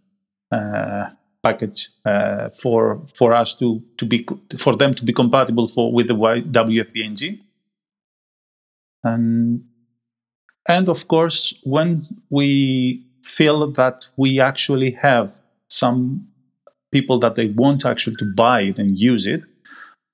uh, 0.51 1.09
package 1.43 1.89
uh, 2.05 2.49
for 2.49 3.01
for 3.13 3.33
us 3.33 3.55
to 3.55 3.81
to 3.97 4.05
be 4.05 4.25
for 4.57 4.75
them 4.75 4.93
to 4.93 5.05
be 5.05 5.13
compatible 5.13 5.67
for 5.67 5.91
with 5.91 6.07
the 6.07 6.15
WFBNG. 6.15 7.39
And 9.03 9.63
and 10.67 10.89
of 10.89 11.07
course, 11.07 11.53
when 11.63 12.07
we 12.29 13.05
feel 13.23 13.71
that 13.71 14.07
we 14.17 14.39
actually 14.39 14.91
have 14.91 15.33
some 15.67 16.27
people 16.91 17.19
that 17.19 17.35
they 17.35 17.47
want 17.47 17.85
actually 17.85 18.15
to 18.17 18.33
buy 18.35 18.61
it 18.61 18.79
and 18.79 18.97
use 18.97 19.25
it, 19.25 19.41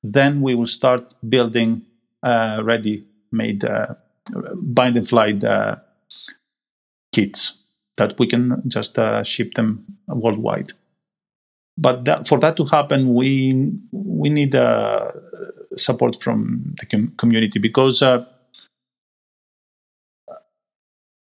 then 0.04 0.42
we 0.42 0.56
will 0.56 0.68
start 0.68 1.14
building 1.30 1.84
uh, 2.24 2.60
ready-made 2.64 3.64
uh, 3.64 3.94
bind 4.56 4.98
and 4.98 5.08
fly 5.08 5.32
uh, 5.32 5.76
kits 7.12 7.58
that 7.98 8.18
we 8.18 8.28
can 8.28 8.62
just 8.68 8.98
uh, 8.98 9.24
ship 9.24 9.54
them 9.56 9.86
worldwide. 10.08 10.74
But 11.78 12.06
that, 12.06 12.28
for 12.28 12.40
that 12.40 12.58
to 12.58 12.66
happen, 12.66 13.14
we 13.14 13.72
we 13.92 14.30
need 14.30 14.56
uh, 14.56 15.12
support 15.78 16.22
from 16.22 16.76
the 16.80 16.86
com- 16.86 17.14
community 17.18 17.60
because 17.60 18.02
uh, 18.02 18.26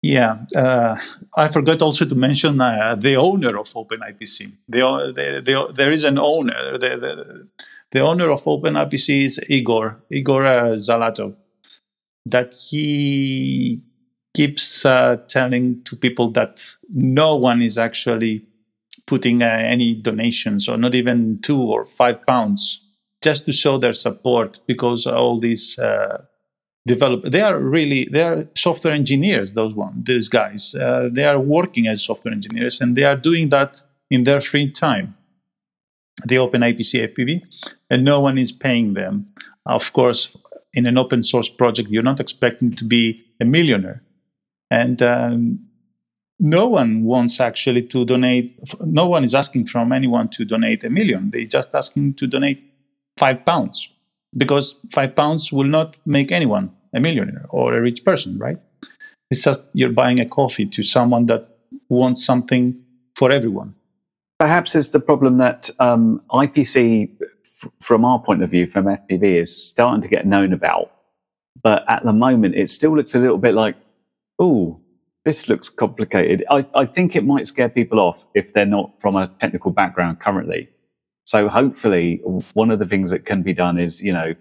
yeah, 0.02 0.38
uh, 0.54 0.96
I 1.36 1.48
forgot 1.48 1.82
also 1.82 2.04
to 2.04 2.14
mention 2.14 2.60
uh, 2.60 2.94
the 2.94 3.16
owner 3.16 3.58
of 3.58 3.66
OpenIPC. 3.66 4.52
The, 4.68 5.12
the, 5.14 5.42
the, 5.44 5.72
there 5.74 5.90
is 5.90 6.04
an 6.04 6.18
owner. 6.18 6.78
The, 6.78 6.88
the, 6.96 7.48
the 7.90 8.00
owner 8.00 8.30
of 8.30 8.42
OpenIPC 8.44 9.24
is 9.24 9.40
Igor, 9.48 10.00
Igor 10.10 10.44
uh, 10.44 10.62
Zalatov, 10.76 11.34
that 12.26 12.54
he 12.54 13.82
keeps 14.34 14.84
uh, 14.84 15.16
telling 15.28 15.82
to 15.84 15.96
people 15.96 16.30
that 16.32 16.62
no 16.92 17.34
one 17.36 17.62
is 17.62 17.78
actually 17.78 18.44
putting 19.06 19.42
uh, 19.42 19.46
any 19.46 19.94
donations 19.94 20.68
or 20.68 20.76
not 20.76 20.94
even 20.94 21.40
two 21.42 21.60
or 21.60 21.86
five 21.86 22.24
pounds 22.26 22.80
just 23.22 23.44
to 23.46 23.52
show 23.52 23.78
their 23.78 23.94
support 23.94 24.60
because 24.66 25.06
all 25.06 25.40
these 25.40 25.78
uh, 25.78 26.22
develop 26.86 27.22
they 27.24 27.40
are 27.40 27.58
really 27.58 28.08
they 28.12 28.22
are 28.22 28.44
software 28.54 28.94
engineers 28.94 29.54
those 29.54 29.74
one 29.74 30.02
these 30.04 30.28
guys. 30.28 30.74
Uh, 30.74 31.08
they 31.10 31.24
are 31.24 31.40
working 31.40 31.86
as 31.86 32.04
software 32.04 32.32
engineers 32.32 32.80
and 32.80 32.96
they 32.96 33.04
are 33.04 33.16
doing 33.16 33.48
that 33.48 33.82
in 34.10 34.24
their 34.24 34.40
free 34.40 34.70
time. 34.70 35.14
The 36.26 36.38
open 36.38 36.60
ipc 36.62 36.92
fpv 37.10 37.42
and 37.90 38.04
no 38.04 38.20
one 38.20 38.38
is 38.38 38.52
paying 38.52 38.94
them. 38.94 39.26
Of 39.66 39.92
course 39.92 40.36
in 40.74 40.86
an 40.86 40.98
open 40.98 41.22
source 41.22 41.48
project 41.48 41.88
you're 41.90 42.10
not 42.10 42.20
expecting 42.20 42.70
to 42.72 42.84
be 42.84 43.24
a 43.40 43.44
millionaire 43.44 44.02
and 44.70 45.02
um, 45.02 45.60
no 46.38 46.68
one 46.68 47.04
wants 47.04 47.40
actually 47.40 47.82
to 47.82 48.04
donate 48.04 48.58
no 48.80 49.06
one 49.06 49.24
is 49.24 49.34
asking 49.34 49.66
from 49.66 49.92
anyone 49.92 50.28
to 50.28 50.44
donate 50.44 50.84
a 50.84 50.90
million. 50.90 51.30
They're 51.30 51.44
just 51.44 51.74
asking 51.74 52.14
to 52.14 52.26
donate 52.26 52.62
five 53.16 53.44
pounds 53.44 53.88
because 54.36 54.76
five 54.90 55.16
pounds 55.16 55.50
will 55.52 55.64
not 55.64 55.96
make 56.06 56.30
anyone 56.30 56.70
a 56.94 57.00
millionaire 57.00 57.46
or 57.48 57.76
a 57.76 57.80
rich 57.82 58.04
person 58.04 58.38
right? 58.38 58.58
It's 59.30 59.42
just 59.42 59.62
you're 59.72 59.92
buying 59.92 60.20
a 60.20 60.26
coffee 60.26 60.66
to 60.66 60.82
someone 60.82 61.26
that 61.26 61.48
wants 61.88 62.24
something 62.24 62.80
for 63.16 63.30
everyone. 63.30 63.74
Perhaps 64.38 64.76
it's 64.76 64.90
the 64.90 65.00
problem 65.00 65.38
that 65.38 65.68
um, 65.80 66.22
ipc 66.30 67.10
f- 67.44 67.70
from 67.80 68.04
our 68.04 68.20
point 68.20 68.42
of 68.42 68.50
view 68.50 68.68
from 68.68 68.84
fpv 68.84 69.24
is 69.24 69.68
starting 69.68 70.00
to 70.00 70.08
get 70.08 70.26
known 70.26 70.52
about 70.52 70.92
but 71.62 71.84
at 71.88 72.04
the 72.04 72.12
moment 72.12 72.54
it 72.54 72.70
still 72.70 72.94
looks 72.96 73.16
a 73.16 73.18
little 73.18 73.38
bit 73.38 73.54
like 73.54 73.74
oh 74.38 74.80
this 75.28 75.46
looks 75.46 75.68
complicated. 75.68 76.42
I, 76.50 76.66
I 76.74 76.86
think 76.86 77.14
it 77.14 77.22
might 77.22 77.46
scare 77.46 77.68
people 77.68 78.00
off 78.00 78.24
if 78.34 78.54
they're 78.54 78.64
not 78.64 78.98
from 78.98 79.14
a 79.14 79.26
technical 79.26 79.70
background 79.70 80.20
currently. 80.20 80.70
So 81.24 81.48
hopefully, 81.48 82.22
one 82.54 82.70
of 82.70 82.78
the 82.78 82.86
things 82.86 83.10
that 83.10 83.26
can 83.26 83.42
be 83.42 83.52
done 83.52 83.78
is, 83.78 84.00
you 84.00 84.10
know, 84.10 84.34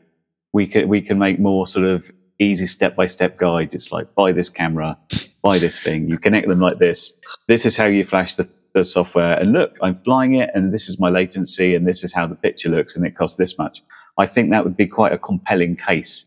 we 0.54 0.66
can 0.66 0.88
we 0.88 1.02
can 1.02 1.20
make 1.20 1.39
more 1.39 1.68
sort 1.68 1.86
of 1.86 2.10
easy 2.39 2.66
step 2.66 2.95
by 2.95 3.06
step 3.06 3.38
guides. 3.38 3.76
It's 3.76 3.91
like 3.91 4.16
buy 4.16 4.32
this 4.32 4.48
camera, 4.48 4.98
buy 5.41 5.60
this 5.60 5.78
thing. 5.78 6.08
You 6.08 6.18
connect 6.18 6.48
them 6.48 6.62
like 6.62 6.80
this. 6.80 7.12
This 7.50 7.66
is 7.66 7.76
how 7.76 7.88
you 7.88 8.06
flash 8.06 8.36
the, 8.36 8.48
the 8.74 8.86
software. 8.86 9.34
And 9.34 9.52
look, 9.52 9.78
I'm 9.82 9.95
flying 9.95 10.36
it, 10.36 10.50
and 10.54 10.74
this 10.74 10.88
is 10.88 10.98
my 10.98 11.10
latency, 11.10 11.76
and 11.76 11.86
this 11.86 12.02
is 12.06 12.14
how 12.14 12.28
the 12.28 12.36
picture 12.36 12.70
looks, 12.70 12.95
and 12.95 13.06
it 13.06 13.18
costs 13.18 13.38
this 13.38 13.58
much. 13.58 13.84
I 14.18 14.26
think 14.26 14.52
that 14.52 14.64
would 14.64 14.78
be 14.78 14.88
quite 14.88 15.12
a 15.12 15.18
compelling 15.18 15.76
case 15.76 16.26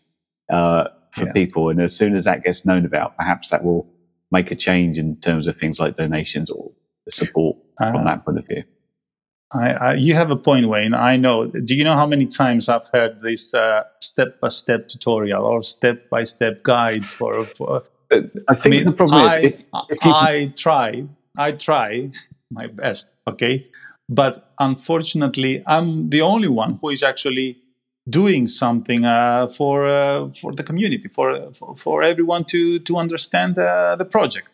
uh, 0.53 0.89
for 1.11 1.26
yeah. 1.26 1.32
people. 1.32 1.68
And 1.68 1.80
as 1.80 1.94
soon 1.96 2.14
as 2.16 2.24
that 2.24 2.44
gets 2.44 2.64
known 2.64 2.84
about, 2.84 3.16
perhaps 3.16 3.50
that 3.50 3.64
will 3.64 3.88
make 4.30 4.50
a 4.50 4.56
change 4.56 4.98
in 4.98 5.16
terms 5.16 5.48
of 5.48 5.56
things 5.56 5.80
like 5.80 5.96
donations 5.96 6.50
or 6.50 6.70
the 7.04 7.12
support 7.12 7.56
uh, 7.80 7.92
from 7.92 8.04
that 8.04 8.24
point 8.24 8.38
of 8.38 8.46
view. 8.46 8.64
I, 9.52 9.70
I, 9.70 9.94
you 9.94 10.14
have 10.14 10.30
a 10.30 10.36
point, 10.36 10.68
Wayne. 10.68 10.94
I 10.94 11.16
know. 11.16 11.46
Do 11.46 11.74
you 11.74 11.82
know 11.82 11.96
how 11.96 12.06
many 12.06 12.26
times 12.26 12.68
I've 12.68 12.86
heard 12.92 13.20
this 13.20 13.52
step 14.00 14.40
by 14.40 14.48
step 14.48 14.88
tutorial 14.88 15.44
or 15.44 15.64
step 15.64 16.08
by 16.08 16.22
step 16.24 16.62
guide 16.62 17.04
for? 17.04 17.44
for 17.44 17.82
uh, 18.12 18.20
I 18.48 18.54
think 18.54 18.74
I 18.74 18.78
mean, 18.78 18.84
the 18.84 18.92
problem 18.92 19.26
is 19.26 19.36
if, 19.38 19.62
if 19.88 20.06
I 20.06 20.52
try, 20.56 21.04
I 21.36 21.52
try 21.52 22.11
my 22.50 22.68
best, 22.68 23.11
okay, 23.26 23.66
but 24.08 24.52
unfortunately, 24.58 25.62
I'm 25.66 26.11
the 26.11 26.22
only 26.22 26.48
one 26.48 26.78
who 26.80 26.90
is 26.90 27.02
actually 27.02 27.58
doing 28.09 28.48
something 28.48 29.05
uh, 29.05 29.48
for 29.48 29.86
uh, 29.86 30.28
for 30.40 30.53
the 30.55 30.62
community, 30.62 31.09
for, 31.09 31.53
for, 31.53 31.76
for 31.76 32.03
everyone 32.03 32.44
to 32.46 32.78
to 32.80 32.96
understand 32.96 33.59
uh, 33.59 33.96
the 33.96 34.05
project. 34.05 34.48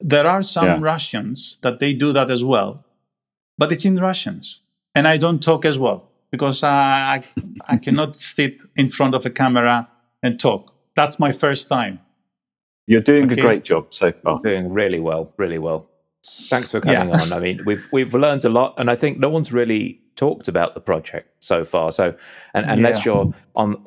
There 0.00 0.26
are 0.26 0.42
some 0.42 0.66
yeah. 0.66 0.78
Russians 0.80 1.58
that 1.62 1.78
they 1.78 1.94
do 1.94 2.12
that 2.12 2.30
as 2.30 2.42
well, 2.44 2.84
but 3.56 3.72
it's 3.72 3.84
in 3.84 3.98
Russians, 3.98 4.58
and 4.94 5.06
I 5.06 5.16
don't 5.16 5.42
talk 5.42 5.64
as 5.64 5.78
well 5.78 6.10
because 6.30 6.62
I 6.64 7.22
I 7.66 7.76
cannot 7.76 8.16
sit 8.36 8.62
in 8.76 8.90
front 8.90 9.14
of 9.14 9.24
a 9.24 9.30
camera 9.30 9.88
and 10.22 10.40
talk. 10.40 10.74
That's 10.96 11.18
my 11.18 11.32
first 11.32 11.68
time. 11.68 12.00
You're 12.86 13.00
doing 13.00 13.30
okay. 13.30 13.40
a 13.40 13.44
great 13.44 13.64
job 13.64 13.94
so 13.94 14.12
far. 14.12 14.40
Doing 14.42 14.72
really 14.72 14.98
well, 14.98 15.32
really 15.36 15.58
well. 15.58 15.88
Thanks 16.24 16.70
for 16.72 16.80
coming 16.80 17.08
yeah. 17.08 17.20
on. 17.20 17.32
I 17.32 17.38
mean, 17.38 17.62
we've 17.64 17.88
we've 17.92 18.14
learned 18.14 18.44
a 18.44 18.48
lot, 18.48 18.74
and 18.76 18.90
I 18.90 18.96
think 18.96 19.18
no 19.18 19.28
one's 19.28 19.52
really 19.52 20.01
talked 20.16 20.48
about 20.48 20.74
the 20.74 20.80
project 20.80 21.28
so 21.40 21.64
far. 21.64 21.92
So, 21.92 22.14
and 22.54 22.66
unless 22.68 23.04
yeah. 23.04 23.12
you're 23.12 23.34
on 23.54 23.86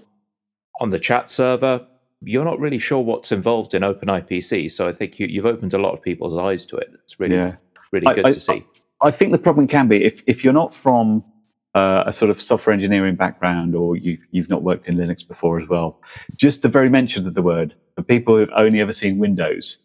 on 0.82 0.90
the 0.90 1.00
chat 1.00 1.30
server, 1.30 1.86
you're 2.22 2.46
not 2.46 2.60
really 2.60 2.78
sure 2.78 3.02
what's 3.02 3.32
involved 3.32 3.74
in 3.74 3.82
OpenIPC. 3.82 4.72
So, 4.72 4.88
I 4.88 4.92
think 4.92 5.20
you, 5.20 5.42
have 5.42 5.46
opened 5.46 5.74
a 5.74 5.78
lot 5.78 5.94
of 5.94 6.02
people's 6.02 6.38
eyes 6.38 6.66
to 6.68 6.78
it. 6.78 6.92
It's 7.04 7.20
really 7.20 7.36
yeah. 7.36 7.56
really 7.92 8.14
good 8.14 8.26
I, 8.26 8.32
to 8.32 8.40
see. 8.40 8.66
I, 9.02 9.08
I 9.08 9.12
think 9.12 9.32
the 9.32 9.38
problem 9.38 9.68
can 9.68 9.88
be 9.88 10.04
if 10.04 10.22
if 10.28 10.44
you're 10.44 10.54
not 10.54 10.74
from 10.74 11.24
uh, 11.76 12.06
a 12.08 12.14
sort 12.14 12.32
of 12.32 12.42
software 12.42 12.74
engineering 12.74 13.16
background 13.16 13.76
or 13.76 13.98
you've, 13.98 14.26
you've 14.32 14.50
not 14.50 14.64
worked 14.64 14.88
in 14.88 14.96
Linux 14.96 15.28
before 15.28 15.60
as 15.60 15.68
well, 15.68 16.00
just 16.36 16.62
the 16.62 16.70
very 16.70 16.90
mention 16.90 17.28
of 17.28 17.34
the 17.34 17.42
word, 17.42 17.76
for 17.96 18.02
people 18.02 18.38
who've 18.38 18.50
only 18.56 18.80
ever 18.80 18.94
seen 18.94 19.18
Windows, 19.18 19.80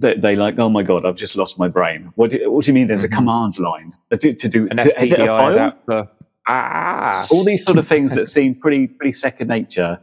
they, 0.00 0.14
they 0.14 0.36
like, 0.36 0.58
oh 0.58 0.68
my 0.68 0.82
god, 0.82 1.04
I've 1.04 1.16
just 1.16 1.36
lost 1.36 1.58
my 1.58 1.68
brain. 1.68 2.12
What 2.16 2.30
do, 2.30 2.50
what 2.50 2.64
do 2.64 2.70
you 2.70 2.74
mean? 2.74 2.88
There's 2.88 3.04
mm-hmm. 3.04 3.12
a 3.12 3.16
command 3.16 3.58
line 3.58 3.94
to, 4.12 4.34
to 4.34 4.48
do 4.48 4.68
an 4.70 4.78
to 4.78 5.00
edit 5.00 5.20
a 5.20 5.26
file? 5.26 5.52
Adapter. 5.52 6.08
Ah, 6.48 7.28
all 7.30 7.44
these 7.44 7.64
sort 7.64 7.78
of 7.78 7.86
things 7.86 8.14
that 8.14 8.26
seem 8.36 8.54
pretty 8.54 8.88
pretty 8.88 9.12
second 9.12 9.48
nature 9.48 10.00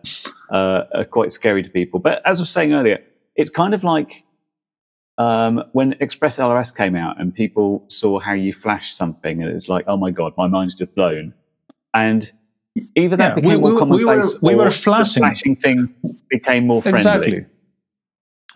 uh, 0.52 0.84
are 0.94 1.04
quite 1.04 1.32
scary 1.32 1.64
to 1.64 1.70
people. 1.70 2.00
But 2.00 2.22
as 2.26 2.40
I 2.40 2.44
was 2.44 2.52
saying 2.52 2.74
earlier, 2.74 3.00
it's 3.36 3.50
kind 3.50 3.74
of 3.74 3.84
like 3.84 4.24
um, 5.18 5.64
when 5.74 5.96
Express 6.00 6.38
LRS 6.38 6.76
came 6.76 6.96
out 6.96 7.20
and 7.20 7.34
people 7.34 7.84
saw 7.90 8.20
how 8.20 8.34
you 8.34 8.54
flash 8.54 8.94
something, 8.94 9.42
and 9.42 9.52
it's 9.52 9.68
like, 9.68 9.86
oh 9.88 9.98
my 9.98 10.12
god, 10.12 10.34
my 10.38 10.48
mind's 10.48 10.76
just 10.76 10.94
blown. 10.94 11.34
And 11.94 12.32
that 12.76 12.86
Yeah, 12.96 13.34
became 13.34 13.50
we- 13.50 13.58
more 13.58 13.70
we- 13.70 13.74
we 13.74 13.80
commonplace, 13.80 14.34
were- 14.36 14.50
we 14.50 14.56
were 14.56 14.70
flashing. 14.70 15.24
flashing 15.24 15.56
thing 15.56 15.94
became 16.30 16.68
more 16.68 16.84
friendly. 16.84 17.00
Exactly. 17.00 17.46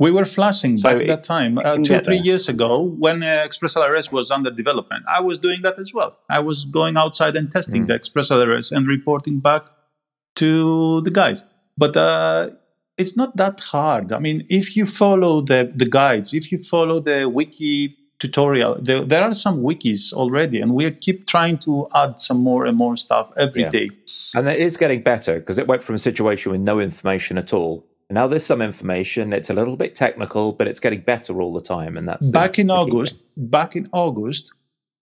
We 0.06 0.10
were 0.18 0.26
flashing 0.38 0.74
So 0.78 0.84
back 0.89 0.95
at 0.95 1.02
it- 1.04 1.08
that 1.14 1.24
time, 1.36 1.54
uh, 1.58 1.64
two 1.86 1.93
or 1.97 2.02
three 2.08 2.18
there. 2.18 2.30
years 2.30 2.45
ago, 2.56 2.72
when 3.06 3.18
uh, 3.24 3.43
Express 3.47 3.74
LRS 3.76 4.08
was 4.18 4.26
under 4.38 4.52
development. 4.64 5.02
I 5.18 5.20
was 5.30 5.38
doing 5.47 5.60
that 5.66 5.76
as 5.84 5.89
well. 5.97 6.12
I 6.38 6.39
was 6.49 6.58
going 6.80 6.95
outside 7.04 7.34
and 7.39 7.47
testing 7.58 7.82
Mm. 7.84 7.88
the 7.89 7.95
Express 8.02 8.28
LRS 8.38 8.68
and 8.76 8.82
reporting 8.95 9.36
back 9.49 9.64
to 10.41 11.02
the 11.08 11.12
guys. 11.22 11.43
But 11.78 11.93
uh, 11.97 12.49
it's 12.97 13.16
not 13.22 13.32
that 13.38 13.58
hard. 13.74 14.12
I 14.18 14.20
mean, 14.20 14.38
if 14.62 14.66
you 14.78 14.86
follow 15.04 15.34
the, 15.52 15.60
the 15.82 15.86
guides, 15.99 16.34
if 16.34 16.52
you 16.52 16.58
follow 16.76 16.97
the 16.99 17.18
wiki 17.38 17.95
tutorial, 18.20 18.78
there, 18.82 19.04
there 19.12 19.24
are 19.24 19.34
some 19.45 19.62
wikis 19.68 20.14
already, 20.14 20.58
and 20.62 20.70
we 20.74 20.89
keep 20.91 21.28
trying 21.28 21.58
to 21.68 21.88
add 21.95 22.20
some 22.20 22.39
more 22.49 22.66
and 22.66 22.78
more 22.78 22.95
stuff 23.06 23.28
every 23.45 23.64
Yeah. 23.64 23.70
day. 23.80 23.89
And 24.36 24.47
it 24.47 24.60
is 24.60 24.78
getting 24.78 25.02
better 25.02 25.34
because 25.39 25.58
it 25.58 25.68
went 25.68 25.82
from 25.84 25.95
a 25.95 26.04
situation 26.10 26.52
with 26.54 26.62
no 26.62 26.80
information 26.80 27.38
at 27.38 27.52
all. 27.54 27.76
Now 28.12 28.28
there's 28.28 28.45
some 28.45 28.62
information. 28.62 29.34
It's 29.34 29.49
a 29.49 29.53
little 29.53 29.78
bit 29.78 29.95
technical, 29.95 30.53
but 30.53 30.68
it's 30.68 30.80
getting 30.80 31.01
better 31.01 31.41
all 31.41 31.53
the 31.53 31.62
time. 31.62 31.97
And 31.97 32.07
that's 32.07 32.28
the- 32.28 32.34
back 32.34 32.59
in 32.59 32.68
the 32.68 32.74
August, 32.74 33.16
thing. 33.16 33.47
back 33.47 33.76
in 33.76 33.89
August, 33.91 34.51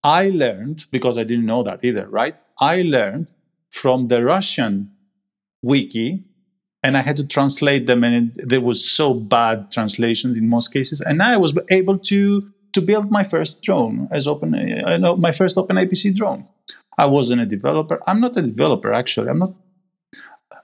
I 0.04 0.30
learned 0.30 0.86
because 0.92 1.18
I 1.18 1.24
didn't 1.24 1.46
know 1.46 1.64
that 1.64 1.84
either, 1.84 2.08
right? 2.08 2.36
I 2.60 2.82
learned 2.84 3.32
from 3.72 4.08
the 4.08 4.24
Russian 4.24 4.92
wiki, 5.62 6.24
and 6.84 6.96
I 6.96 7.02
had 7.02 7.18
to 7.18 7.28
translate 7.28 7.86
them, 7.88 8.04
and 8.04 8.32
it, 8.38 8.50
there 8.50 8.62
was 8.62 8.90
so 8.90 9.14
bad 9.14 9.72
translations 9.72 10.38
in 10.38 10.48
most 10.48 10.72
cases, 10.72 11.02
and 11.02 11.22
I 11.22 11.38
was 11.38 11.58
able 11.70 11.98
to 12.00 12.50
to 12.72 12.82
build 12.82 13.10
my 13.10 13.24
first 13.24 13.64
drone 13.64 14.08
as 14.12 14.28
open, 14.28 14.54
uh, 14.54 15.16
my 15.16 15.32
first 15.32 15.58
open 15.58 15.76
IPC 15.76 16.16
drone. 16.16 16.46
I 17.00 17.08
wasn't 17.08 17.42
a 17.42 17.46
developer. 17.46 18.00
I'm 18.06 18.22
not 18.22 18.38
a 18.38 18.44
developer 18.44 18.94
actually. 18.94 19.30
I'm 19.30 19.40
not. 19.40 19.54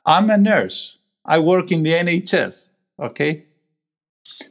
I'm 0.06 0.30
a 0.30 0.38
nurse. 0.38 0.98
I 1.26 1.40
work 1.40 1.72
in 1.72 1.84
the 1.84 1.92
NHS. 1.92 2.70
Okay, 3.00 3.46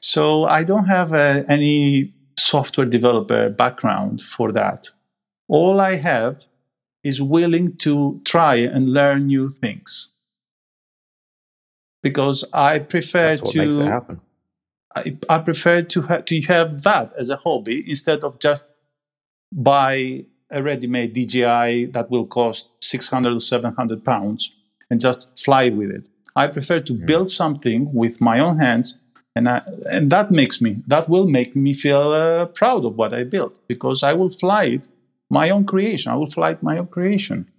so 0.01 0.45
I 0.45 0.65
don't 0.65 0.87
have 0.87 1.13
uh, 1.13 1.43
any 1.49 2.13
software 2.39 2.87
developer 2.87 3.49
background 3.49 4.23
for 4.23 4.53
that. 4.53 4.89
All 5.49 5.81
I 5.81 5.97
have 5.97 6.43
is 7.03 7.21
willing 7.21 7.77
to 7.79 8.21
try 8.25 8.57
and 8.57 8.93
learn 8.93 9.27
new 9.27 9.51
things 9.51 10.09
because 12.03 12.45
I 12.53 12.79
prefer 12.81 13.29
That's 13.29 13.43
what 13.43 13.57
makes 13.57 13.75
it 13.75 13.79
to 13.79 13.87
happen. 13.91 14.21
I, 14.95 15.17
I 15.29 15.39
prefer 15.39 15.83
to 15.83 16.03
ha- 16.03 16.23
to 16.27 16.41
have 16.43 16.83
that 16.83 17.13
as 17.19 17.31
a 17.31 17.37
hobby 17.37 17.85
instead 17.87 18.21
of 18.25 18.39
just 18.39 18.71
buy 19.53 20.25
a 20.51 20.63
ready-made 20.63 21.15
DJI 21.15 21.87
that 21.87 22.11
will 22.11 22.27
cost 22.27 22.71
600 22.81 23.35
or 23.35 23.41
700 23.41 24.05
pounds 24.05 24.53
and 24.91 25.01
just 25.01 25.43
fly 25.43 25.69
with 25.71 25.91
it. 25.91 26.07
I 26.37 26.49
prefer 26.49 26.81
to 26.81 26.93
build 26.93 27.31
something 27.31 27.93
with 27.93 28.21
my 28.21 28.41
own 28.41 28.59
hands, 28.59 28.99
and 29.37 29.49
I, 29.49 29.63
and 29.89 30.11
that 30.11 30.31
makes 30.31 30.61
me 30.61 30.83
that 30.87 31.09
will 31.09 31.27
make 31.27 31.55
me 31.55 31.75
feel 31.75 32.13
uh, 32.13 32.47
proud 32.47 32.85
of 32.85 32.97
what 32.97 33.13
I 33.13 33.25
built 33.25 33.61
because 33.69 34.03
I 34.03 34.13
will 34.13 34.31
fly 34.31 34.65
it 34.65 34.89
my 35.31 35.51
own 35.51 35.65
creation. 35.65 36.13
I 36.13 36.17
will 36.17 36.27
fly 36.27 36.51
it 36.51 36.63
my 36.63 36.79
own 36.79 36.89
creation. 36.89 37.51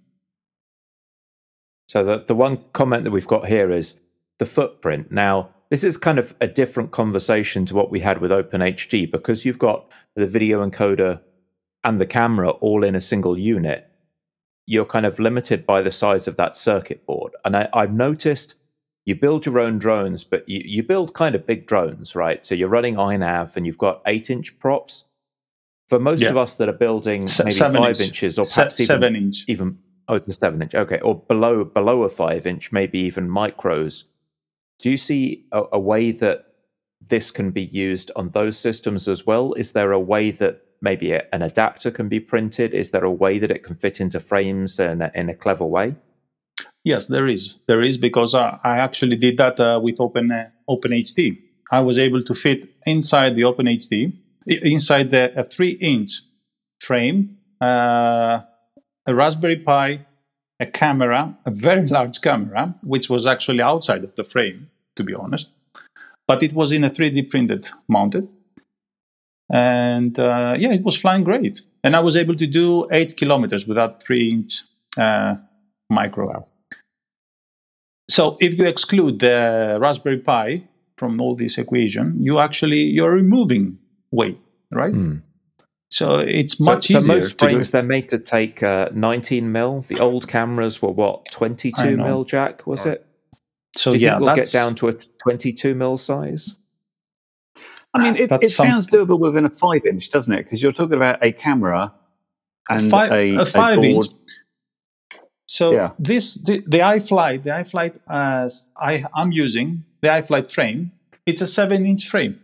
So 1.88 2.02
the, 2.02 2.24
the 2.26 2.34
one 2.34 2.58
comment 2.72 3.04
that 3.04 3.10
we've 3.10 3.26
got 3.26 3.46
here 3.46 3.70
is 3.70 4.00
the 4.38 4.46
footprint. 4.46 5.12
Now, 5.12 5.50
this 5.70 5.84
is 5.84 5.96
kind 5.96 6.18
of 6.18 6.34
a 6.40 6.46
different 6.46 6.90
conversation 6.90 7.66
to 7.66 7.74
what 7.74 7.90
we 7.90 8.00
had 8.00 8.20
with 8.20 8.30
OpenHD 8.30 9.10
because 9.10 9.44
you've 9.44 9.58
got 9.58 9.90
the 10.14 10.26
video 10.26 10.66
encoder 10.66 11.20
and 11.84 12.00
the 12.00 12.06
camera 12.06 12.50
all 12.50 12.84
in 12.84 12.94
a 12.94 13.00
single 13.00 13.38
unit. 13.38 13.88
You're 14.66 14.84
kind 14.84 15.06
of 15.06 15.18
limited 15.18 15.64
by 15.64 15.82
the 15.82 15.90
size 15.90 16.26
of 16.26 16.36
that 16.36 16.56
circuit 16.56 17.06
board. 17.06 17.32
And 17.44 17.56
I, 17.56 17.68
I've 17.72 17.92
noticed 17.92 18.56
you 19.06 19.14
build 19.14 19.46
your 19.46 19.58
own 19.60 19.78
drones, 19.78 20.24
but 20.24 20.46
you, 20.48 20.60
you 20.64 20.82
build 20.82 21.14
kind 21.14 21.34
of 21.34 21.46
big 21.46 21.66
drones, 21.66 22.14
right? 22.14 22.44
So 22.44 22.54
you're 22.54 22.68
running 22.68 22.96
iNav 22.96 23.56
and 23.56 23.64
you've 23.64 23.78
got 23.78 24.02
eight 24.06 24.28
inch 24.30 24.58
props. 24.58 25.04
For 25.88 25.98
most 26.00 26.20
Yeah. 26.22 26.30
of 26.30 26.36
us 26.36 26.56
that 26.56 26.68
are 26.68 26.72
building 26.72 27.28
Se- 27.28 27.44
maybe 27.44 27.54
five 27.56 28.00
inch. 28.00 28.00
inches 28.00 28.38
or 28.38 28.44
Se- 28.44 28.54
perhaps 28.60 28.80
even 28.80 29.14
inch. 29.16 29.44
even 29.46 29.78
oh 30.08 30.14
it's 30.16 30.26
a 30.26 30.32
seven 30.32 30.60
inch 30.60 30.74
okay 30.74 30.98
or 31.00 31.14
below 31.28 31.64
below 31.64 32.02
a 32.02 32.08
five 32.08 32.44
inch 32.46 32.72
maybe 32.72 32.98
even 32.98 33.28
micros 33.28 34.04
do 34.80 34.90
you 34.90 34.96
see 34.96 35.46
a, 35.52 35.62
a 35.72 35.78
way 35.80 36.10
that 36.10 36.46
this 37.00 37.30
can 37.30 37.50
be 37.52 37.62
used 37.64 38.10
on 38.16 38.30
those 38.30 38.58
systems 38.58 39.06
as 39.08 39.24
well 39.26 39.52
is 39.54 39.72
there 39.72 39.92
a 39.92 40.00
way 40.00 40.32
that 40.32 40.62
maybe 40.80 41.12
a, 41.12 41.22
an 41.32 41.42
adapter 41.42 41.90
can 41.92 42.08
be 42.08 42.18
printed 42.20 42.74
is 42.74 42.90
there 42.90 43.04
a 43.04 43.10
way 43.10 43.38
that 43.38 43.50
it 43.52 43.62
can 43.62 43.76
fit 43.76 44.00
into 44.00 44.18
frames 44.20 44.78
in 44.80 45.02
a, 45.02 45.10
in 45.14 45.28
a 45.28 45.34
clever 45.34 45.64
way 45.66 45.94
Yes, 46.86 47.08
there 47.08 47.26
is. 47.26 47.56
There 47.66 47.82
is 47.82 47.96
because 47.96 48.32
I, 48.32 48.60
I 48.62 48.78
actually 48.78 49.16
did 49.16 49.38
that 49.38 49.58
uh, 49.58 49.80
with 49.82 50.00
Open 50.00 50.30
uh, 50.30 50.50
OpenHD. 50.70 51.36
I 51.72 51.80
was 51.80 51.98
able 51.98 52.22
to 52.22 52.32
fit 52.32 52.60
inside 52.86 53.34
the 53.34 53.42
OpenHD, 53.42 54.12
inside 54.46 55.10
the 55.10 55.36
a 55.36 55.42
three-inch 55.42 56.22
frame, 56.80 57.38
uh, 57.60 58.38
a 59.04 59.12
Raspberry 59.12 59.56
Pi, 59.56 60.06
a 60.60 60.66
camera, 60.66 61.36
a 61.44 61.50
very 61.50 61.88
large 61.96 62.20
camera, 62.20 62.76
which 62.84 63.10
was 63.10 63.26
actually 63.26 63.62
outside 63.62 64.04
of 64.04 64.14
the 64.14 64.22
frame, 64.22 64.70
to 64.94 65.02
be 65.02 65.12
honest, 65.12 65.50
but 66.28 66.40
it 66.40 66.52
was 66.52 66.70
in 66.70 66.84
a 66.84 66.90
3D 66.90 67.28
printed 67.28 67.68
mounted, 67.88 68.28
and 69.52 70.16
uh, 70.20 70.54
yeah, 70.56 70.72
it 70.72 70.84
was 70.84 70.96
flying 70.96 71.24
great. 71.24 71.62
And 71.82 71.96
I 71.96 72.00
was 72.00 72.16
able 72.16 72.36
to 72.36 72.46
do 72.46 72.86
eight 72.92 73.16
kilometers 73.16 73.66
without 73.66 74.04
three-inch 74.04 74.62
uh, 74.96 75.34
micro. 75.90 76.46
So 78.08 78.36
if 78.40 78.58
you 78.58 78.66
exclude 78.66 79.18
the 79.18 79.78
Raspberry 79.80 80.18
Pi 80.18 80.62
from 80.96 81.20
all 81.20 81.34
this 81.36 81.58
equation, 81.58 82.16
you 82.22 82.38
actually 82.38 82.78
you're 82.82 83.10
removing 83.10 83.78
weight, 84.10 84.38
right? 84.70 84.92
Hmm. 84.94 85.16
So 85.90 86.18
it's 86.18 86.58
much 86.58 86.88
so 86.88 86.98
easier. 86.98 87.14
most 87.14 87.30
to 87.30 87.36
do 87.36 87.38
frames 87.38 87.70
they're 87.70 87.82
made 87.82 88.08
to 88.08 88.18
take 88.18 88.62
uh, 88.62 88.88
19 88.92 89.52
mil 89.52 89.82
the 89.82 90.00
old 90.00 90.26
cameras 90.26 90.82
were 90.82 90.90
what 90.90 91.24
22 91.30 91.96
mil 91.96 92.24
jack 92.24 92.66
was 92.66 92.84
it 92.86 93.06
So 93.76 93.92
do 93.92 93.96
you 93.96 94.06
yeah, 94.06 94.14
think 94.14 94.22
we'll 94.24 94.34
get 94.34 94.50
down 94.50 94.74
to 94.76 94.88
a 94.88 94.94
22 95.22 95.76
mil 95.76 95.96
size 95.96 96.56
I 97.94 98.02
mean, 98.02 98.16
it, 98.16 98.30
it 98.42 98.48
some- 98.50 98.66
sounds 98.66 98.86
doable 98.88 99.18
within 99.18 99.46
a 99.46 99.50
five 99.50 99.86
inch, 99.86 100.10
doesn't 100.10 100.30
it? 100.32 100.42
Because 100.44 100.62
you're 100.62 100.72
talking 100.72 100.96
about 100.96 101.24
a 101.24 101.32
camera 101.32 101.94
and 102.68 102.90
five- 102.90 103.10
a, 103.12 103.36
a 103.36 103.46
five 103.46 103.76
board. 103.76 104.06
inch. 104.06 104.14
So 105.46 105.72
Yeah. 105.72 105.90
this 105.98 106.34
the, 106.34 106.60
the 106.66 106.78
iFlight, 106.78 107.44
the 107.44 107.50
iFlight 107.50 107.94
as 108.08 108.66
I 108.76 109.04
I'm 109.14 109.32
using 109.32 109.84
the 110.02 110.08
iFlight 110.08 110.50
frame. 110.50 110.90
It's 111.24 111.40
a 111.42 111.46
seven 111.46 111.86
inch 111.86 112.08
frame, 112.08 112.40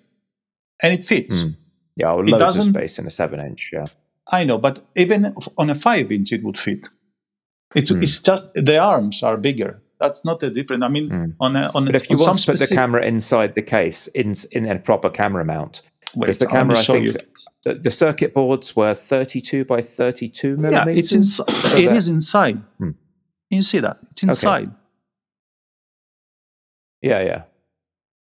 and 0.82 0.92
it 0.92 1.04
fits. 1.04 1.42
Hmm. 1.42 1.50
yeah 1.96 2.12
It 2.18 2.26
loads 2.28 2.56
of 2.56 2.64
space 2.64 2.98
in 2.98 3.06
a 3.06 3.10
7 3.10 3.38
inch 3.40 3.70
yeah 3.72 3.86
I 4.38 4.44
know, 4.44 4.56
but 4.58 4.78
even 4.96 5.34
on 5.58 5.68
a 5.70 5.74
five 5.74 6.10
inch, 6.12 6.32
it 6.32 6.42
would 6.44 6.58
fit. 6.58 6.88
It's 7.74 7.90
Hmm. 7.90 8.02
it's 8.02 8.20
just 8.20 8.44
the 8.54 8.78
arms 8.78 9.22
are 9.22 9.36
bigger. 9.36 9.80
That's 10.00 10.24
not 10.24 10.42
a 10.42 10.50
different. 10.50 10.82
I 10.84 10.88
mean, 10.88 11.10
Hmm. 11.10 11.30
on 11.40 11.56
a 11.56 11.70
on, 11.74 11.84
But 11.86 11.94
a, 11.94 11.98
if 11.98 12.10
you 12.10 12.16
want 12.16 12.38
to 12.40 12.50
put 12.52 12.58
the 12.60 12.74
camera 12.74 13.02
inside 13.04 13.54
the 13.54 13.62
case 13.62 14.06
in 14.20 14.34
in 14.52 14.66
a 14.66 14.78
proper 14.78 15.10
camera 15.10 15.44
mount, 15.44 15.82
because 16.18 16.38
the 16.38 16.46
camera 16.46 16.78
I 16.78 16.82
think 16.82 17.04
you. 17.06 17.14
The, 17.64 17.74
the 17.74 17.90
circuit 17.90 18.34
boards 18.34 18.74
were 18.74 18.94
32 18.94 19.64
by 19.64 19.80
32 19.80 20.56
millimeters. 20.56 20.86
yeah, 20.94 20.98
it's 20.98 21.12
inside. 21.12 21.66
So 21.66 21.76
It 21.76 22.08
inside. 22.08 22.62
Hmm. 22.78 22.90
You 23.50 23.62
see 23.62 23.80
that? 23.80 23.98
It's 24.10 24.22
inside. 24.22 24.70
Yeah, 27.02 27.20
yeah. 27.22 27.42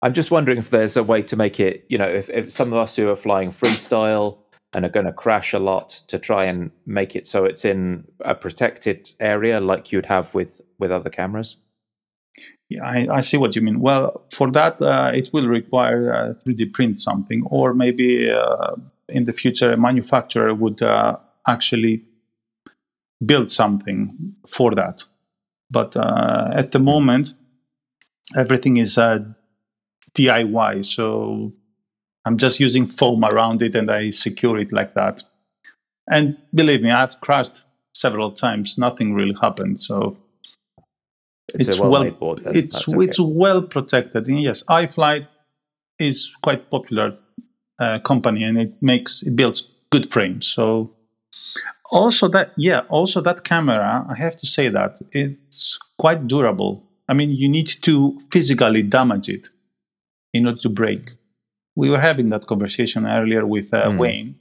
I'm 0.00 0.12
just 0.12 0.30
wondering 0.30 0.58
if 0.58 0.70
there's 0.70 0.96
a 0.96 1.02
way 1.02 1.22
to 1.22 1.36
make 1.36 1.60
it, 1.60 1.84
you 1.88 1.98
know, 1.98 2.08
if, 2.08 2.28
if 2.30 2.50
some 2.50 2.72
of 2.72 2.78
us 2.78 2.96
who 2.96 3.08
are 3.08 3.16
flying 3.16 3.50
freestyle 3.50 4.38
and 4.72 4.84
are 4.84 4.88
going 4.88 5.06
to 5.06 5.12
crash 5.12 5.52
a 5.52 5.58
lot 5.58 5.90
to 6.08 6.18
try 6.18 6.44
and 6.44 6.70
make 6.86 7.14
it 7.14 7.26
so 7.26 7.44
it's 7.44 7.64
in 7.64 8.04
a 8.20 8.34
protected 8.34 9.10
area 9.20 9.60
like 9.60 9.92
you'd 9.92 10.06
have 10.06 10.34
with 10.34 10.60
with 10.78 10.90
other 10.90 11.10
cameras. 11.10 11.58
Yeah, 12.68 12.84
I, 12.84 13.06
I 13.16 13.20
see 13.20 13.36
what 13.36 13.54
you 13.54 13.60
mean. 13.62 13.80
Well, 13.80 14.24
for 14.32 14.50
that, 14.52 14.80
uh, 14.80 15.10
it 15.14 15.28
will 15.32 15.46
require 15.46 16.14
uh, 16.14 16.34
3D 16.42 16.72
print 16.72 16.98
something, 16.98 17.42
or 17.50 17.74
maybe 17.74 18.30
uh, 18.30 18.76
in 19.12 19.24
the 19.24 19.32
future, 19.32 19.72
a 19.72 19.76
manufacturer 19.76 20.54
would 20.54 20.82
uh, 20.82 21.16
actually 21.46 22.04
build 23.24 23.50
something 23.50 24.34
for 24.48 24.74
that. 24.74 25.04
But 25.70 25.96
uh, 25.96 26.50
at 26.52 26.72
the 26.72 26.78
moment, 26.78 27.34
everything 28.36 28.76
is 28.76 28.98
uh, 28.98 29.20
DIY. 30.14 30.84
So 30.84 31.52
I'm 32.24 32.36
just 32.36 32.60
using 32.60 32.86
foam 32.86 33.24
around 33.24 33.62
it 33.62 33.74
and 33.74 33.90
I 33.90 34.10
secure 34.10 34.58
it 34.58 34.72
like 34.72 34.94
that. 34.94 35.22
And 36.10 36.36
believe 36.54 36.82
me, 36.82 36.90
I've 36.90 37.20
crashed 37.20 37.62
several 37.94 38.32
times. 38.32 38.76
Nothing 38.76 39.14
really 39.14 39.36
happened. 39.40 39.80
So 39.80 40.16
It's, 41.54 41.68
It's 41.68 41.78
well-made 41.80 42.18
board. 42.18 42.42
It's 42.46 42.88
okay. 42.88 43.04
it's 43.04 43.20
well 43.20 43.62
protected. 43.62 44.26
And 44.26 44.42
yes, 44.42 44.62
iFlight 44.68 45.26
is 45.98 46.30
quite 46.42 46.70
popular 46.70 47.16
uh, 47.82 47.98
company, 48.00 48.42
and 48.44 48.58
it 48.58 48.72
makes 48.80 49.22
it 49.22 49.34
builds 49.36 49.68
good 49.90 50.10
frames. 50.10 50.46
So 50.46 50.90
also 51.90 52.28
that 52.28 52.52
yeah, 52.56 52.80
also 52.88 53.20
that 53.20 53.44
camera, 53.44 54.06
I 54.08 54.14
have 54.14 54.36
to 54.38 54.46
say 54.46 54.68
that 54.68 54.92
it's 55.10 55.78
quite 55.98 56.26
durable. 56.26 56.82
I 57.08 57.14
mean, 57.14 57.30
you 57.30 57.48
need 57.48 57.70
to 57.82 58.18
physically 58.30 58.82
damage 58.82 59.28
it 59.28 59.48
in 60.32 60.46
order 60.46 60.60
to 60.60 60.68
break. 60.68 61.10
We 61.74 61.90
were 61.90 62.00
having 62.00 62.30
that 62.30 62.46
conversation 62.46 63.06
earlier 63.06 63.44
with 63.46 63.72
uh, 63.74 63.88
Mm. 63.88 63.98
Wayne 63.98 64.34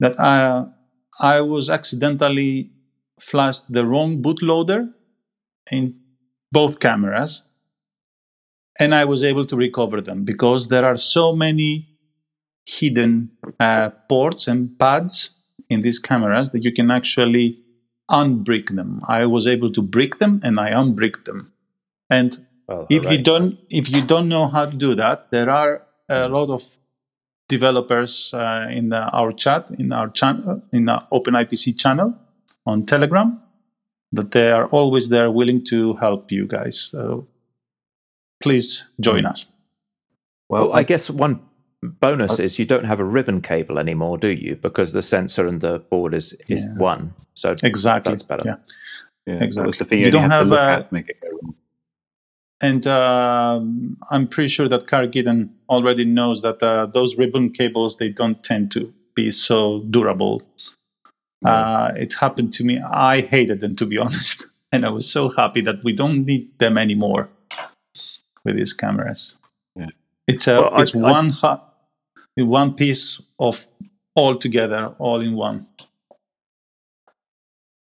that 0.00 0.18
I, 0.18 0.66
I 1.20 1.40
was 1.40 1.70
accidentally 1.70 2.70
flashed 3.20 3.70
the 3.70 3.84
wrong 3.84 4.22
bootloader 4.22 4.92
in 5.70 5.94
both 6.52 6.78
cameras 6.78 7.42
and 8.78 8.94
I 8.94 9.04
was 9.04 9.22
able 9.22 9.46
to 9.46 9.56
recover 9.56 10.00
them 10.00 10.24
because 10.24 10.68
there 10.68 10.84
are 10.84 10.96
so 10.96 11.34
many 11.34 11.93
hidden 12.66 13.30
uh, 13.60 13.90
ports 14.08 14.48
and 14.48 14.78
pads 14.78 15.30
in 15.68 15.82
these 15.82 15.98
cameras 15.98 16.50
that 16.50 16.64
you 16.64 16.72
can 16.72 16.90
actually 16.90 17.58
unbrick 18.10 18.74
them. 18.74 19.02
I 19.08 19.26
was 19.26 19.46
able 19.46 19.72
to 19.72 19.82
brick 19.82 20.18
them 20.18 20.40
and 20.42 20.58
I 20.60 20.70
unbricked 20.70 21.24
them. 21.24 21.52
And 22.10 22.46
Well, 22.68 22.86
if 22.90 23.02
hooray. 23.02 23.16
you 23.16 23.22
don't 23.22 23.58
if 23.70 23.90
you 23.90 24.02
don't 24.02 24.28
know 24.28 24.48
how 24.48 24.66
to 24.66 24.76
do 24.76 24.94
that, 24.94 25.30
there 25.30 25.50
are 25.50 25.82
a 26.08 26.28
lot 26.28 26.50
of 26.50 26.64
developers 27.48 28.32
uh, 28.34 28.66
in 28.70 28.88
the, 28.88 28.96
our 28.96 29.32
chat 29.32 29.70
in 29.78 29.92
our 29.92 30.08
channel 30.10 30.62
in 30.72 30.88
our 30.88 31.06
OpenIPC 31.12 31.78
channel 31.78 32.14
on 32.66 32.86
Telegram 32.86 33.40
that 34.12 34.30
they 34.30 34.50
are 34.50 34.66
always 34.66 35.08
there 35.08 35.30
willing 35.30 35.64
to 35.64 35.94
help 35.94 36.30
you 36.30 36.46
guys. 36.46 36.88
So 36.90 37.26
please 38.42 38.84
join 39.00 39.26
us. 39.26 39.44
Well, 40.48 40.72
I 40.72 40.82
guess 40.84 41.10
one 41.10 41.40
bonus 42.00 42.38
is 42.38 42.58
you 42.58 42.64
don't 42.64 42.84
have 42.84 43.00
a 43.00 43.04
ribbon 43.04 43.40
cable 43.40 43.78
anymore, 43.78 44.18
do 44.18 44.28
you? 44.28 44.56
Because 44.56 44.92
the 44.92 45.02
sensor 45.02 45.46
and 45.46 45.60
the 45.60 45.78
board 45.78 46.14
is 46.14 46.32
is 46.48 46.64
Yeah. 46.66 46.76
one. 46.78 47.14
So 47.34 47.56
Exactly. 47.62 48.12
That's 48.12 48.22
better. 48.22 48.42
Yeah. 48.46 48.56
yeah, 49.26 49.38
that 49.38 49.46
was 49.46 49.56
exactly. 49.56 49.78
the 49.78 49.84
thing 49.84 49.98
You 50.00 50.04
you, 50.06 50.10
don't 50.12 50.24
only 50.24 50.36
have, 50.36 50.48
to 50.48 50.56
have, 50.56 50.68
look 50.68 50.78
uh, 50.78 50.80
at 50.84 50.88
to 50.88 50.94
make 50.94 51.08
it 51.10 51.16
go. 51.20 51.54
And 52.60 52.86
um, 52.86 53.96
I'm 54.10 54.26
pretty 54.28 54.48
sure 54.48 54.68
that 54.68 54.86
Curry 54.86 55.08
Kitten 55.10 55.50
already 55.68 56.04
knows 56.04 56.40
that 56.42 56.62
uh, 56.62 56.86
those 56.86 57.16
ribbon 57.16 57.50
cables 57.50 57.96
they 57.96 58.08
don't 58.08 58.42
tend 58.42 58.70
to 58.72 58.92
be 59.14 59.30
so 59.30 59.80
durable. 59.90 60.42
Uh, 61.44 61.92
it 61.96 62.14
happened 62.14 62.52
to 62.54 62.64
me. 62.64 62.80
I 62.80 63.20
hated 63.20 63.60
them 63.60 63.76
to 63.76 63.84
be 63.86 63.98
honest, 64.04 64.44
and 64.72 64.86
I 64.86 64.88
was 64.88 65.10
so 65.10 65.28
happy 65.36 65.60
that 65.62 65.84
we 65.84 65.92
don't 65.92 66.24
need 66.24 66.48
them 66.58 66.78
anymore 66.78 67.28
with 68.44 68.56
these 68.56 68.72
cameras. 68.72 69.34
Yeah. 69.76 69.88
It's 70.26 70.46
a 70.48 70.60
Well, 70.62 70.80
it's 70.80 70.94
I- 70.96 71.00
one 71.00 71.30
ha- 71.30 71.62
one 72.36 72.74
piece 72.74 73.20
of 73.38 73.66
all 74.14 74.36
together, 74.36 74.94
all 74.98 75.20
in 75.20 75.34
one. 75.34 75.66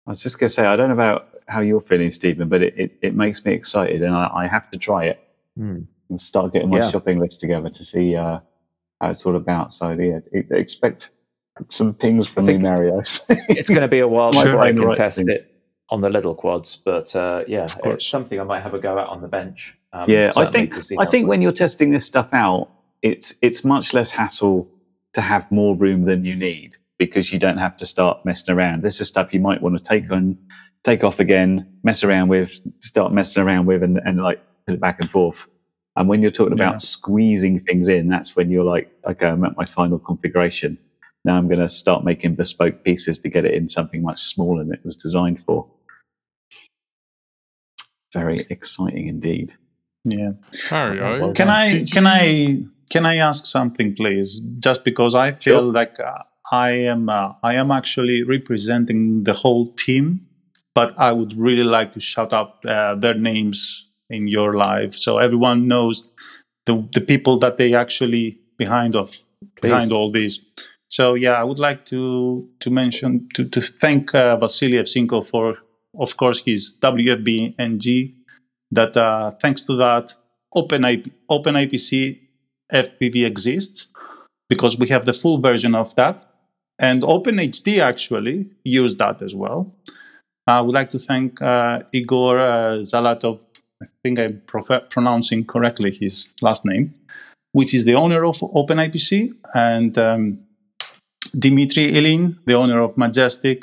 I 0.06 0.10
was 0.10 0.22
just 0.22 0.38
going 0.38 0.48
to 0.48 0.54
say, 0.54 0.66
I 0.66 0.76
don't 0.76 0.88
know 0.88 0.94
about 0.94 1.28
how 1.46 1.60
you're 1.60 1.80
feeling, 1.80 2.10
Stephen, 2.10 2.48
but 2.48 2.62
it, 2.62 2.74
it, 2.76 2.98
it 3.02 3.14
makes 3.14 3.44
me 3.44 3.52
excited 3.52 4.02
and 4.02 4.14
I, 4.14 4.30
I 4.32 4.46
have 4.46 4.70
to 4.70 4.78
try 4.78 5.04
it 5.04 5.20
Hmm. 5.56 5.80
and 6.08 6.22
start 6.22 6.52
getting 6.52 6.70
my 6.70 6.78
Yeah. 6.78 6.90
shopping 6.90 7.18
list 7.18 7.40
together 7.40 7.68
to 7.70 7.84
see 7.84 8.14
uh, 8.16 8.38
how 9.00 9.10
it's 9.10 9.26
all 9.26 9.34
about. 9.36 9.74
So, 9.74 9.90
yeah, 9.90 10.20
expect 10.50 11.10
some 11.68 11.92
pings 11.92 12.28
from 12.28 12.46
me, 12.46 12.52
think- 12.54 12.64
Marios. 12.64 13.22
it's 13.48 13.68
going 13.68 13.82
to 13.82 13.88
be 13.88 13.98
a 13.98 14.06
while 14.08 14.32
My 14.34 14.44
before 14.44 14.60
I 14.60 14.72
can 14.72 14.82
right 14.84 14.96
test 14.96 15.18
thing. 15.18 15.28
it 15.28 15.52
on 15.90 16.00
the 16.00 16.08
little 16.08 16.36
quads, 16.36 16.76
but 16.76 17.14
uh, 17.16 17.42
yeah, 17.48 17.74
it's 17.84 18.06
something 18.08 18.40
I 18.40 18.44
might 18.44 18.60
have 18.60 18.74
a 18.74 18.78
go 18.78 18.96
at 18.98 19.08
on 19.08 19.20
the 19.22 19.28
bench. 19.28 19.76
Um, 19.92 20.08
yeah, 20.08 20.30
I 20.36 20.46
think 20.46 20.72
I 20.98 21.04
think 21.04 21.26
when 21.28 21.42
you're 21.42 21.50
testing 21.50 21.90
this 21.90 22.06
stuff 22.06 22.28
out, 22.32 22.70
it's 23.02 23.34
it's 23.42 23.64
much 23.64 23.92
less 23.94 24.10
hassle 24.10 24.68
to 25.14 25.20
have 25.20 25.50
more 25.50 25.76
room 25.76 26.04
than 26.04 26.24
you 26.24 26.36
need 26.36 26.76
because 26.98 27.32
you 27.32 27.38
don't 27.38 27.58
have 27.58 27.76
to 27.78 27.86
start 27.86 28.24
messing 28.24 28.54
around. 28.54 28.82
This 28.82 29.00
is 29.00 29.08
stuff 29.08 29.32
you 29.32 29.40
might 29.40 29.62
want 29.62 29.76
to 29.78 29.82
take 29.82 30.10
on, 30.12 30.36
take 30.84 31.02
off 31.02 31.18
again, 31.18 31.66
mess 31.82 32.04
around 32.04 32.28
with, 32.28 32.52
start 32.80 33.12
messing 33.12 33.42
around 33.42 33.66
with, 33.66 33.82
and, 33.82 33.98
and 34.04 34.22
like 34.22 34.40
put 34.66 34.74
it 34.74 34.80
back 34.80 35.00
and 35.00 35.10
forth. 35.10 35.46
And 35.96 36.08
when 36.08 36.20
you're 36.22 36.30
talking 36.30 36.52
about 36.52 36.74
Yeah. 36.74 36.78
squeezing 36.78 37.60
things 37.60 37.88
in, 37.88 38.08
that's 38.08 38.36
when 38.36 38.50
you're 38.50 38.64
like, 38.64 38.92
okay, 39.06 39.26
I'm 39.26 39.44
at 39.44 39.56
my 39.56 39.64
final 39.64 39.98
configuration. 39.98 40.78
Now 41.24 41.36
I'm 41.36 41.48
going 41.48 41.58
to 41.60 41.68
start 41.68 42.04
making 42.04 42.34
bespoke 42.36 42.84
pieces 42.84 43.18
to 43.20 43.28
get 43.28 43.44
it 43.44 43.54
in 43.54 43.68
something 43.68 44.02
much 44.02 44.22
smaller 44.22 44.62
than 44.62 44.72
it 44.74 44.84
was 44.84 44.94
designed 44.96 45.42
for. 45.44 45.66
Very 48.12 48.46
exciting 48.50 49.08
indeed. 49.08 49.54
Yeah. 50.04 50.32
Mario, 50.70 51.20
Well 51.20 51.32
Can. 51.32 51.48
I 51.48 51.84
can 51.84 52.04
you- 52.04 52.08
I 52.08 52.64
can 52.90 53.06
I 53.06 53.16
ask 53.16 53.46
something, 53.46 53.94
please? 53.94 54.40
Just 54.58 54.84
because 54.84 55.14
I 55.14 55.32
feel 55.32 55.60
Sure. 55.62 55.72
like 55.72 55.98
uh, 56.00 56.22
I 56.52 56.70
am 56.70 57.08
uh, 57.08 57.32
I 57.42 57.54
am 57.54 57.70
actually 57.70 58.22
representing 58.22 59.24
the 59.24 59.32
whole 59.32 59.72
team, 59.74 60.26
but 60.74 60.92
I 60.98 61.12
would 61.12 61.36
really 61.36 61.64
like 61.64 61.92
to 61.92 62.00
shout 62.00 62.32
out 62.32 62.64
uh, 62.66 62.96
their 62.96 63.14
names 63.14 63.86
in 64.10 64.26
your 64.26 64.56
live 64.56 64.92
so 64.98 65.18
everyone 65.18 65.68
knows 65.68 66.08
the 66.66 66.74
the 66.92 67.00
people 67.00 67.38
that 67.38 67.56
they 67.56 67.74
actually 67.74 68.38
behind 68.58 68.96
of 68.96 69.16
behind 69.62 69.92
all 69.92 70.10
these. 70.10 70.40
So 70.88 71.14
yeah, 71.14 71.34
I 71.34 71.44
would 71.44 71.58
like 71.60 71.84
to 71.86 72.48
to 72.60 72.70
mention 72.70 73.28
to 73.34 73.44
to 73.48 73.60
thank 73.60 74.14
uh, 74.14 74.36
Vasily 74.36 74.76
Evsenko 74.78 75.24
for, 75.24 75.58
of 75.98 76.16
course, 76.16 76.42
his 76.44 76.74
WFB 76.82 77.54
NG. 77.58 78.14
That 78.72 78.96
uh, 78.96 79.32
thanks 79.42 79.62
to 79.62 79.76
that, 79.76 80.14
OpenIP, 80.54 81.10
OpenIPC 81.28 82.18
FPV 82.72 83.26
exists 83.26 83.88
because 84.48 84.78
we 84.78 84.88
have 84.88 85.06
the 85.06 85.14
full 85.14 85.40
version 85.40 85.74
of 85.74 85.94
that, 85.96 86.26
and 86.78 87.02
OpenHD 87.02 87.80
actually 87.80 88.50
used 88.64 88.98
that 88.98 89.22
as 89.22 89.34
well. 89.34 89.72
I 90.46 90.60
would 90.60 90.74
like 90.74 90.90
to 90.92 90.98
thank 90.98 91.40
uh, 91.40 91.80
Igor 91.92 92.38
uh, 92.38 92.78
Zalatov. 92.80 93.38
I 93.82 93.86
think 94.02 94.18
I'm 94.18 94.42
prof- 94.46 94.90
pronouncing 94.90 95.44
correctly 95.44 95.90
his 95.90 96.32
last 96.42 96.64
name, 96.64 96.94
which 97.52 97.72
is 97.74 97.84
the 97.84 97.94
owner 97.94 98.24
of 98.24 98.38
OpenIPC, 98.38 99.32
and 99.54 99.96
um, 99.96 100.40
Dimitri 101.38 101.92
Ilin, 101.92 102.38
the 102.46 102.54
owner 102.54 102.80
of 102.80 102.96
Majestic, 102.96 103.62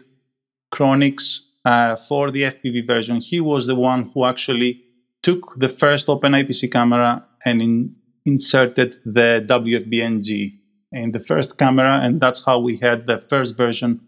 Chronix, 0.73 1.39
uh, 1.65 1.95
for 1.95 2.31
the 2.31 2.43
FPV 2.43 2.87
version. 2.87 3.19
He 3.19 3.41
was 3.41 3.67
the 3.67 3.75
one 3.75 4.09
who 4.13 4.25
actually 4.25 4.81
took 5.21 5.59
the 5.59 5.69
first 5.69 6.07
OpenIPC 6.07 6.71
camera 6.71 7.25
and 7.43 7.61
in, 7.61 7.95
inserted 8.27 8.99
the 9.05 9.43
WFBNG 9.47 10.53
in 10.91 11.11
the 11.11 11.19
first 11.19 11.57
camera, 11.57 11.99
and 12.03 12.19
that's 12.21 12.43
how 12.43 12.59
we 12.59 12.77
had 12.77 13.07
the 13.07 13.19
first 13.29 13.57
version 13.57 14.01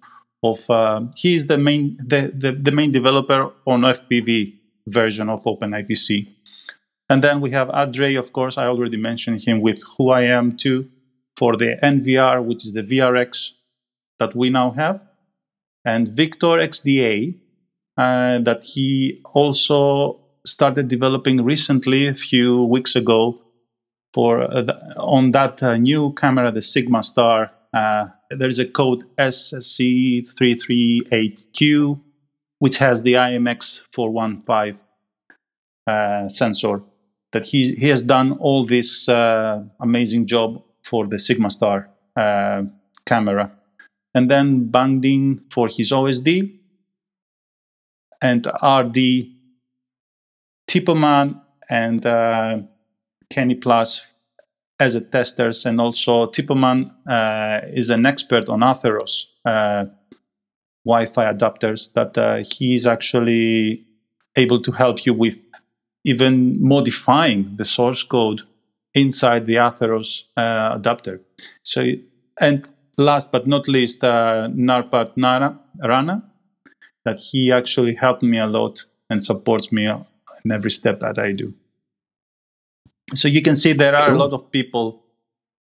of. 0.44 0.70
Uh, 0.70 1.02
he's 1.16 1.48
the 1.48 1.58
main 1.58 1.98
the, 2.06 2.32
the, 2.44 2.52
the 2.52 2.72
main 2.72 2.92
developer 2.92 3.52
on 3.66 3.82
FPV 3.82 4.54
version 4.88 5.30
of 5.30 5.44
OpenIPC. 5.44 6.28
And 7.12 7.24
then 7.24 7.42
we 7.42 7.50
have 7.52 7.70
Andre, 7.72 8.14
of 8.16 8.34
course. 8.34 8.58
I 8.58 8.66
already 8.68 8.98
mentioned 8.98 9.42
him 9.42 9.62
with 9.62 9.80
Who 9.98 10.10
I 10.10 10.24
Am 10.24 10.58
too 10.58 10.88
for 11.36 11.58
the 11.58 11.78
NVR, 11.82 12.44
which 12.44 12.66
is 12.66 12.74
the 12.74 12.84
VRX 12.84 13.52
that 14.20 14.36
we 14.36 14.50
now 14.50 14.72
have, 14.72 15.00
and 15.86 16.08
Victor 16.08 16.58
XDA 16.72 17.36
uh, 17.98 18.40
that 18.40 18.64
he 18.64 19.22
also 19.34 20.20
started 20.46 20.88
developing 20.88 21.44
recently, 21.44 22.08
a 22.08 22.14
few 22.14 22.64
weeks 22.64 22.96
ago, 22.96 23.42
for 24.14 24.42
uh, 24.42 24.62
the, 24.62 24.76
on 24.98 25.32
that 25.32 25.64
uh, 25.64 25.78
new 25.78 26.12
camera, 26.14 26.52
the 26.52 26.62
Sigma 26.62 27.02
Star. 27.04 27.52
Uh, 27.74 28.08
there 28.32 28.50
is 28.50 28.60
a 28.60 28.66
code 28.66 29.06
SC338Q, 29.18 32.00
which 32.60 32.78
has 32.78 33.02
the 33.04 33.14
IMX 33.14 33.82
415 33.94 34.78
uh, 35.88 36.28
sensor. 36.28 36.82
That 37.32 37.46
he 37.46 37.76
he 37.76 37.88
has 37.90 38.02
done 38.02 38.32
all 38.40 38.66
this 38.66 39.08
amazing 39.08 40.26
job 40.26 40.64
for 40.84 41.06
the 41.06 41.20
Sigma 41.20 41.52
Star 41.52 41.92
camera, 43.06 43.52
and 44.16 44.32
then 44.32 44.72
Bangdin 44.72 45.42
for 45.52 45.68
his 45.68 45.92
OSD, 45.92 46.58
and 48.20 48.48
RD, 48.48 49.28
Tipoman, 50.68 51.40
and 51.70 52.04
uh, 52.04 52.58
Kenny 53.30 53.56
Plus 53.56 54.02
as 54.80 54.96
a 54.96 55.02
testers, 55.02 55.66
and 55.66 55.82
also 55.82 56.28
Tipoman 56.28 56.92
uh, 57.08 57.66
is 57.74 57.90
an 57.90 58.06
expert 58.06 58.48
on 58.50 58.62
Atheros 58.62 59.26
uh, 59.46 59.86
Wi-Fi 60.86 61.34
adapters. 61.34 61.94
That 61.94 62.18
uh, 62.18 62.44
he 62.58 62.76
is 62.76 62.88
actually 62.88 63.86
able 64.36 64.62
to 64.62 64.72
help 64.72 65.06
you 65.06 65.14
with 65.14 65.38
even 66.06 66.66
modifying 66.66 67.56
the 67.58 67.66
source 67.66 68.04
code 68.04 68.42
inside 68.94 69.46
the 69.46 69.56
Atheros 69.56 70.24
uh, 70.38 70.76
adapter. 70.76 71.22
So, 71.64 71.84
and 72.40 72.66
last 72.98 73.32
but 73.32 73.48
not 73.48 73.68
least, 73.68 74.04
uh, 74.04 74.48
Narpat 74.52 75.18
Nara, 75.18 75.60
Rana, 75.84 76.24
that 77.06 77.20
he 77.20 77.52
actually 77.52 77.96
helped 77.96 78.24
me 78.24 78.40
a 78.40 78.48
lot 78.48 78.86
and 79.10 79.22
supports 79.24 79.72
me 79.72 79.88
in 79.88 80.52
every 80.52 80.72
step 80.72 81.00
that 81.02 81.20
I 81.20 81.34
do. 81.34 81.54
So 83.14 83.28
you 83.28 83.42
can 83.42 83.56
see 83.56 83.74
there 83.74 83.96
are 83.96 84.12
a 84.12 84.18
lot 84.18 84.34
of 84.34 84.52
people 84.52 85.04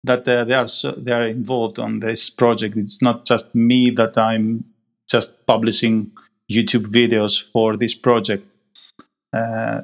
that 0.04 0.28
uh, 0.28 0.43
they 0.45 0.54
are 0.54 0.68
so, 0.68 0.91
they 0.91 1.12
are 1.12 1.28
involved 1.28 1.80
on 1.80 2.00
this 2.00 2.30
project. 2.30 2.78
It's 2.78 3.02
not 3.02 3.26
just 3.26 3.54
me 3.56 3.89
that 3.91 4.18
I'm 4.18 4.64
just 5.10 5.45
publishing 5.48 6.12
YouTube 6.52 6.88
videos 6.88 7.41
for 7.52 7.78
this 7.78 7.93
project. 7.93 8.45
Uh, 9.34 9.82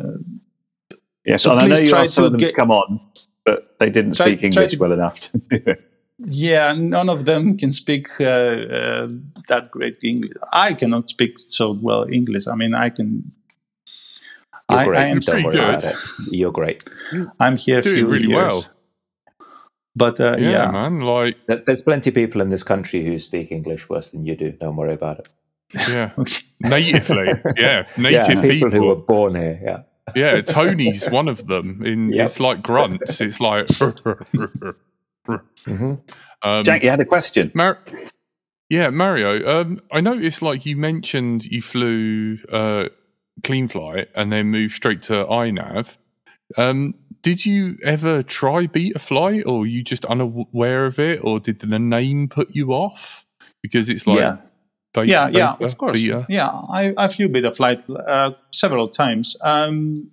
Yes, 1.26 1.44
So 1.44 1.52
and 1.52 1.62
I 1.62 1.68
know 1.68 1.80
you 1.80 1.96
asked 1.96 2.16
some 2.16 2.26
of 2.26 2.32
them 2.34 2.40
get- 2.42 2.50
to 2.50 2.54
come 2.54 2.70
on, 2.70 3.00
but 3.46 3.78
they 3.80 3.90
didn't 3.90 4.16
Try- 4.18 4.26
speak 4.36 4.44
English 4.44 4.72
to- 4.74 4.78
well 4.78 4.92
enough 4.92 5.22
to 5.22 5.38
do 5.38 5.56
it. 5.68 5.82
yeah, 6.28 6.74
none 6.74 7.08
of 7.08 7.24
them 7.24 7.56
can 7.58 7.72
speak 7.72 8.08
uh, 8.20 8.26
uh, 8.26 9.08
that 9.48 9.72
great 9.72 10.04
English. 10.04 10.34
I 10.52 10.74
cannot 10.74 11.08
speak 11.10 11.40
so 11.40 11.72
well 11.82 12.04
English. 12.12 12.46
I 12.48 12.56
mean, 12.56 12.74
I 12.76 12.90
can. 12.90 13.32
You're 14.74 14.82
I, 14.82 14.86
great. 14.86 15.00
I 15.00 15.08
am 15.08 15.20
Don't 15.20 15.34
pretty 15.44 15.46
worry 15.48 15.56
good. 15.58 15.70
about 15.80 15.84
it. 15.86 15.96
You're 16.32 16.52
great. 16.52 16.84
I'm 17.40 17.58
here 17.58 17.82
Doing 17.82 17.96
few 17.98 18.08
really 18.08 18.28
years. 18.30 18.36
well. 18.36 18.66
But 19.96 20.20
uh, 20.20 20.38
Yeah, 20.38 20.50
yeah, 20.52 20.72
man. 20.72 21.02
Like, 21.02 21.38
There's 21.48 21.84
plenty 21.84 22.10
of 22.10 22.16
people 22.16 22.42
in 22.42 22.50
this 22.50 22.64
country 22.64 23.04
who 23.06 23.20
speak 23.20 23.52
English 23.52 23.90
worse 23.90 24.12
than 24.12 24.26
you 24.26 24.36
do. 24.36 24.52
Don't 24.54 24.76
worry 24.76 24.94
about 24.94 25.20
it. 25.20 25.30
yeah, 25.90 26.12
natively. 26.62 27.28
Yeah, 27.58 27.86
yeah, 27.98 27.98
native 27.98 28.42
people, 28.42 28.70
people. 28.70 28.70
who 28.72 28.86
were 28.88 28.96
born 28.96 29.36
here. 29.36 29.60
Yeah. 29.64 29.80
Yeah, 30.16 30.42
Tony's 30.46 31.10
one 31.10 31.28
of 31.28 31.48
them. 31.48 31.84
In 31.86 32.12
Yep. 32.14 32.26
it's 32.26 32.40
like 32.40 32.62
grunts. 32.64 33.22
It's 33.22 33.40
like. 33.40 33.68
hmm 35.66 35.94
um, 36.46 36.64
Jack, 36.66 36.84
you 36.84 36.90
had 36.90 37.00
a 37.00 37.06
question. 37.06 37.52
Mar- 37.56 37.80
yeah, 38.70 38.90
Mario. 38.90 39.62
Um, 39.62 39.80
I 39.92 40.02
noticed 40.02 40.42
like 40.42 40.66
you 40.66 40.76
mentioned 40.76 41.46
you 41.46 41.62
flew 41.62 42.38
uh, 42.52 42.90
CleanFlight 43.42 44.08
and 44.16 44.32
then 44.32 44.48
moved 44.48 44.76
straight 44.76 45.02
to 45.04 45.26
iNav. 45.26 45.98
Um, 46.58 46.96
did 47.24 47.46
you 47.46 47.78
ever 47.84 48.22
try 48.22 48.68
Betaflight, 48.68 49.44
or 49.46 49.60
were 49.60 49.66
you 49.66 49.82
just 49.82 50.06
unaware 50.06 50.86
of 50.86 51.00
it, 51.00 51.22
or 51.24 51.40
did 51.40 51.60
the 51.60 51.80
name 51.80 52.28
put 52.28 52.54
you 52.54 52.74
off? 52.74 53.26
Because 53.62 53.90
it's 53.90 54.06
like 54.06 54.20
yeah. 54.20 54.38
beta, 54.94 55.08
yeah, 55.08 55.28
yeah, 55.30 55.56
of 55.60 55.78
course. 55.78 55.94
beta. 55.94 56.26
Yeah, 56.28 56.50
I, 56.50 56.94
I 56.98 57.08
flew 57.08 57.30
beta 57.30 57.52
flight 57.54 57.90
uh, 57.90 58.32
several 58.52 58.90
times. 58.90 59.38
Um, 59.42 60.12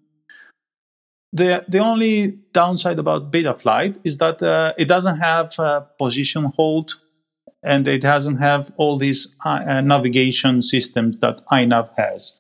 the 1.32 1.64
the 1.68 1.78
only 1.78 2.38
downside 2.52 2.98
about 3.00 3.32
beta 3.32 3.54
flight 3.54 3.96
is 4.04 4.18
that 4.18 4.40
uh, 4.40 4.72
it 4.78 4.86
doesn't 4.86 5.18
have 5.18 5.58
uh, 5.58 5.80
position 5.98 6.52
hold, 6.56 6.94
and 7.64 7.88
it 7.88 8.02
doesn't 8.02 8.38
have 8.38 8.72
all 8.76 8.98
these 8.98 9.34
uh, 9.44 9.80
navigation 9.80 10.62
systems 10.62 11.18
that 11.18 11.44
iNav 11.50 11.90
has. 11.96 12.36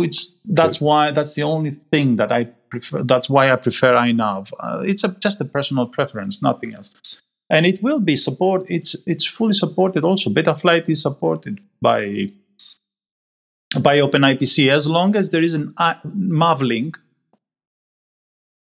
Which 0.00 0.16
that's 0.44 0.80
why 0.80 1.10
that's 1.10 1.34
the 1.34 1.42
only 1.42 1.72
thing 1.90 2.16
that 2.16 2.32
I 2.32 2.44
prefer. 2.70 3.02
That's 3.02 3.28
why 3.28 3.52
I 3.52 3.56
prefer 3.56 3.94
iNav. 3.94 4.50
Uh, 4.58 4.82
it's 4.84 5.04
a, 5.04 5.08
just 5.26 5.40
a 5.40 5.44
personal 5.44 5.86
preference, 5.86 6.42
nothing 6.42 6.74
else 6.74 6.90
and 7.52 7.66
it 7.66 7.82
will 7.82 8.00
be 8.00 8.16
support 8.16 8.64
it's 8.68 8.96
it's 9.06 9.26
fully 9.26 9.52
supported 9.52 10.02
also 10.04 10.30
betaflight 10.30 10.88
is 10.88 11.02
supported 11.02 11.60
by 11.80 12.28
by 13.80 13.98
openipc 13.98 14.68
as 14.70 14.88
long 14.88 15.14
as 15.14 15.30
there 15.30 15.42
is 15.42 15.54
an 15.54 15.72
I- 15.76 16.00
mavlink 16.06 16.96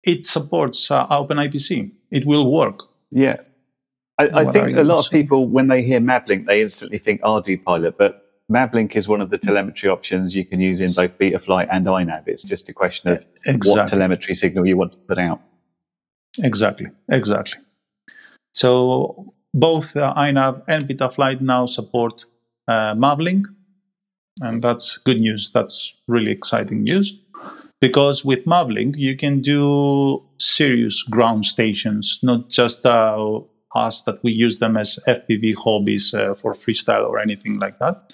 it 0.04 0.26
supports 0.26 0.90
uh, 0.90 1.06
openipc 1.08 1.92
it 2.12 2.26
will 2.26 2.52
work 2.52 2.84
Yeah. 3.12 3.38
I, 4.20 4.30
I 4.42 4.52
think 4.52 4.76
a 4.76 4.84
lot 4.84 5.06
of 5.06 5.12
people, 5.12 5.48
when 5.48 5.68
they 5.68 5.84
hear 5.84 6.00
Mavlink, 6.00 6.48
they 6.48 6.62
instantly 6.62 6.98
think 6.98 7.22
ArduPilot, 7.22 7.98
but 7.98 8.27
Mavlink 8.52 8.96
is 8.96 9.08
one 9.08 9.20
of 9.20 9.30
the 9.30 9.38
telemetry 9.38 9.90
options 9.90 10.36
you 10.36 10.46
can 10.46 10.62
use 10.62 10.80
in 10.80 10.94
both 10.94 11.18
Betaflight 11.18 11.68
and 11.70 11.86
iNav. 11.86 12.24
It's 12.28 12.44
just 12.44 12.70
a 12.70 12.74
question 12.74 13.10
of 13.12 13.26
what 13.66 13.90
telemetry 13.90 14.36
signal 14.36 14.66
you 14.66 14.78
want 14.78 14.94
to 14.94 14.98
put 15.00 15.20
out. 15.20 15.42
exactly 16.44 16.88
exactly 17.10 17.60
so 18.54 19.34
both 19.54 19.96
uh, 19.96 20.14
inav 20.18 20.62
and 20.68 20.88
betaflight 20.88 21.42
now 21.42 21.66
support 21.66 22.26
uh, 22.68 22.94
mavlink 22.94 23.46
and 24.42 24.62
that's 24.62 24.98
good 24.98 25.20
news 25.20 25.52
that's 25.54 25.94
really 26.08 26.32
exciting 26.32 26.84
news 26.84 27.20
because 27.82 28.24
with 28.26 28.46
mavlink 28.46 28.96
you 28.98 29.16
can 29.16 29.42
do 29.42 30.22
serious 30.38 31.02
ground 31.04 31.46
stations 31.46 32.20
not 32.22 32.50
just 32.50 32.86
uh, 32.86 33.40
us 33.76 34.04
that 34.04 34.24
we 34.24 34.32
use 34.32 34.60
them 34.60 34.78
as 34.78 35.00
fpv 35.08 35.56
hobbies 35.56 36.14
uh, 36.14 36.34
for 36.34 36.54
freestyle 36.54 37.08
or 37.08 37.20
anything 37.20 37.60
like 37.60 37.80
that 37.80 38.14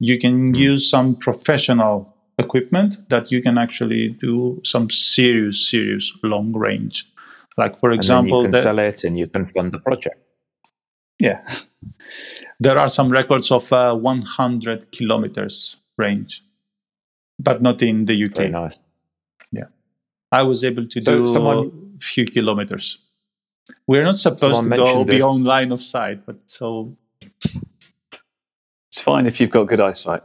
you 0.00 0.18
can 0.18 0.54
use 0.54 0.88
some 0.90 1.14
professional 1.14 1.94
equipment 2.38 2.96
that 3.10 3.30
you 3.30 3.40
can 3.42 3.56
actually 3.58 4.08
do 4.20 4.60
some 4.64 4.88
serious 4.90 5.68
serious 5.70 6.10
long 6.22 6.52
range 6.54 7.04
like 7.58 7.78
for 7.80 7.90
example 7.92 8.44
and 8.44 8.46
then 8.46 8.52
you 8.52 8.52
can 8.52 8.52
the- 8.52 8.62
sell 8.62 8.78
it 8.78 9.04
and 9.04 9.18
you 9.18 9.26
can 9.26 9.44
fund 9.46 9.70
the 9.72 9.78
project. 9.78 10.16
yeah. 11.18 11.40
There 12.62 12.78
are 12.78 12.90
some 12.90 13.08
records 13.10 13.50
of 13.50 13.72
uh, 13.72 13.94
100 13.94 14.92
kilometers 14.92 15.76
range, 15.96 16.42
but 17.38 17.62
not 17.62 17.80
in 17.80 18.04
the 18.04 18.24
UK. 18.26 18.34
Very 18.36 18.50
nice. 18.50 18.78
Yeah, 19.50 19.68
I 20.30 20.42
was 20.42 20.62
able 20.62 20.86
to 20.86 21.00
So 21.00 21.12
do 21.20 21.26
someone- 21.26 21.70
a 22.00 22.04
few 22.04 22.26
kilometers. 22.26 22.98
We're 23.86 24.04
not 24.04 24.18
supposed 24.18 24.62
to 24.64 24.68
go 24.68 24.76
mentioned 24.76 25.06
this- 25.08 25.16
beyond 25.16 25.44
line 25.44 25.72
of 25.72 25.82
sight, 25.82 26.26
but 26.26 26.36
so 26.44 26.96
It's 29.00 29.04
fine 29.06 29.24
if 29.24 29.40
you've 29.40 29.48
got 29.50 29.64
good 29.64 29.80
eyesight. 29.80 30.22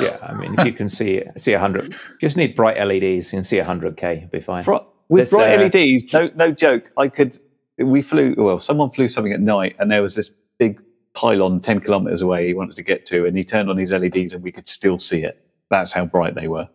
Yeah, 0.00 0.16
I 0.22 0.32
mean, 0.32 0.58
if 0.58 0.64
you 0.64 0.72
can 0.72 0.88
see 0.88 1.22
see 1.36 1.52
a 1.52 1.58
hundred, 1.60 1.94
just 2.18 2.38
need 2.38 2.54
bright 2.54 2.78
LEDs. 2.82 3.30
You 3.34 3.36
can 3.36 3.44
see 3.44 3.58
a 3.58 3.66
hundred 3.66 3.98
k, 3.98 4.16
it'll 4.16 4.28
be 4.30 4.40
fine. 4.40 4.64
Bri- 4.64 4.78
with 5.10 5.28
This, 5.28 5.30
bright 5.38 5.60
uh, 5.60 5.64
LEDs, 5.64 6.10
no, 6.10 6.30
no 6.36 6.52
joke. 6.52 6.90
I 6.96 7.08
could. 7.08 7.36
We 7.76 8.00
flew. 8.00 8.34
Well, 8.38 8.60
someone 8.60 8.90
flew 8.92 9.08
something 9.08 9.34
at 9.34 9.40
night, 9.42 9.76
and 9.78 9.90
there 9.90 10.00
was 10.00 10.14
this 10.14 10.30
big 10.58 10.80
pylon 11.12 11.60
ten 11.60 11.80
kilometers 11.80 12.22
away. 12.22 12.46
He 12.46 12.54
wanted 12.54 12.76
to 12.76 12.82
get 12.82 13.04
to, 13.06 13.26
and 13.26 13.36
he 13.36 13.44
turned 13.44 13.68
on 13.68 13.76
his 13.76 13.92
LEDs, 13.92 14.32
and 14.32 14.42
we 14.42 14.52
could 14.52 14.66
still 14.66 14.98
see 14.98 15.22
it. 15.22 15.44
That's 15.68 15.92
how 15.92 16.06
bright 16.06 16.34
they 16.36 16.48
were. 16.48 16.66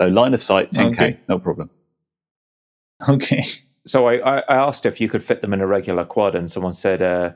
So 0.00 0.08
line 0.08 0.32
of 0.32 0.42
sight, 0.42 0.72
ten 0.72 0.94
k, 0.96 1.04
Okay. 1.08 1.20
no 1.28 1.38
problem. 1.38 1.68
okay. 3.06 3.44
So 3.86 4.06
I, 4.08 4.14
I, 4.14 4.42
I 4.48 4.54
asked 4.56 4.86
if 4.86 4.98
you 4.98 5.08
could 5.10 5.22
fit 5.22 5.42
them 5.42 5.52
in 5.52 5.60
a 5.60 5.66
regular 5.66 6.06
quad, 6.06 6.34
and 6.34 6.50
someone 6.50 6.72
said 6.72 7.02
uh, 7.02 7.32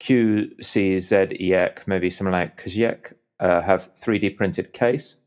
QCZEC, 0.00 1.86
maybe 1.86 2.10
something 2.10 2.32
like 2.32 2.62
Kazek, 2.62 3.12
uh, 3.38 3.60
have 3.60 3.94
3D 3.94 4.36
printed 4.36 4.72
case. 4.72 5.18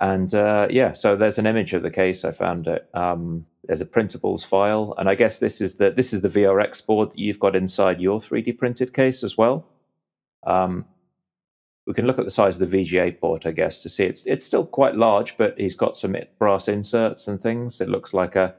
And 0.00 0.34
uh, 0.34 0.66
yeah, 0.70 0.92
so 0.92 1.16
there's 1.16 1.38
an 1.38 1.46
image 1.46 1.72
of 1.72 1.82
the 1.82 1.90
case. 1.90 2.24
I 2.24 2.32
found 2.32 2.66
it. 2.66 2.88
Um, 2.92 3.46
there's 3.64 3.80
a 3.80 3.86
printables 3.86 4.44
file, 4.44 4.94
and 4.98 5.08
I 5.08 5.14
guess 5.14 5.38
this 5.38 5.60
is 5.60 5.76
the 5.76 5.90
this 5.90 6.12
is 6.12 6.20
the 6.20 6.28
VRX 6.28 6.84
board 6.84 7.12
that 7.12 7.18
you've 7.18 7.40
got 7.40 7.56
inside 7.56 8.00
your 8.00 8.18
3D 8.18 8.58
printed 8.58 8.92
case 8.92 9.24
as 9.24 9.38
well. 9.38 9.66
Um, 10.46 10.84
we 11.86 11.94
can 11.94 12.06
look 12.06 12.18
at 12.18 12.24
the 12.24 12.30
size 12.30 12.60
of 12.60 12.70
the 12.70 12.78
VGA 12.78 13.18
port, 13.20 13.46
I 13.46 13.52
guess, 13.52 13.80
to 13.82 13.88
see 13.88 14.04
it's 14.04 14.24
it's 14.26 14.44
still 14.44 14.66
quite 14.66 14.96
large, 14.96 15.36
but 15.36 15.58
he's 15.58 15.74
got 15.76 15.96
some 15.96 16.14
brass 16.38 16.68
inserts 16.68 17.26
and 17.26 17.40
things. 17.40 17.80
It 17.80 17.88
looks 17.88 18.12
like 18.12 18.36
a 18.36 18.54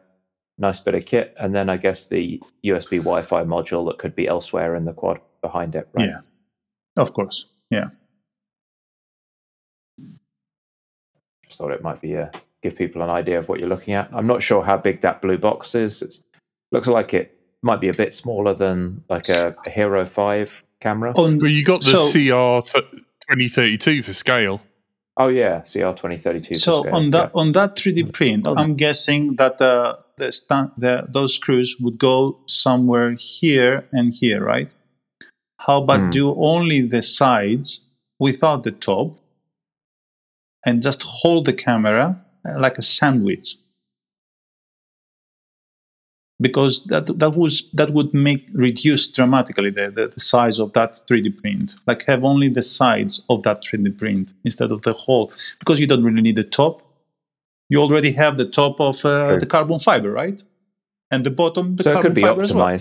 nice 0.57 0.79
bit 0.79 0.95
of 0.95 1.05
kit, 1.05 1.35
and 1.39 1.53
then 1.53 1.69
I 1.69 1.77
guess 1.77 2.05
the 2.05 2.41
USB 2.65 2.97
Wi-Fi 2.97 3.43
module 3.43 3.87
that 3.87 3.99
could 3.99 4.15
be 4.15 4.27
elsewhere 4.27 4.75
in 4.75 4.85
the 4.85 4.93
quad 4.93 5.19
behind 5.47 5.75
it. 5.75 5.87
Right? 5.93 6.09
Yeah. 6.09 6.21
Of 7.03 7.13
course. 7.13 7.45
Yeah. 7.69 7.89
Just 11.45 11.57
thought 11.59 11.71
it 11.71 11.81
might 11.83 12.01
be 12.01 12.17
uh, 12.17 12.27
give 12.61 12.75
people 12.75 13.01
an 13.01 13.09
idea 13.09 13.37
of 13.39 13.47
what 13.49 13.59
you're 13.59 13.69
looking 13.69 13.93
at. 13.93 14.09
I'm 14.13 14.27
not 14.27 14.41
sure 14.41 14.63
how 14.63 14.77
big 14.77 15.01
that 15.01 15.21
blue 15.21 15.37
box 15.37 15.75
is. 15.75 16.01
It 16.01 16.17
looks 16.71 16.87
like 16.87 17.13
it 17.13 17.37
might 17.61 17.79
be 17.81 17.87
a 17.89 17.93
bit 17.93 18.13
smaller 18.13 18.53
than 18.53 19.03
like 19.09 19.29
a, 19.29 19.55
a 19.65 19.69
Hero 19.69 20.05
Five 20.05 20.65
camera. 20.79 21.13
Oh, 21.15 21.25
On, 21.25 21.39
Well, 21.39 21.49
you 21.51 21.63
got 21.63 21.81
the 21.81 21.97
So- 21.97 22.11
CR 22.11 22.61
th- 22.71 22.91
2032 23.29 24.03
for 24.03 24.13
scale. 24.13 24.61
Oh, 25.19 25.29
yeah, 25.29 25.61
CR 25.61 25.93
2032. 25.97 26.55
for 26.55 26.59
so 26.59 26.81
scale, 26.83 26.93
on 26.95 27.09
that 27.09 27.31
yeah. 27.33 27.41
on 27.41 27.51
that 27.53 27.75
3D 27.75 28.13
print, 28.13 28.45
Oh. 28.47 28.53
I'm 28.55 28.75
guessing 28.75 29.35
that 29.37 29.59
uh, 29.59 29.95
the, 30.17 30.31
sta- 30.31 30.69
the 30.77 31.07
those 31.09 31.33
screws 31.33 31.75
would 31.79 31.97
go 31.97 32.37
somewhere 32.45 33.13
here 33.13 33.87
and 33.91 34.13
here, 34.13 34.43
right? 34.43 34.71
How 35.59 35.81
about 35.81 36.01
Hmm. 36.01 36.09
do 36.11 36.35
only 36.35 36.81
the 36.81 37.01
sides 37.01 37.81
without 38.19 38.63
the 38.63 38.71
top, 38.71 39.17
and 40.65 40.81
just 40.81 41.01
hold 41.03 41.45
the 41.45 41.53
camera 41.53 42.19
uh, 42.47 42.59
like 42.59 42.77
a 42.77 42.83
sandwich? 42.83 43.57
Because 46.39 46.83
that 46.85 47.07
that 47.17 47.31
was 47.35 47.69
that 47.71 47.91
would 47.93 48.13
make 48.13 48.45
reduce 48.53 49.07
dramatically 49.09 49.71
the, 49.71 49.89
the, 49.89 50.07
the 50.07 50.19
size 50.19 50.59
of 50.59 50.71
that 50.73 51.01
3D 51.07 51.41
print. 51.41 51.73
Like 51.87 52.03
have 52.03 52.23
only 52.23 52.49
the 52.49 52.61
sides 52.61 53.23
of 53.29 53.41
that 53.43 53.63
3D 53.63 53.97
print 53.97 54.33
instead 54.43 54.71
of 54.71 54.83
the 54.83 54.93
whole 54.93 55.31
because 55.59 55.79
you 55.79 55.87
don't 55.87 56.03
really 56.03 56.21
need 56.21 56.35
the 56.35 56.43
top. 56.43 56.83
You 57.69 57.81
already 57.81 58.11
have 58.13 58.37
the 58.37 58.45
top 58.45 58.79
of 58.79 59.03
uh, 59.03 59.37
the 59.37 59.47
carbon 59.47 59.79
fiber, 59.79 60.11
right? 60.11 60.41
And 61.09 61.25
the 61.25 61.31
bottom, 61.31 61.75
the 61.75 61.83
so 61.83 61.89
it 61.91 61.93
carbon 61.93 62.11
could 62.11 62.15
be 62.15 62.21
fiber 62.21 62.43
as 62.43 62.53
well. 62.53 62.71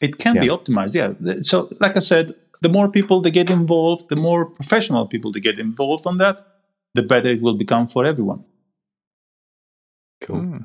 Optimized. 0.00 0.08
It 0.08 0.18
can 0.18 0.34
be 0.40 0.48
optimized, 0.48 0.94
yeah. 0.94 1.40
So, 1.42 1.68
like 1.80 1.96
I 1.96 2.00
said, 2.00 2.34
the 2.62 2.68
more 2.68 2.88
people 2.88 3.20
they 3.20 3.30
get 3.30 3.50
involved, 3.50 4.08
the 4.08 4.16
more 4.16 4.44
professional 4.46 5.06
people 5.06 5.32
they 5.32 5.40
get 5.40 5.58
involved 5.58 6.06
on 6.06 6.18
that, 6.18 6.46
the 6.94 7.02
better 7.02 7.28
it 7.30 7.42
will 7.42 7.56
become 7.56 7.86
for 7.86 8.04
everyone. 8.06 8.44
Cool. 10.22 10.40
Hmm. 10.40 10.56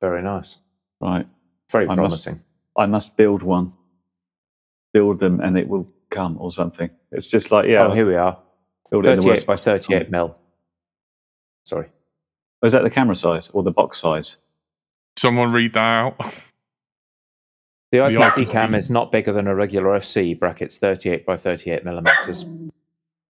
Very 0.00 0.22
nice. 0.22 0.56
Right. 1.00 1.26
Very 1.70 1.84
I 1.84 1.88
must- 1.88 1.98
promising. 1.98 2.42
I 2.76 2.86
must 2.86 3.16
build 3.16 3.42
one, 3.42 3.72
build 4.92 5.18
them, 5.18 5.40
and 5.40 5.58
it 5.58 5.68
will 5.68 5.88
come 6.10 6.36
or 6.40 6.52
something. 6.52 6.90
It's 7.10 7.26
just 7.26 7.50
like 7.50 7.66
yeah, 7.66 7.86
Oh, 7.86 7.92
here 7.92 8.06
we 8.06 8.14
are. 8.14 8.38
build 8.90 9.04
it 9.06 9.16
the 9.16 9.22
38 9.22 9.46
by 9.46 9.56
38 9.56 10.02
time. 10.04 10.10
mil. 10.12 10.36
Sorry. 11.64 11.88
Is 12.62 12.72
that 12.72 12.82
the 12.84 12.90
camera 12.90 13.16
size 13.16 13.50
or 13.50 13.62
the 13.64 13.72
box 13.72 13.98
size? 13.98 14.36
Someone 15.18 15.52
read 15.52 15.72
that 15.74 15.80
out. 15.80 16.16
The 17.90 17.98
The 17.98 18.04
IPC 18.04 18.30
IPC. 18.44 18.50
cam 18.50 18.74
is 18.74 18.90
not 18.90 19.10
bigger 19.10 19.32
than 19.32 19.46
a 19.46 19.54
regular 19.54 19.98
FC, 19.98 20.38
brackets 20.38 20.78
38 20.78 21.24
by 21.24 21.36
38 21.36 21.84
millimeters. 21.84 22.44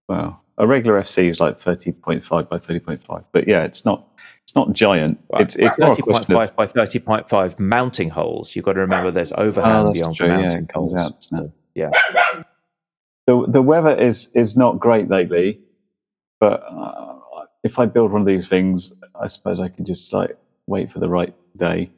Wow, 0.09 0.41
a 0.57 0.67
regular 0.67 1.01
FC 1.03 1.29
is 1.29 1.39
like 1.39 1.59
thirty 1.59 1.93
point 1.93 2.25
five 2.25 2.49
by 2.49 2.59
thirty 2.59 2.81
point 2.81 3.03
five, 3.05 3.25
but 3.33 3.47
yeah, 3.47 3.63
it's 3.65 3.85
not 3.85 4.07
it's 4.45 4.55
not 4.57 4.73
giant. 4.73 5.19
It's 5.35 5.55
it's 5.57 5.79
more 5.79 5.93
a 5.93 5.97
question 5.97 6.35
of 6.35 6.51
30.5 6.51 6.57
by 6.57 6.67
30.5 6.67 7.59
mounting 7.59 8.09
holes. 8.09 8.57
You've 8.57 8.65
got 8.65 8.73
to 8.73 8.81
remember 8.81 9.11
there's 9.11 9.33
Oh, 9.33 9.51
beyond 9.53 10.17
true, 10.17 10.27
the 10.29 10.33
yeah, 10.33 10.41
mounting 10.41 10.65
it 10.65 10.73
holes. 10.73 10.95
out, 10.99 11.21
doesn't? 11.31 11.53
Yeah. 11.75 11.91
the 13.27 13.45
the 13.49 13.61
weather 13.63 13.95
is 13.95 14.31
is 14.35 14.57
not 14.57 14.81
great 14.81 15.11
lately, 15.11 15.61
but 16.41 16.63
uh, 16.67 17.19
if 17.63 17.79
I 17.79 17.85
build 17.85 18.11
one 18.13 18.23
of 18.23 18.27
these 18.27 18.49
things, 18.49 18.95
I 19.21 19.27
suppose 19.27 19.61
I 19.61 19.69
could 19.69 19.85
just 19.85 20.13
like 20.15 20.37
wait 20.67 20.91
for 20.91 21.01
the 21.01 21.09
right 21.09 21.35
day. 21.59 21.91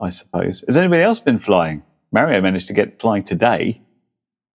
I 0.00 0.10
suppose. 0.10 0.62
Has 0.68 0.76
anybody 0.76 1.02
else 1.02 1.18
been 1.18 1.40
flying? 1.40 1.82
Mario 2.12 2.40
managed 2.40 2.68
to 2.68 2.72
get 2.72 3.00
flying 3.00 3.24
today. 3.24 3.80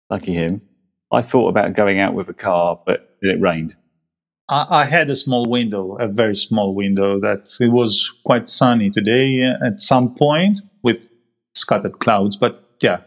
Lucky 0.10 0.34
him. 0.34 0.62
I 1.12 1.22
thought 1.22 1.50
about 1.50 1.74
going 1.76 2.00
out 2.00 2.14
with 2.14 2.30
a 2.30 2.34
car, 2.34 2.80
but 2.86 3.16
it 3.22 3.40
rained. 3.40 3.76
I, 4.50 4.66
I 4.70 4.86
had 4.86 5.10
a 5.10 5.16
small 5.16 5.46
window, 5.46 5.96
a 5.98 6.08
very 6.08 6.36
small 6.36 6.74
window 6.74 7.20
that 7.20 7.56
it 7.60 7.70
was 7.72 8.12
quite 8.26 8.50
sunny 8.50 8.90
today 8.90 9.44
at 9.44 9.80
some 9.80 10.16
point 10.16 10.60
with 10.82 11.10
scattered 11.56 12.00
clouds. 12.00 12.36
But 12.36 12.64
yeah, 12.82 13.02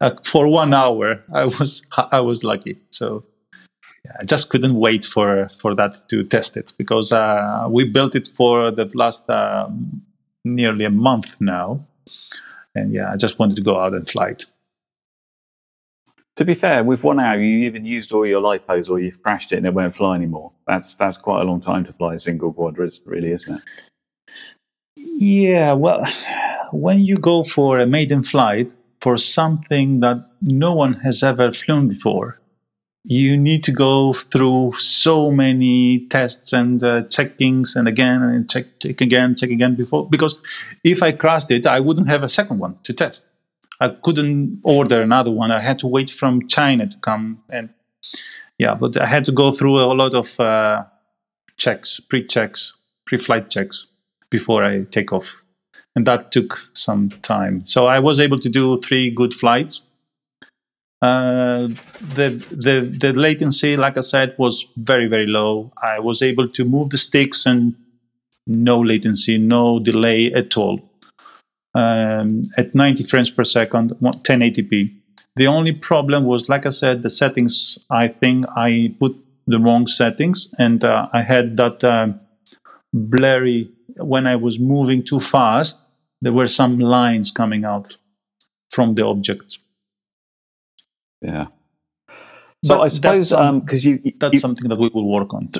uh, 0.00 0.16
for 0.22 0.48
one 0.48 0.74
hour 0.74 1.22
I 1.32 1.46
was 1.46 1.82
I 1.96 2.20
was 2.20 2.44
lucky. 2.44 2.80
So 2.90 3.24
yeah, 4.04 4.16
I 4.20 4.24
just 4.24 4.50
couldn't 4.50 4.74
wait 4.74 5.04
for 5.04 5.48
for 5.60 5.74
that 5.76 6.08
to 6.08 6.24
test 6.24 6.56
it 6.56 6.72
because 6.76 7.12
uh, 7.12 7.66
we 7.70 7.84
built 7.84 8.14
it 8.14 8.28
for 8.28 8.70
the 8.70 8.90
last 8.94 9.30
um, 9.30 10.02
nearly 10.44 10.84
a 10.84 10.90
month 10.90 11.36
now, 11.40 11.86
and 12.74 12.92
yeah, 12.92 13.12
I 13.12 13.16
just 13.16 13.38
wanted 13.38 13.56
to 13.56 13.62
go 13.62 13.78
out 13.78 13.94
and 13.94 14.08
fly 14.08 14.30
it. 14.30 14.46
To 16.36 16.44
be 16.44 16.54
fair, 16.54 16.82
with 16.82 17.04
one 17.04 17.20
hour, 17.20 17.38
you 17.38 17.64
even 17.64 17.84
used 17.84 18.10
all 18.12 18.26
your 18.26 18.42
lipos 18.42 18.90
or 18.90 18.98
you've 18.98 19.22
crashed 19.22 19.52
it 19.52 19.58
and 19.58 19.66
it 19.66 19.74
won't 19.74 19.94
fly 19.94 20.16
anymore. 20.16 20.50
That's 20.66 20.94
that's 20.94 21.16
quite 21.16 21.42
a 21.42 21.44
long 21.44 21.60
time 21.60 21.84
to 21.84 21.92
fly 21.92 22.14
a 22.14 22.20
single 22.20 22.52
quadrants, 22.52 23.00
really, 23.04 23.30
isn't 23.30 23.56
it? 23.56 23.62
Yeah, 24.96 25.74
well, 25.74 26.04
when 26.72 27.00
you 27.00 27.18
go 27.18 27.44
for 27.44 27.78
a 27.78 27.86
maiden 27.86 28.24
flight 28.24 28.74
for 29.00 29.16
something 29.16 30.00
that 30.00 30.26
no 30.42 30.72
one 30.72 30.94
has 30.94 31.22
ever 31.22 31.52
flown 31.52 31.88
before, 31.88 32.40
you 33.04 33.36
need 33.36 33.62
to 33.64 33.72
go 33.72 34.14
through 34.14 34.72
so 34.78 35.30
many 35.30 36.06
tests 36.06 36.52
and 36.54 36.82
uh, 36.82 37.02
checkings 37.02 37.76
and 37.76 37.86
again 37.86 38.22
and 38.22 38.50
check, 38.50 38.66
check 38.80 39.00
again, 39.00 39.34
check 39.36 39.50
again 39.50 39.74
before. 39.74 40.08
Because 40.08 40.36
if 40.82 41.02
I 41.02 41.12
crashed 41.12 41.50
it, 41.50 41.66
I 41.66 41.80
wouldn't 41.80 42.08
have 42.08 42.22
a 42.22 42.28
second 42.30 42.58
one 42.58 42.78
to 42.84 42.94
test. 42.94 43.24
I 43.80 43.88
couldn't 43.88 44.60
order 44.62 45.02
another 45.02 45.30
one. 45.30 45.50
I 45.50 45.60
had 45.60 45.78
to 45.80 45.86
wait 45.86 46.10
from 46.10 46.48
China 46.48 46.86
to 46.86 46.96
come 46.98 47.42
and 47.50 47.68
yeah, 48.58 48.74
but 48.74 49.00
I 49.00 49.06
had 49.06 49.24
to 49.26 49.32
go 49.32 49.52
through 49.52 49.80
a 49.80 49.92
lot 49.92 50.14
of 50.14 50.38
uh, 50.38 50.84
checks, 51.56 52.00
pre-checks, 52.00 52.72
pre-flight 53.06 53.50
checks 53.50 53.86
before 54.30 54.64
I 54.64 54.84
take 54.84 55.12
off, 55.12 55.42
and 55.96 56.06
that 56.06 56.32
took 56.32 56.58
some 56.72 57.08
time. 57.08 57.66
So 57.66 57.86
I 57.86 57.98
was 57.98 58.20
able 58.20 58.38
to 58.38 58.48
do 58.48 58.80
three 58.80 59.10
good 59.10 59.34
flights. 59.34 59.82
Uh, 61.04 61.66
the 62.16 62.28
the 62.66 62.76
the 63.02 63.12
latency, 63.12 63.76
like 63.76 63.98
I 63.98 64.00
said, 64.00 64.34
was 64.38 64.66
very 64.76 65.06
very 65.06 65.26
low. 65.26 65.70
I 65.82 65.98
was 65.98 66.22
able 66.22 66.48
to 66.48 66.64
move 66.64 66.90
the 66.90 66.96
sticks 66.96 67.44
and 67.44 67.74
no 68.46 68.80
latency, 68.80 69.36
no 69.36 69.78
delay 69.80 70.32
at 70.32 70.56
all. 70.56 70.80
Um, 71.74 72.42
at 72.56 72.74
90 72.74 73.04
frames 73.04 73.30
per 73.30 73.44
second, 73.44 73.90
1080p. 74.00 74.94
The 75.36 75.46
only 75.48 75.72
problem 75.72 76.24
was, 76.24 76.48
like 76.48 76.64
I 76.64 76.70
said, 76.70 77.02
the 77.02 77.10
settings. 77.10 77.78
I 77.90 78.08
think 78.08 78.46
I 78.56 78.94
put 78.98 79.14
the 79.46 79.58
wrong 79.58 79.86
settings, 79.86 80.54
and 80.58 80.84
uh, 80.84 81.08
I 81.12 81.20
had 81.20 81.56
that 81.58 81.84
um, 81.84 82.20
blurry 82.94 83.70
when 83.96 84.26
I 84.26 84.36
was 84.36 84.58
moving 84.58 85.04
too 85.04 85.20
fast. 85.20 85.80
There 86.22 86.32
were 86.32 86.48
some 86.48 86.78
lines 86.78 87.30
coming 87.30 87.64
out 87.64 87.96
from 88.70 88.94
the 88.94 89.04
object. 89.04 89.58
Yeah. 91.24 91.46
So 92.64 92.76
But 92.76 92.80
I 92.80 92.88
suppose 92.88 93.30
that's, 93.30 93.32
um, 93.40 93.60
because 93.60 93.84
you, 93.84 94.00
That's 94.20 94.34
you- 94.34 94.40
something 94.40 94.68
that 94.68 94.76
we 94.78 94.88
will 94.88 95.08
work 95.08 95.34
on. 95.34 95.50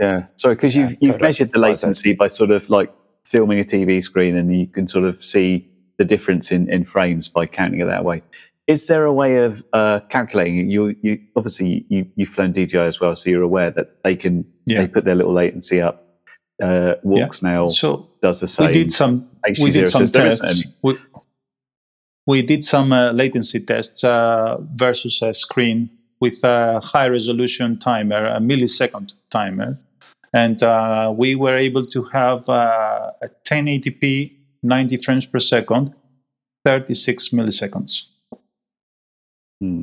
yeah, 0.00 0.26
sorry, 0.36 0.54
because 0.56 0.76
Yeah, 0.76 0.90
you've 0.90 0.98
you've 1.00 1.20
measured 1.20 1.52
the 1.52 1.58
latency 1.60 2.14
by 2.14 2.28
sort 2.28 2.50
of 2.50 2.68
like 2.70 2.92
filming 3.24 3.58
a 3.60 3.64
TV 3.64 4.02
screen, 4.02 4.36
and 4.36 4.54
you 4.56 4.66
can 4.66 4.86
sort 4.88 5.04
of 5.04 5.24
see 5.24 5.68
the 5.98 6.04
difference 6.04 6.50
in, 6.52 6.68
in 6.70 6.84
frames 6.84 7.28
by 7.28 7.46
counting 7.46 7.80
it 7.80 7.86
that 7.86 8.04
way. 8.04 8.22
Is 8.66 8.86
there 8.86 9.04
a 9.04 9.12
way 9.12 9.36
of 9.38 9.62
uh, 9.72 10.00
calculating? 10.08 10.58
it? 10.58 10.66
You 10.66 10.94
you 11.02 11.20
obviously 11.36 11.84
you 11.88 12.06
you've 12.16 12.28
flown 12.30 12.52
DJI 12.52 12.78
as 12.78 13.00
well, 13.00 13.14
so 13.16 13.28
you're 13.30 13.42
aware 13.42 13.70
that 13.72 14.02
they 14.04 14.16
can 14.16 14.44
Yeah. 14.66 14.80
they 14.82 14.88
put 14.88 15.04
their 15.04 15.14
little 15.16 15.32
latency 15.32 15.80
up. 15.80 16.00
Uh, 16.62 16.94
Walksnail 17.04 17.72
So 17.74 18.08
does 18.22 18.40
the 18.40 18.46
same. 18.46 18.68
we 18.68 18.72
did 18.72 18.92
some 18.92 19.28
we 19.44 19.50
HC0 19.52 19.72
did 19.72 19.90
some 19.90 20.00
says 20.02 20.12
there 20.12 20.30
isn't 20.32 20.46
tests. 20.46 20.64
We, 20.82 20.96
we 22.26 22.42
did 22.42 22.64
some 22.64 22.92
uh, 22.92 23.12
latency 23.12 23.60
tests 23.60 24.02
uh, 24.04 24.56
versus 24.74 25.20
a 25.22 25.34
screen 25.34 25.90
with 26.20 26.42
a 26.44 26.80
high 26.80 27.08
resolution 27.08 27.78
timer, 27.78 28.24
a 28.26 28.38
millisecond 28.40 29.12
timer, 29.30 29.78
and 30.32 30.62
uh, 30.62 31.12
we 31.16 31.34
were 31.34 31.56
able 31.56 31.84
to 31.86 32.02
have 32.04 32.48
uh, 32.48 33.10
a 33.22 33.28
1080p, 33.44 34.32
90 34.62 34.96
frames 34.98 35.26
per 35.26 35.38
second, 35.38 35.92
36 36.64 37.28
milliseconds. 37.30 38.02
Hmm. 39.60 39.82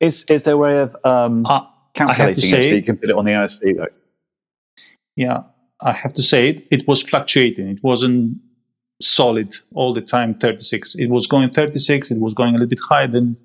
Is 0.00 0.24
is 0.24 0.42
there 0.44 0.54
a 0.54 0.58
way 0.58 0.78
of 0.78 0.96
um, 1.04 1.46
Uh, 1.46 1.62
calculating 1.94 2.44
it 2.44 2.48
say- 2.48 2.68
so 2.68 2.74
you 2.74 2.82
can 2.82 2.96
put 2.96 3.08
it 3.10 3.16
on 3.16 3.24
the 3.24 3.32
ISD? 3.32 3.64
Like, 3.78 3.94
yeah, 5.16 5.42
I 5.80 5.92
have 5.92 6.12
to 6.14 6.22
say 6.22 6.48
it, 6.50 6.66
it 6.70 6.86
was 6.88 7.02
fluctuating. 7.02 7.68
It 7.68 7.82
wasn't 7.82 8.38
solid 9.02 9.56
all 9.74 9.92
the 9.92 10.00
time 10.00 10.34
36. 10.34 10.94
It 10.96 11.06
was 11.06 11.26
going 11.26 11.50
36, 11.50 12.10
it 12.10 12.18
was 12.18 12.34
going 12.34 12.50
a 12.50 12.58
little 12.58 12.68
bit 12.68 12.80
higher, 12.80 13.08
then 13.08 13.36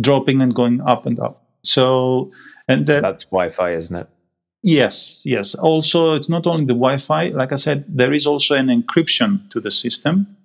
dropping 0.00 0.42
and 0.42 0.54
going 0.54 0.80
up 0.82 1.06
and 1.06 1.18
up. 1.20 1.46
So, 1.62 2.32
and 2.68 2.86
that, 2.86 3.02
That's 3.02 3.24
Wi 3.24 3.48
Fi, 3.48 3.72
isn't 3.74 3.94
it? 3.96 4.08
yes, 4.62 5.22
yes. 5.24 5.54
Also, 5.54 6.14
it's 6.14 6.28
not 6.28 6.46
only 6.46 6.64
the 6.64 6.74
Wi 6.74 6.98
Fi, 6.98 7.28
like 7.28 7.52
I 7.52 7.56
said, 7.56 7.84
there 7.88 8.12
is 8.12 8.26
also 8.26 8.54
an 8.54 8.66
encryption 8.68 9.50
to 9.50 9.60
the 9.60 9.70
system. 9.70 10.36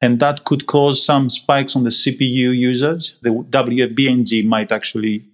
And 0.00 0.20
that 0.20 0.44
could 0.44 0.66
cause 0.66 1.04
some 1.04 1.28
spikes 1.28 1.74
on 1.74 1.82
the 1.82 1.90
CPU 1.90 2.56
usage. 2.56 3.16
The 3.22 3.30
WFBNG 3.30 4.44
might 4.46 4.70
actually 4.70 5.24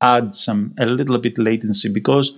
add 0.00 0.34
some 0.34 0.74
a 0.76 0.86
little 0.86 1.18
bit 1.18 1.38
latency 1.38 1.88
because 1.88 2.36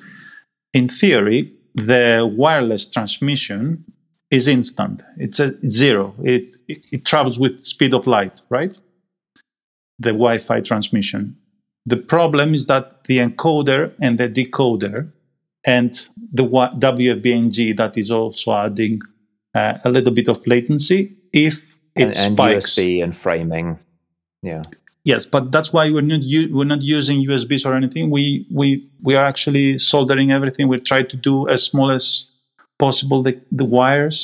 in 0.75 0.89
theory 0.89 1.53
the 1.75 2.31
wireless 2.37 2.87
transmission 2.89 3.85
is 4.31 4.49
instant 4.49 5.03
it's 5.17 5.41
a 5.41 5.55
it's 5.63 5.75
zero 5.75 6.15
it, 6.23 6.55
it 6.69 6.87
it 6.93 7.05
travels 7.05 7.39
with 7.39 7.65
speed 7.65 7.93
of 7.95 8.07
light 8.07 8.41
right 8.49 8.77
the 9.99 10.11
wi-fi 10.11 10.61
transmission 10.61 11.37
the 11.87 11.97
problem 11.97 12.55
is 12.55 12.67
that 12.67 13.05
the 13.05 13.19
encoder 13.19 13.93
and 14.01 14.19
the 14.19 14.29
decoder 14.29 15.11
and 15.65 16.09
the 16.33 16.45
wfbng 16.45 17.77
that 17.77 17.99
is 17.99 18.11
also 18.11 18.53
adding 18.55 19.01
uh, 19.55 19.79
a 19.85 19.91
little 19.91 20.13
bit 20.13 20.29
of 20.29 20.47
latency 20.47 21.17
if 21.33 21.79
it 21.97 22.03
And, 22.03 22.17
and 22.17 22.35
spikes 22.35 22.77
USB 22.77 23.03
and 23.03 23.17
framing. 23.17 23.79
Yeah. 24.43 24.63
Yes, 25.05 25.27
but 25.27 25.51
that's 25.51 25.73
why 25.73 25.91
we're 25.91 26.03
not 26.03 26.23
u- 26.23 26.55
we're 26.55 26.65
not 26.65 26.83
using 26.83 27.27
USBs 27.27 27.65
or 27.65 27.75
anything. 27.75 28.11
We 28.11 28.47
we 28.51 28.89
we 29.03 29.15
are 29.17 29.25
actually 29.25 29.79
soldering 29.79 30.31
everything. 30.31 30.69
We 30.69 30.79
try 30.79 31.03
to 31.03 31.17
do 31.17 31.49
as 31.49 31.63
small 31.63 31.91
as 31.91 32.27
possible 32.87 33.23
the 33.23 33.35
the 33.61 33.65
wires. 33.77 34.19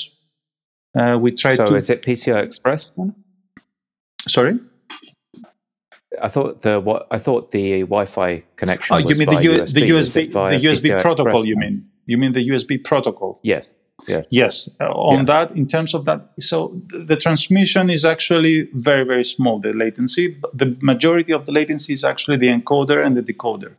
Uh, 0.98 1.16
we 1.24 1.30
tried 1.42 1.56
So 1.56 1.66
to. 1.68 1.74
is 1.76 1.90
it 1.90 2.02
PCI 2.06 2.42
Express 2.42 2.90
then? 2.96 3.14
sorry. 4.36 4.54
I 6.22 6.28
thought 6.28 6.62
the 6.62 6.80
what 6.80 7.06
I 7.10 7.18
thought 7.18 7.50
the 7.50 7.80
Wi-Fi 7.82 8.42
connection. 8.56 8.94
Oh, 8.94 8.98
you 8.98 9.06
was 9.06 9.18
mean 9.18 9.28
the, 9.34 9.42
U- 9.42 9.52
USB. 9.60 9.74
the 9.74 9.90
USB 9.90 10.32
the 10.32 10.68
USB 10.68 10.84
PCI 10.90 11.02
protocol? 11.02 11.32
Express 11.32 11.46
You 11.50 11.56
mean 11.64 11.74
you 12.06 12.16
mean 12.22 12.32
the 12.32 12.44
USB 12.52 12.82
protocol? 12.82 13.38
Yes. 13.42 13.74
Yes. 14.08 14.24
Yes, 14.30 14.54
uh, 14.80 14.84
on 15.10 15.18
Yeah. 15.18 15.24
that, 15.32 15.56
in 15.56 15.66
terms 15.66 15.92
of 15.92 16.04
that, 16.04 16.20
so 16.38 16.56
th- 16.90 17.08
the 17.08 17.16
transmission 17.16 17.90
is 17.90 18.04
actually 18.04 18.68
very, 18.88 19.04
very 19.12 19.24
small, 19.24 19.58
the 19.66 19.72
latency. 19.72 20.28
But 20.42 20.50
The 20.62 20.68
majority 20.92 21.32
of 21.32 21.44
the 21.46 21.52
latency 21.52 21.92
is 21.98 22.04
actually 22.04 22.36
the 22.44 22.50
encoder 22.56 22.98
and 23.04 23.16
the 23.16 23.22
decoder. 23.30 23.72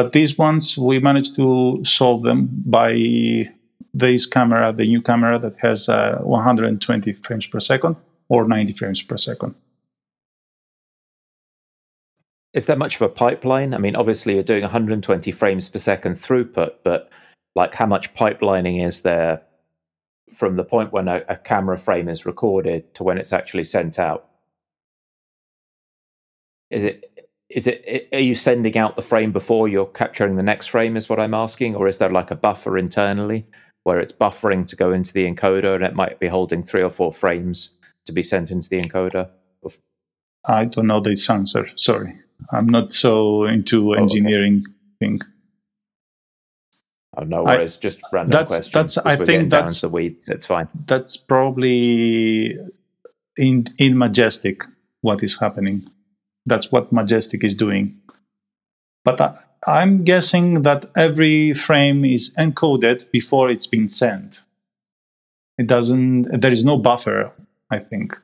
But 0.00 0.12
these 0.12 0.38
ones, 0.38 0.78
we 0.78 0.98
managed 0.98 1.36
to 1.36 1.84
solve 1.84 2.22
them 2.22 2.48
by 2.64 3.50
this 3.92 4.24
camera, 4.24 4.72
the 4.72 4.86
new 4.86 5.02
camera 5.02 5.38
that 5.38 5.58
has 5.58 5.90
uh, 5.90 6.20
120 6.22 7.12
frames 7.12 7.46
per 7.46 7.60
second. 7.60 7.96
or 8.30 8.48
90 8.48 8.72
frames 8.72 9.02
per 9.02 9.18
second. 9.18 9.54
Is 12.54 12.64
there 12.64 12.76
much 12.76 12.94
of 12.94 13.02
a 13.02 13.10
pipeline? 13.10 13.74
I 13.74 13.78
mean, 13.78 13.94
obviously 13.94 14.32
you're 14.32 14.42
doing 14.42 14.62
120 14.62 15.30
frames 15.32 15.68
per 15.68 15.78
second 15.78 16.14
throughput, 16.14 16.76
but 16.82 17.12
like 17.54 17.74
how 17.74 17.84
much 17.84 18.14
pipelining 18.14 18.82
is 18.82 19.02
there 19.02 19.42
from 20.32 20.56
the 20.56 20.64
point 20.64 20.94
when 20.94 21.08
a, 21.08 21.22
a 21.28 21.36
camera 21.36 21.76
frame 21.76 22.08
is 22.08 22.24
recorded 22.24 22.94
to 22.94 23.04
when 23.04 23.18
it's 23.18 23.34
actually 23.34 23.64
sent 23.64 23.98
out? 23.98 24.30
Is 26.70 26.84
it 26.84 27.19
is 27.50 27.66
it 27.66 28.08
are 28.12 28.20
you 28.20 28.34
sending 28.34 28.78
out 28.78 28.96
the 28.96 29.02
frame 29.02 29.32
before 29.32 29.68
you're 29.68 29.86
capturing 29.86 30.36
the 30.36 30.42
next 30.42 30.68
frame 30.68 30.96
is 30.96 31.08
what 31.08 31.20
i'm 31.20 31.34
asking 31.34 31.74
or 31.74 31.86
is 31.86 31.98
there 31.98 32.10
like 32.10 32.30
a 32.30 32.36
buffer 32.36 32.78
internally 32.78 33.46
where 33.82 33.98
it's 33.98 34.12
buffering 34.12 34.66
to 34.66 34.76
go 34.76 34.92
into 34.92 35.12
the 35.12 35.30
encoder 35.30 35.74
and 35.74 35.84
it 35.84 35.94
might 35.94 36.18
be 36.20 36.28
holding 36.28 36.62
three 36.62 36.82
or 36.82 36.90
four 36.90 37.12
frames 37.12 37.70
to 38.06 38.12
be 38.12 38.22
sent 38.22 38.50
into 38.50 38.68
the 38.68 38.80
encoder 38.80 39.28
i 40.46 40.64
don't 40.64 40.86
know 40.86 41.00
this 41.00 41.28
answer 41.28 41.68
sorry 41.76 42.14
i'm 42.52 42.66
not 42.66 42.92
so 42.92 43.44
into 43.44 43.94
engineering 43.94 44.64
oh, 44.66 44.70
okay. 44.70 45.12
thing 45.12 45.20
Oh 47.16 47.24
no 47.24 47.42
worries, 47.42 47.76
I, 47.76 47.80
just 47.80 48.00
random 48.12 48.30
that's, 48.30 48.54
question. 48.54 48.72
That's 48.72 48.98
I 48.98 49.16
think 49.16 49.50
that's 49.50 49.80
the 49.80 49.88
weeds. 49.88 50.28
It's 50.28 50.46
fine. 50.46 50.68
That's 50.86 51.16
probably 51.16 52.56
in 53.36 53.66
in 53.78 53.98
Majestic 53.98 54.62
what 55.00 55.22
is 55.24 55.38
happening. 55.38 55.90
That's 56.46 56.72
what 56.72 56.92
Majestic 56.92 57.44
is 57.44 57.54
doing. 57.54 58.00
But 59.04 59.20
I, 59.20 59.38
I'm 59.66 60.04
guessing 60.04 60.62
that 60.62 60.90
every 60.96 61.54
frame 61.54 62.04
is 62.04 62.34
encoded 62.38 63.10
before 63.10 63.50
it's 63.50 63.66
been 63.66 63.88
sent. 63.88 64.42
It 65.58 65.66
doesn't. 65.66 66.40
There 66.40 66.52
is 66.52 66.64
no 66.64 66.78
buffer. 66.78 67.32
I 67.70 67.78
think. 67.78 68.16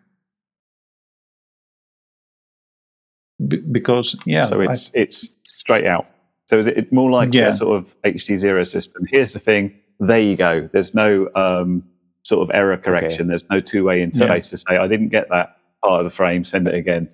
B- 3.46 3.62
because 3.70 4.16
yeah, 4.24 4.44
so 4.44 4.60
it's 4.60 4.90
I, 4.94 5.00
it's 5.00 5.30
straight 5.46 5.86
out. 5.86 6.06
So 6.46 6.58
is 6.58 6.66
it 6.66 6.92
more 6.92 7.10
like 7.10 7.34
yeah. 7.34 7.48
a 7.48 7.52
sort 7.52 7.76
of 7.76 8.00
HD 8.02 8.36
zero 8.36 8.64
system? 8.64 9.04
Here's 9.10 9.32
the 9.32 9.40
thing. 9.40 9.78
There 10.00 10.20
you 10.20 10.36
go. 10.36 10.68
There's 10.72 10.94
no 10.94 11.28
um, 11.34 11.84
sort 12.22 12.48
of 12.48 12.54
error 12.54 12.76
correction. 12.76 13.22
Okay. 13.22 13.28
There's 13.28 13.50
no 13.50 13.60
two 13.60 13.84
way 13.84 14.04
interface 14.04 14.28
yeah. 14.28 14.40
to 14.40 14.56
say 14.56 14.76
I 14.78 14.86
didn't 14.86 15.08
get 15.08 15.28
that 15.30 15.58
part 15.82 16.04
of 16.04 16.10
the 16.10 16.16
frame. 16.16 16.44
Send 16.44 16.68
it 16.68 16.74
again. 16.74 17.08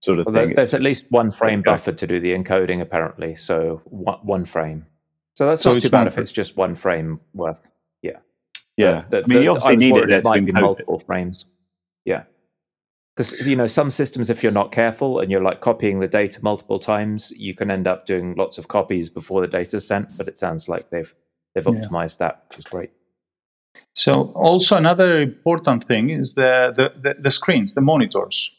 Sort 0.00 0.18
of 0.18 0.26
well, 0.26 0.34
thing. 0.34 0.54
There's 0.54 0.66
it's, 0.66 0.74
at 0.74 0.82
least 0.82 1.06
one 1.10 1.30
frame 1.30 1.62
buffer 1.62 1.92
to 1.92 2.06
do 2.06 2.20
the 2.20 2.32
encoding, 2.32 2.80
apparently. 2.80 3.34
So 3.34 3.82
one, 3.84 4.18
one 4.22 4.44
frame. 4.44 4.86
So 5.34 5.46
that's 5.46 5.62
so 5.62 5.72
not 5.72 5.82
too 5.82 5.90
bad 5.90 6.06
if 6.06 6.18
it's 6.18 6.32
just 6.32 6.56
one 6.56 6.74
frame 6.74 7.20
worth. 7.34 7.68
Yeah. 8.02 8.18
Yeah. 8.76 9.04
The, 9.10 9.18
the, 9.18 9.24
I 9.24 9.26
mean, 9.26 9.42
you 9.42 9.50
obviously 9.50 9.76
need 9.76 9.96
it. 9.96 10.10
It 10.10 10.24
might 10.24 10.44
be 10.44 10.52
multiple 10.52 10.98
frames. 10.98 11.44
Yeah 12.04 12.24
because 13.20 13.46
you 13.46 13.56
know 13.56 13.66
some 13.66 13.90
systems 13.90 14.30
if 14.30 14.42
you're 14.42 14.52
not 14.52 14.72
careful 14.72 15.18
and 15.18 15.30
you're 15.30 15.42
like 15.42 15.60
copying 15.60 16.00
the 16.00 16.08
data 16.08 16.40
multiple 16.42 16.78
times 16.78 17.32
you 17.36 17.54
can 17.54 17.70
end 17.70 17.86
up 17.86 18.06
doing 18.06 18.34
lots 18.36 18.56
of 18.56 18.68
copies 18.68 19.10
before 19.10 19.40
the 19.40 19.46
data 19.46 19.76
is 19.76 19.86
sent 19.86 20.16
but 20.16 20.28
it 20.28 20.38
sounds 20.38 20.68
like 20.68 20.88
they've 20.90 21.14
they've 21.54 21.64
optimized 21.64 22.20
yeah. 22.20 22.28
that 22.28 22.44
which 22.48 22.58
is 22.58 22.64
great 22.64 22.90
so 23.94 24.32
also 24.34 24.76
another 24.76 25.20
important 25.20 25.84
thing 25.84 26.10
is 26.10 26.34
the, 26.34 26.72
the, 26.74 26.92
the, 27.00 27.20
the 27.20 27.30
screens 27.30 27.74
the 27.74 27.80
monitors 27.80 28.50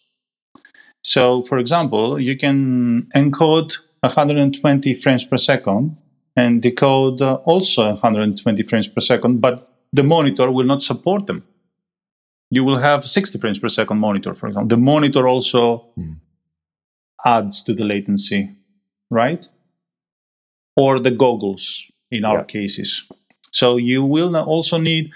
so 1.02 1.44
for 1.44 1.58
example 1.58 2.20
you 2.20 2.38
can 2.38 3.08
encode 3.16 3.78
120 4.02 4.96
frames 4.96 5.26
per 5.26 5.38
second 5.38 5.98
and 6.36 6.62
decode 6.62 7.22
uh, 7.22 7.36
also 7.46 7.90
120 7.90 8.64
frames 8.64 8.88
per 8.88 9.02
second 9.02 9.42
but 9.42 9.68
the 9.94 10.04
monitor 10.04 10.52
will 10.52 10.66
not 10.66 10.82
support 10.82 11.28
them 11.28 11.44
you 12.52 12.66
will 12.66 12.78
have 12.78 13.08
60 13.08 13.40
frames 13.40 13.58
per 13.58 13.70
second 13.70 13.98
monitor, 13.98 14.36
for 14.36 14.48
example. 14.48 14.68
The 14.68 14.78
monitor 14.78 15.28
also 15.28 15.88
mm. 15.98 16.18
adds 17.26 17.64
to 17.64 17.74
the 17.74 17.86
latency, 17.86 18.52
right? 19.10 19.48
Or 20.76 21.00
the 21.00 21.12
goggles 21.12 21.86
in 22.12 22.26
our 22.26 22.40
yeah. 22.40 22.44
cases. 22.44 23.04
So 23.52 23.78
you 23.78 24.04
will 24.04 24.36
also 24.36 24.78
need. 24.78 25.12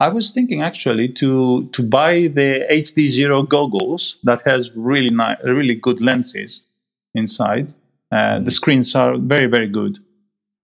I 0.00 0.08
was 0.08 0.30
thinking 0.30 0.62
actually 0.62 1.08
to 1.14 1.68
to 1.72 1.82
buy 1.82 2.28
the 2.28 2.64
HD 2.70 3.10
Zero 3.10 3.42
goggles 3.42 4.16
that 4.22 4.42
has 4.44 4.70
really 4.76 5.10
nice, 5.10 5.38
really 5.44 5.74
good 5.74 6.00
lenses 6.00 6.62
inside. 7.14 7.74
Uh, 8.12 8.38
the 8.38 8.50
screens 8.50 8.94
are 8.94 9.16
very 9.18 9.46
very 9.46 9.68
good. 9.68 9.98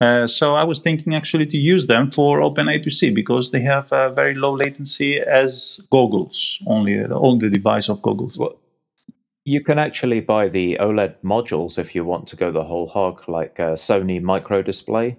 Uh, 0.01 0.27
so 0.27 0.55
I 0.55 0.65
was 0.65 0.81
thinking 0.81 1.15
actually 1.15 1.47
to 1.47 1.57
use 1.57 1.87
them 1.87 2.11
for 2.11 2.41
OpenIPC 2.41 3.15
because 3.15 3.51
they 3.51 3.61
have 3.61 3.93
a 3.93 4.11
very 4.11 4.35
low 4.35 4.55
latency 4.55 5.21
as 5.21 5.81
goggles, 5.91 6.59
only 6.67 6.99
on 7.05 7.39
the 7.39 7.49
device 7.49 7.89
of 7.89 8.03
goggles. 8.03 8.37
Well, 8.37 8.57
you 9.45 9.61
can 9.63 9.79
actually 9.79 10.21
buy 10.21 10.49
the 10.49 10.79
OLED 10.81 11.15
modules 11.23 11.79
if 11.79 11.95
you 11.95 12.05
want 12.05 12.27
to 12.29 12.37
go 12.37 12.51
the 12.51 12.65
whole 12.65 12.87
hog, 12.87 13.29
like 13.29 13.57
Sony 13.57 14.21
micro 14.21 14.63
display, 14.63 15.17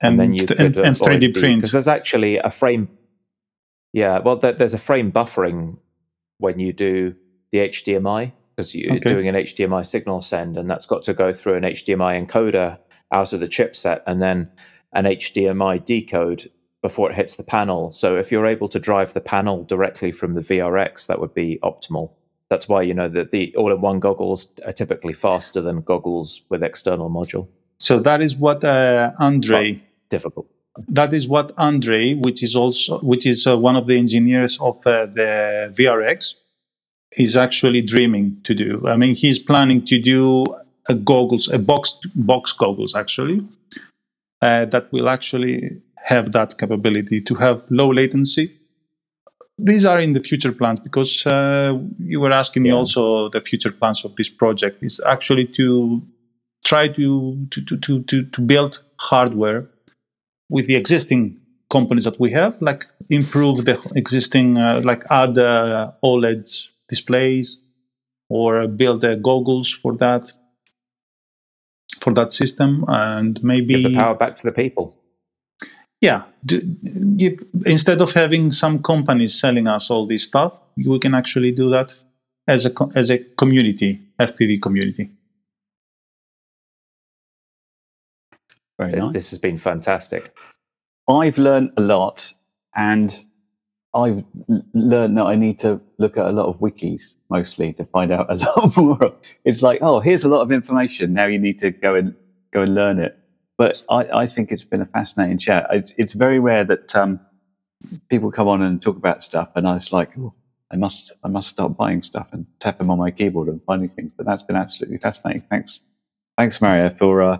and, 0.00 0.12
and 0.12 0.20
then 0.20 0.34
you 0.34 0.46
could 0.46 0.60
and, 0.60 0.76
and 0.78 0.96
3D 0.96 1.38
print 1.38 1.56
because 1.60 1.72
there's 1.72 1.88
actually 1.88 2.38
a 2.38 2.50
frame. 2.50 2.88
Yeah, 3.94 4.18
well, 4.18 4.34
there, 4.34 4.52
there's 4.52 4.74
a 4.74 4.78
frame 4.78 5.12
buffering 5.12 5.78
when 6.38 6.58
you 6.58 6.72
do 6.72 7.14
the 7.52 7.58
HDMI 7.58 8.32
because 8.50 8.74
you're 8.74 8.96
okay. 8.96 9.08
doing 9.08 9.28
an 9.28 9.36
HDMI 9.36 9.86
signal 9.86 10.20
send, 10.20 10.58
and 10.58 10.68
that's 10.68 10.84
got 10.84 11.04
to 11.04 11.14
go 11.14 11.32
through 11.32 11.54
an 11.54 11.62
HDMI 11.62 12.26
encoder 12.26 12.80
out 13.12 13.32
of 13.32 13.38
the 13.38 13.46
chipset 13.46 14.00
and 14.08 14.20
then 14.20 14.50
an 14.94 15.04
HDMI 15.04 15.84
decode 15.84 16.50
before 16.82 17.08
it 17.08 17.14
hits 17.14 17.36
the 17.36 17.44
panel. 17.44 17.92
So 17.92 18.16
if 18.16 18.32
you're 18.32 18.46
able 18.46 18.68
to 18.70 18.80
drive 18.80 19.12
the 19.12 19.20
panel 19.20 19.62
directly 19.62 20.10
from 20.10 20.34
the 20.34 20.40
VRX, 20.40 21.06
that 21.06 21.20
would 21.20 21.32
be 21.32 21.60
optimal. 21.62 22.10
That's 22.50 22.68
why 22.68 22.82
you 22.82 22.94
know 22.94 23.08
that 23.08 23.30
the 23.30 23.54
all-in-one 23.54 24.00
goggles 24.00 24.52
are 24.66 24.72
typically 24.72 25.12
faster 25.12 25.60
than 25.60 25.82
goggles 25.82 26.42
with 26.48 26.64
external 26.64 27.10
module. 27.10 27.46
So 27.78 28.00
that 28.00 28.20
is 28.20 28.34
what 28.34 28.64
uh, 28.64 29.12
Andre 29.20 29.74
but 29.74 29.82
difficult. 30.08 30.48
That 30.88 31.14
is 31.14 31.28
what 31.28 31.52
Andre, 31.56 32.14
which 32.14 32.42
is 32.42 32.56
also 32.56 32.98
which 33.00 33.26
is 33.26 33.46
uh, 33.46 33.56
one 33.56 33.76
of 33.76 33.86
the 33.86 33.96
engineers 33.96 34.58
of 34.60 34.84
uh, 34.86 35.06
the 35.06 35.72
VRX, 35.76 36.34
is 37.16 37.36
actually 37.36 37.80
dreaming 37.80 38.38
to 38.44 38.54
do. 38.54 38.82
I 38.86 38.96
mean, 38.96 39.14
he's 39.14 39.38
planning 39.38 39.84
to 39.86 40.00
do 40.00 40.44
a 40.88 40.94
goggles, 40.94 41.48
a 41.48 41.58
box 41.58 41.96
box 42.14 42.52
goggles 42.52 42.94
actually, 42.94 43.46
uh, 44.42 44.64
that 44.66 44.92
will 44.92 45.08
actually 45.08 45.80
have 45.96 46.32
that 46.32 46.58
capability 46.58 47.20
to 47.20 47.34
have 47.36 47.62
low 47.70 47.92
latency. 47.92 48.52
These 49.56 49.84
are 49.84 50.00
in 50.00 50.12
the 50.12 50.20
future 50.20 50.50
plans 50.50 50.80
because 50.80 51.24
uh, 51.24 51.78
you 51.98 52.20
were 52.20 52.32
asking 52.32 52.64
yeah. 52.64 52.72
me 52.72 52.76
also 52.78 53.28
the 53.28 53.40
future 53.40 53.70
plans 53.70 54.04
of 54.04 54.16
this 54.16 54.28
project 54.28 54.82
is 54.82 55.00
actually 55.06 55.46
to 55.58 56.02
try 56.64 56.88
to 56.88 57.46
to, 57.50 57.76
to, 57.76 58.02
to, 58.02 58.24
to 58.24 58.40
build 58.40 58.82
hardware 58.98 59.68
with 60.48 60.66
the 60.66 60.76
existing 60.76 61.40
companies 61.70 62.04
that 62.04 62.18
we 62.20 62.30
have, 62.32 62.60
like 62.60 62.86
improve 63.10 63.64
the 63.64 63.78
existing, 63.96 64.58
uh, 64.58 64.80
like 64.84 65.04
add 65.10 65.38
uh, 65.38 65.92
OLED 66.02 66.68
displays 66.88 67.58
or 68.28 68.66
build 68.66 69.04
uh, 69.04 69.14
goggles 69.16 69.70
for 69.70 69.94
that 69.96 70.32
for 72.00 72.12
that 72.12 72.32
system 72.32 72.84
and 72.88 73.42
maybe 73.42 73.82
give 73.82 73.92
the 73.92 73.98
power 73.98 74.14
back 74.14 74.36
to 74.36 74.42
the 74.44 74.52
people. 74.52 74.96
Yeah. 76.00 76.24
Do, 76.44 76.60
give, 77.16 77.44
instead 77.64 78.00
of 78.00 78.12
having 78.12 78.52
some 78.52 78.82
companies 78.82 79.38
selling 79.38 79.66
us 79.66 79.90
all 79.90 80.06
this 80.06 80.24
stuff 80.24 80.52
we 80.76 80.98
can 80.98 81.14
actually 81.14 81.52
do 81.52 81.70
that 81.70 81.94
as 82.46 82.66
a 82.66 82.72
as 82.94 83.10
a 83.10 83.18
community 83.18 84.00
fpv 84.20 84.60
community 84.60 85.10
very 88.78 88.92
nice. 88.92 89.12
this 89.12 89.30
has 89.30 89.38
been 89.38 89.58
fantastic 89.58 90.34
i've 91.08 91.38
learned 91.38 91.70
a 91.76 91.80
lot 91.80 92.32
and 92.76 93.24
I've 93.94 94.24
learned 94.74 95.16
that 95.16 95.22
I 95.24 95.36
need 95.36 95.60
to 95.60 95.80
look 95.98 96.16
at 96.18 96.26
a 96.26 96.32
lot 96.32 96.46
of 96.46 96.58
wikis 96.58 97.14
mostly 97.30 97.72
to 97.74 97.84
find 97.86 98.10
out 98.10 98.30
a 98.30 98.34
lot 98.44 98.76
more. 98.76 99.14
It's 99.44 99.62
like, 99.62 99.78
oh, 99.82 100.00
here's 100.00 100.24
a 100.24 100.28
lot 100.28 100.40
of 100.40 100.50
information. 100.50 101.14
Now 101.14 101.26
you 101.26 101.38
need 101.38 101.60
to 101.60 101.70
go 101.70 101.94
and 101.94 102.14
go 102.52 102.62
and 102.62 102.74
learn 102.74 102.98
it. 102.98 103.16
But 103.56 103.82
I, 103.88 104.22
I 104.22 104.26
think 104.26 104.50
it's 104.50 104.64
been 104.64 104.80
a 104.80 104.86
fascinating 104.86 105.38
chat. 105.38 105.68
It's, 105.70 105.94
it's 105.96 106.12
very 106.12 106.40
rare 106.40 106.64
that 106.64 106.94
um, 106.96 107.20
people 108.08 108.32
come 108.32 108.48
on 108.48 108.62
and 108.62 108.82
talk 108.82 108.96
about 108.96 109.22
stuff, 109.22 109.50
and 109.54 109.68
I 109.68 109.74
was 109.74 109.92
like, 109.92 110.10
oh, 110.18 110.34
I 110.72 110.76
must, 110.76 111.12
I 111.22 111.28
must 111.28 111.50
start 111.50 111.76
buying 111.76 112.02
stuff 112.02 112.26
and 112.32 112.46
tapping 112.58 112.90
on 112.90 112.98
my 112.98 113.12
keyboard 113.12 113.46
and 113.46 113.62
finding 113.62 113.90
things. 113.90 114.12
But 114.16 114.26
that's 114.26 114.42
been 114.42 114.56
absolutely 114.56 114.98
fascinating. 114.98 115.42
Thanks, 115.42 115.82
thanks, 116.36 116.60
Mario, 116.60 116.92
for 116.96 117.22
uh, 117.22 117.38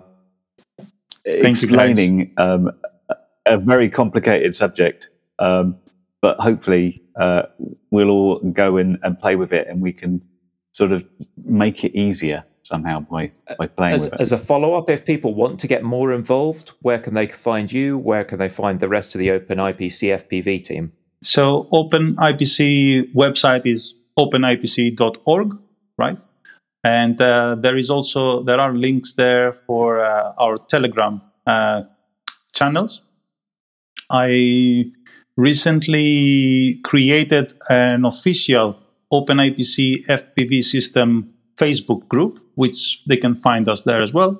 explaining 1.25 2.33
um, 2.37 2.71
a 3.45 3.57
very 3.57 3.89
complicated 3.89 4.55
subject. 4.55 5.09
Um, 5.39 5.77
but 6.21 6.39
hopefully 6.39 7.03
uh, 7.19 7.43
we'll 7.91 8.09
all 8.09 8.39
go 8.39 8.77
in 8.77 8.97
and 9.03 9.19
play 9.19 9.35
with 9.35 9.53
it 9.53 9.67
and 9.67 9.81
we 9.81 9.93
can 9.93 10.21
sort 10.71 10.91
of 10.91 11.03
make 11.45 11.83
it 11.83 11.95
easier 11.95 12.43
somehow 12.63 12.99
by, 12.99 13.31
by 13.59 13.67
playing 13.67 13.93
as, 13.93 14.05
with 14.05 14.13
it. 14.13 14.21
As 14.21 14.31
a 14.31 14.37
follow 14.37 14.73
up, 14.73 14.89
if 14.89 15.05
people 15.05 15.33
want 15.35 15.59
to 15.59 15.67
get 15.67 15.83
more 15.83 16.11
involved, 16.13 16.71
where 16.81 16.99
can 16.99 17.13
they 17.13 17.27
find 17.27 17.71
you? 17.71 17.97
Where 17.97 18.23
can 18.23 18.39
they 18.39 18.49
find 18.49 18.79
the 18.79 18.89
rest 18.89 19.13
of 19.15 19.19
the 19.19 19.31
Open 19.31 19.59
IPC 19.59 20.27
FPV 20.27 20.63
team? 20.63 20.91
So, 21.21 21.67
Open 21.71 22.15
IPC 22.15 23.13
website 23.13 23.65
is 23.65 23.95
openipc.org, 24.17 25.57
right? 25.97 26.17
And 26.85 27.19
uh, 27.19 27.55
there 27.59 27.77
is 27.77 27.89
also 27.89 28.43
there 28.43 28.59
are 28.59 28.71
links 28.71 29.15
there 29.15 29.53
for 29.65 30.05
uh, 30.05 30.33
our 30.37 30.59
Telegram 30.69 31.19
uh, 31.47 31.81
channels. 32.53 33.01
I 34.11 34.91
recently 35.35 36.79
created 36.83 37.55
an 37.69 38.05
official 38.05 38.77
OpenIPC 39.11 40.05
FPV 40.05 40.63
system 40.63 41.33
Facebook 41.57 42.07
group, 42.07 42.39
which 42.53 43.01
they 43.07 43.17
can 43.17 43.35
find 43.35 43.67
us 43.67 43.81
there 43.81 44.03
as 44.03 44.13
well. 44.13 44.39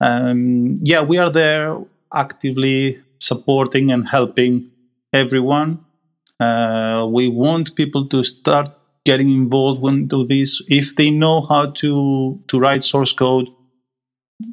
Um, 0.00 0.78
yeah, 0.82 1.02
we 1.02 1.18
are 1.18 1.30
there 1.30 1.76
actively 2.14 3.02
supporting 3.18 3.90
and 3.92 4.08
helping 4.08 4.70
everyone. 5.12 5.84
Uh, 6.40 7.06
we 7.06 7.28
want 7.28 7.76
people 7.76 8.08
to 8.08 8.24
start 8.24 8.70
getting 9.04 9.30
involved 9.30 9.84
into 9.84 10.26
this. 10.26 10.62
If 10.68 10.96
they 10.96 11.10
know 11.10 11.40
how 11.42 11.70
to 11.82 12.40
to 12.48 12.58
write 12.58 12.84
source 12.84 13.12
code, 13.12 13.48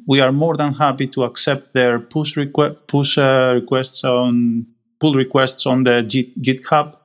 we 0.06 0.20
are 0.20 0.32
more 0.32 0.56
than 0.56 0.74
happy 0.74 1.06
to 1.08 1.24
accept 1.24 1.74
their 1.74 1.98
push 1.98 2.36
request 2.36 2.76
push 2.86 3.18
uh, 3.18 3.52
requests 3.54 4.04
on 4.04 4.66
pull 5.00 5.14
requests 5.14 5.66
on 5.66 5.84
the 5.84 6.02
G- 6.02 6.32
GitHub. 6.40 6.96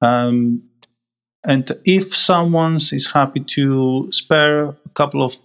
Um, 0.00 0.62
and 1.46 1.70
if 1.84 2.16
someone 2.16 2.76
is 2.76 3.10
happy 3.12 3.40
to 3.40 4.08
spare 4.10 4.64
a 4.64 4.88
couple 4.94 5.22
of 5.22 5.36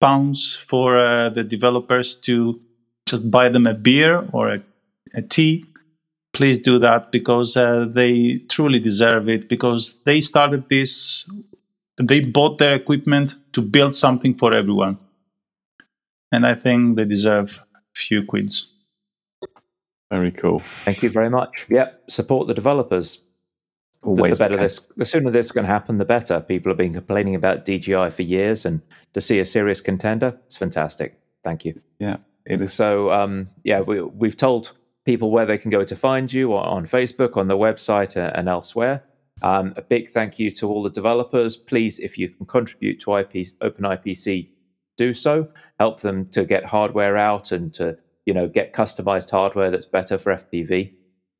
pounds 0.00 0.58
for 0.66 0.98
uh, 0.98 1.28
the 1.30 1.42
developers 1.42 2.16
to 2.16 2.60
just 3.06 3.30
buy 3.30 3.48
them 3.48 3.66
a 3.66 3.74
beer 3.74 4.26
or 4.32 4.48
a, 4.54 4.62
a 5.14 5.22
tea, 5.22 5.64
please 6.34 6.58
do 6.58 6.78
that 6.80 7.10
because 7.12 7.56
uh, 7.56 7.86
they 7.88 8.42
truly 8.48 8.80
deserve 8.80 9.28
it 9.28 9.48
because 9.48 9.98
they 10.04 10.20
started 10.20 10.68
this, 10.68 11.24
they 12.02 12.20
bought 12.20 12.58
their 12.58 12.74
equipment 12.74 13.36
to 13.52 13.62
build 13.62 13.94
something 13.94 14.34
for 14.34 14.52
everyone. 14.52 14.98
And 16.32 16.44
I 16.44 16.54
think 16.54 16.96
they 16.96 17.04
deserve 17.04 17.60
a 17.74 17.78
few 17.94 18.24
quids. 18.24 18.66
Very 20.10 20.32
cool. 20.32 20.58
Thank 20.58 21.02
you 21.02 21.08
very 21.08 21.30
much. 21.30 21.66
Yep, 21.70 22.10
support 22.10 22.48
the 22.48 22.54
developers. 22.54 23.22
The, 24.02 24.08
Always 24.08 24.38
the 24.38 24.44
better 24.44 24.56
this, 24.56 24.80
the 24.96 25.04
sooner 25.04 25.30
this 25.30 25.50
can 25.50 25.64
happen, 25.64 25.96
the 25.96 26.04
better. 26.04 26.40
People 26.40 26.70
have 26.70 26.76
been 26.76 26.92
complaining 26.92 27.34
about 27.34 27.64
DJI 27.64 28.10
for 28.10 28.22
years, 28.22 28.66
and 28.66 28.82
to 29.14 29.20
see 29.20 29.38
a 29.40 29.44
serious 29.44 29.80
contender, 29.80 30.38
it's 30.44 30.56
fantastic. 30.56 31.18
Thank 31.42 31.64
you. 31.64 31.80
Yeah, 31.98 32.18
it 32.44 32.60
is. 32.60 32.74
So, 32.74 33.10
um, 33.12 33.48
yeah, 33.62 33.80
we, 33.80 34.02
we've 34.02 34.36
told 34.36 34.72
people 35.04 35.30
where 35.30 35.46
they 35.46 35.58
can 35.58 35.70
go 35.70 35.84
to 35.84 35.96
find 35.96 36.32
you 36.32 36.54
on, 36.54 36.86
Facebook, 36.86 37.36
on 37.36 37.48
the 37.48 37.56
website, 37.56 38.16
uh, 38.16 38.32
and 38.34 38.48
elsewhere. 38.48 39.04
Um, 39.42 39.74
a 39.76 39.82
big 39.82 40.08
thank 40.08 40.38
you 40.38 40.50
to 40.52 40.68
all 40.68 40.82
the 40.82 40.90
developers. 40.90 41.56
Please, 41.56 41.98
if 41.98 42.16
you 42.16 42.28
can 42.28 42.46
contribute 42.46 43.00
to 43.00 43.18
IP, 43.18 43.32
OpenIPC, 43.60 44.48
do 44.96 45.12
so. 45.12 45.48
Help 45.78 46.00
them 46.00 46.28
to 46.30 46.44
get 46.44 46.64
hardware 46.64 47.16
out 47.16 47.52
and 47.52 47.74
to 47.74 47.98
you 48.26 48.32
know 48.32 48.48
get 48.48 48.72
customized 48.72 49.30
hardware 49.30 49.70
that's 49.70 49.86
better 49.86 50.16
for 50.16 50.32
FPV. 50.32 50.94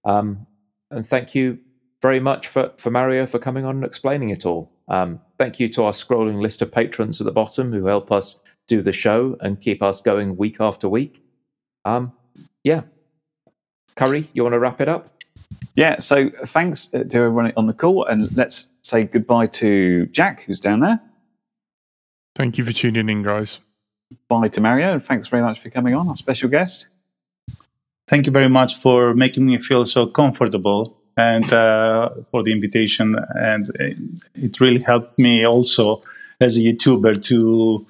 Um, 0.04 0.46
and 0.90 1.06
thank 1.06 1.34
you 1.34 1.58
very 2.02 2.20
much 2.20 2.48
for, 2.48 2.70
for 2.76 2.90
Mario 2.90 3.24
for 3.24 3.38
coming 3.38 3.64
on 3.64 3.76
and 3.76 3.84
explaining 3.84 4.30
it 4.30 4.44
all. 4.44 4.70
Um, 4.88 5.20
thank 5.38 5.58
you 5.58 5.68
to 5.70 5.84
our 5.84 5.92
scrolling 5.92 6.42
list 6.42 6.60
of 6.60 6.70
patrons 6.70 7.20
at 7.20 7.24
the 7.24 7.32
bottom 7.32 7.72
who 7.72 7.86
help 7.86 8.12
us 8.12 8.38
do 8.68 8.82
the 8.82 8.92
show 8.92 9.38
and 9.40 9.58
keep 9.60 9.82
us 9.82 10.02
going 10.02 10.36
week 10.36 10.60
after 10.60 10.88
week. 10.88 11.24
Um, 11.86 12.12
yeah. 12.62 12.82
Curry, 13.96 14.28
you 14.32 14.42
want 14.42 14.54
to 14.54 14.58
wrap 14.58 14.80
it 14.80 14.88
up? 14.88 15.08
Yeah, 15.76 15.98
so 15.98 16.30
thanks 16.46 16.92
uh, 16.94 17.04
to 17.04 17.16
everyone 17.18 17.52
on 17.56 17.66
the 17.66 17.72
call, 17.72 18.04
and 18.04 18.34
let's 18.36 18.66
say 18.82 19.04
goodbye 19.04 19.46
to 19.46 20.06
Jack, 20.06 20.44
who's 20.44 20.60
down 20.60 20.80
there. 20.80 21.00
Thank 22.36 22.58
you 22.58 22.64
for 22.64 22.72
tuning 22.72 23.08
in, 23.08 23.22
guys. 23.22 23.60
Bye 24.28 24.48
to 24.48 24.60
Mario, 24.60 24.92
and 24.94 25.04
thanks 25.04 25.26
very 25.28 25.42
much 25.42 25.60
for 25.60 25.70
coming 25.70 25.94
on, 25.94 26.08
our 26.08 26.16
special 26.16 26.48
guest. 26.48 26.88
Thank 28.08 28.26
you 28.26 28.32
very 28.32 28.48
much 28.48 28.78
for 28.78 29.14
making 29.14 29.46
me 29.46 29.58
feel 29.58 29.84
so 29.84 30.06
comfortable 30.06 30.96
and 31.16 31.50
uh, 31.52 32.10
for 32.30 32.42
the 32.42 32.52
invitation. 32.52 33.14
And 33.34 33.70
it, 33.80 33.98
it 34.34 34.60
really 34.60 34.82
helped 34.82 35.18
me 35.18 35.44
also 35.46 36.02
as 36.40 36.56
a 36.56 36.60
YouTuber 36.60 37.22
to 37.24 37.86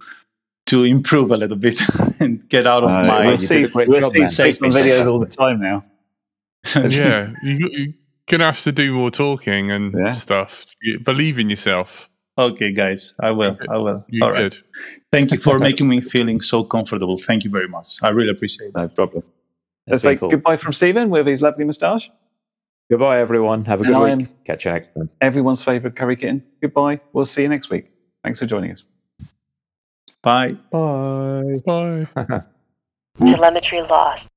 to 0.67 0.85
improve 0.85 1.31
a 1.31 1.37
little 1.37 1.57
bit 1.57 1.81
and 2.21 2.49
get 2.49 2.67
out 2.67 2.85
of 2.85 2.91
Uh, 2.91 3.05
my 3.05 3.27
we'll 3.27 3.33
you 3.33 3.39
see, 3.47 3.55
did 3.57 3.69
a 3.69 3.73
great 3.73 3.89
we'll 3.89 4.01
job, 4.01 4.13
see 4.13 4.27
safe 4.27 4.63
on 4.63 4.71
Safe 4.71 4.87
videos 4.87 5.11
all 5.11 5.19
the 5.19 5.27
time 5.27 5.61
now. 5.61 5.85
yeah, 6.89 7.33
you, 7.43 7.69
you're 7.73 7.93
gonna 8.29 8.45
have 8.45 8.63
to 8.63 8.73
do 8.73 8.93
more 8.95 9.11
talking 9.11 9.71
and 9.71 9.95
Yeah. 9.97 10.13
stuff. 10.13 10.67
You- 10.83 10.99
Believe 11.01 11.39
in 11.39 11.51
yourself. 11.51 12.09
Okay, 12.37 12.73
guys, 12.73 13.15
I 13.21 13.31
will. 13.31 13.57
I 13.71 13.77
will. 13.77 14.05
You 14.09 14.25
All 14.25 14.33
right. 14.33 14.51
did. 14.51 14.57
Thank 15.13 15.31
you 15.31 15.39
for 15.39 15.59
making 15.61 15.89
me 15.89 16.01
feeling 16.01 16.41
so 16.41 16.65
comfortable. 16.65 17.17
Thank 17.17 17.45
you 17.45 17.51
very 17.51 17.69
much. 17.69 17.99
I 18.03 18.09
really 18.09 18.31
appreciate 18.31 18.69
it. 18.69 18.75
No 18.75 18.89
problem. 18.89 19.23
That's 19.87 20.03
Let's 20.03 20.03
say 20.03 20.17
cool. 20.17 20.31
goodbye 20.31 20.57
from 20.57 20.73
Stephen 20.73 21.11
with 21.11 21.27
his 21.27 21.43
lovely 21.43 21.65
moustache. 21.65 22.11
Goodbye, 22.91 23.21
everyone. 23.21 23.65
Have 23.67 23.81
a 23.81 23.85
And 23.85 23.93
good 23.95 23.97
I 24.01 24.15
week. 24.17 24.29
am- 24.29 24.35
Catch 24.45 24.65
you 24.65 24.73
next 24.73 24.95
time. 24.95 25.11
Everyone's 25.21 25.63
favourite 25.63 25.95
curry 25.97 26.17
kitten. 26.17 26.43
Goodbye. 26.61 27.01
We'll 27.13 27.27
see 27.27 27.43
you 27.43 27.49
next 27.49 27.71
week. 27.71 27.87
Thanks 28.25 28.41
for 28.41 28.47
joining 28.47 28.73
us. 28.73 28.85
Bye. 30.23 30.53
Bye. 30.73 31.61
Bye. 31.65 32.07
Telemetry 33.19 33.83
lost. 33.83 34.29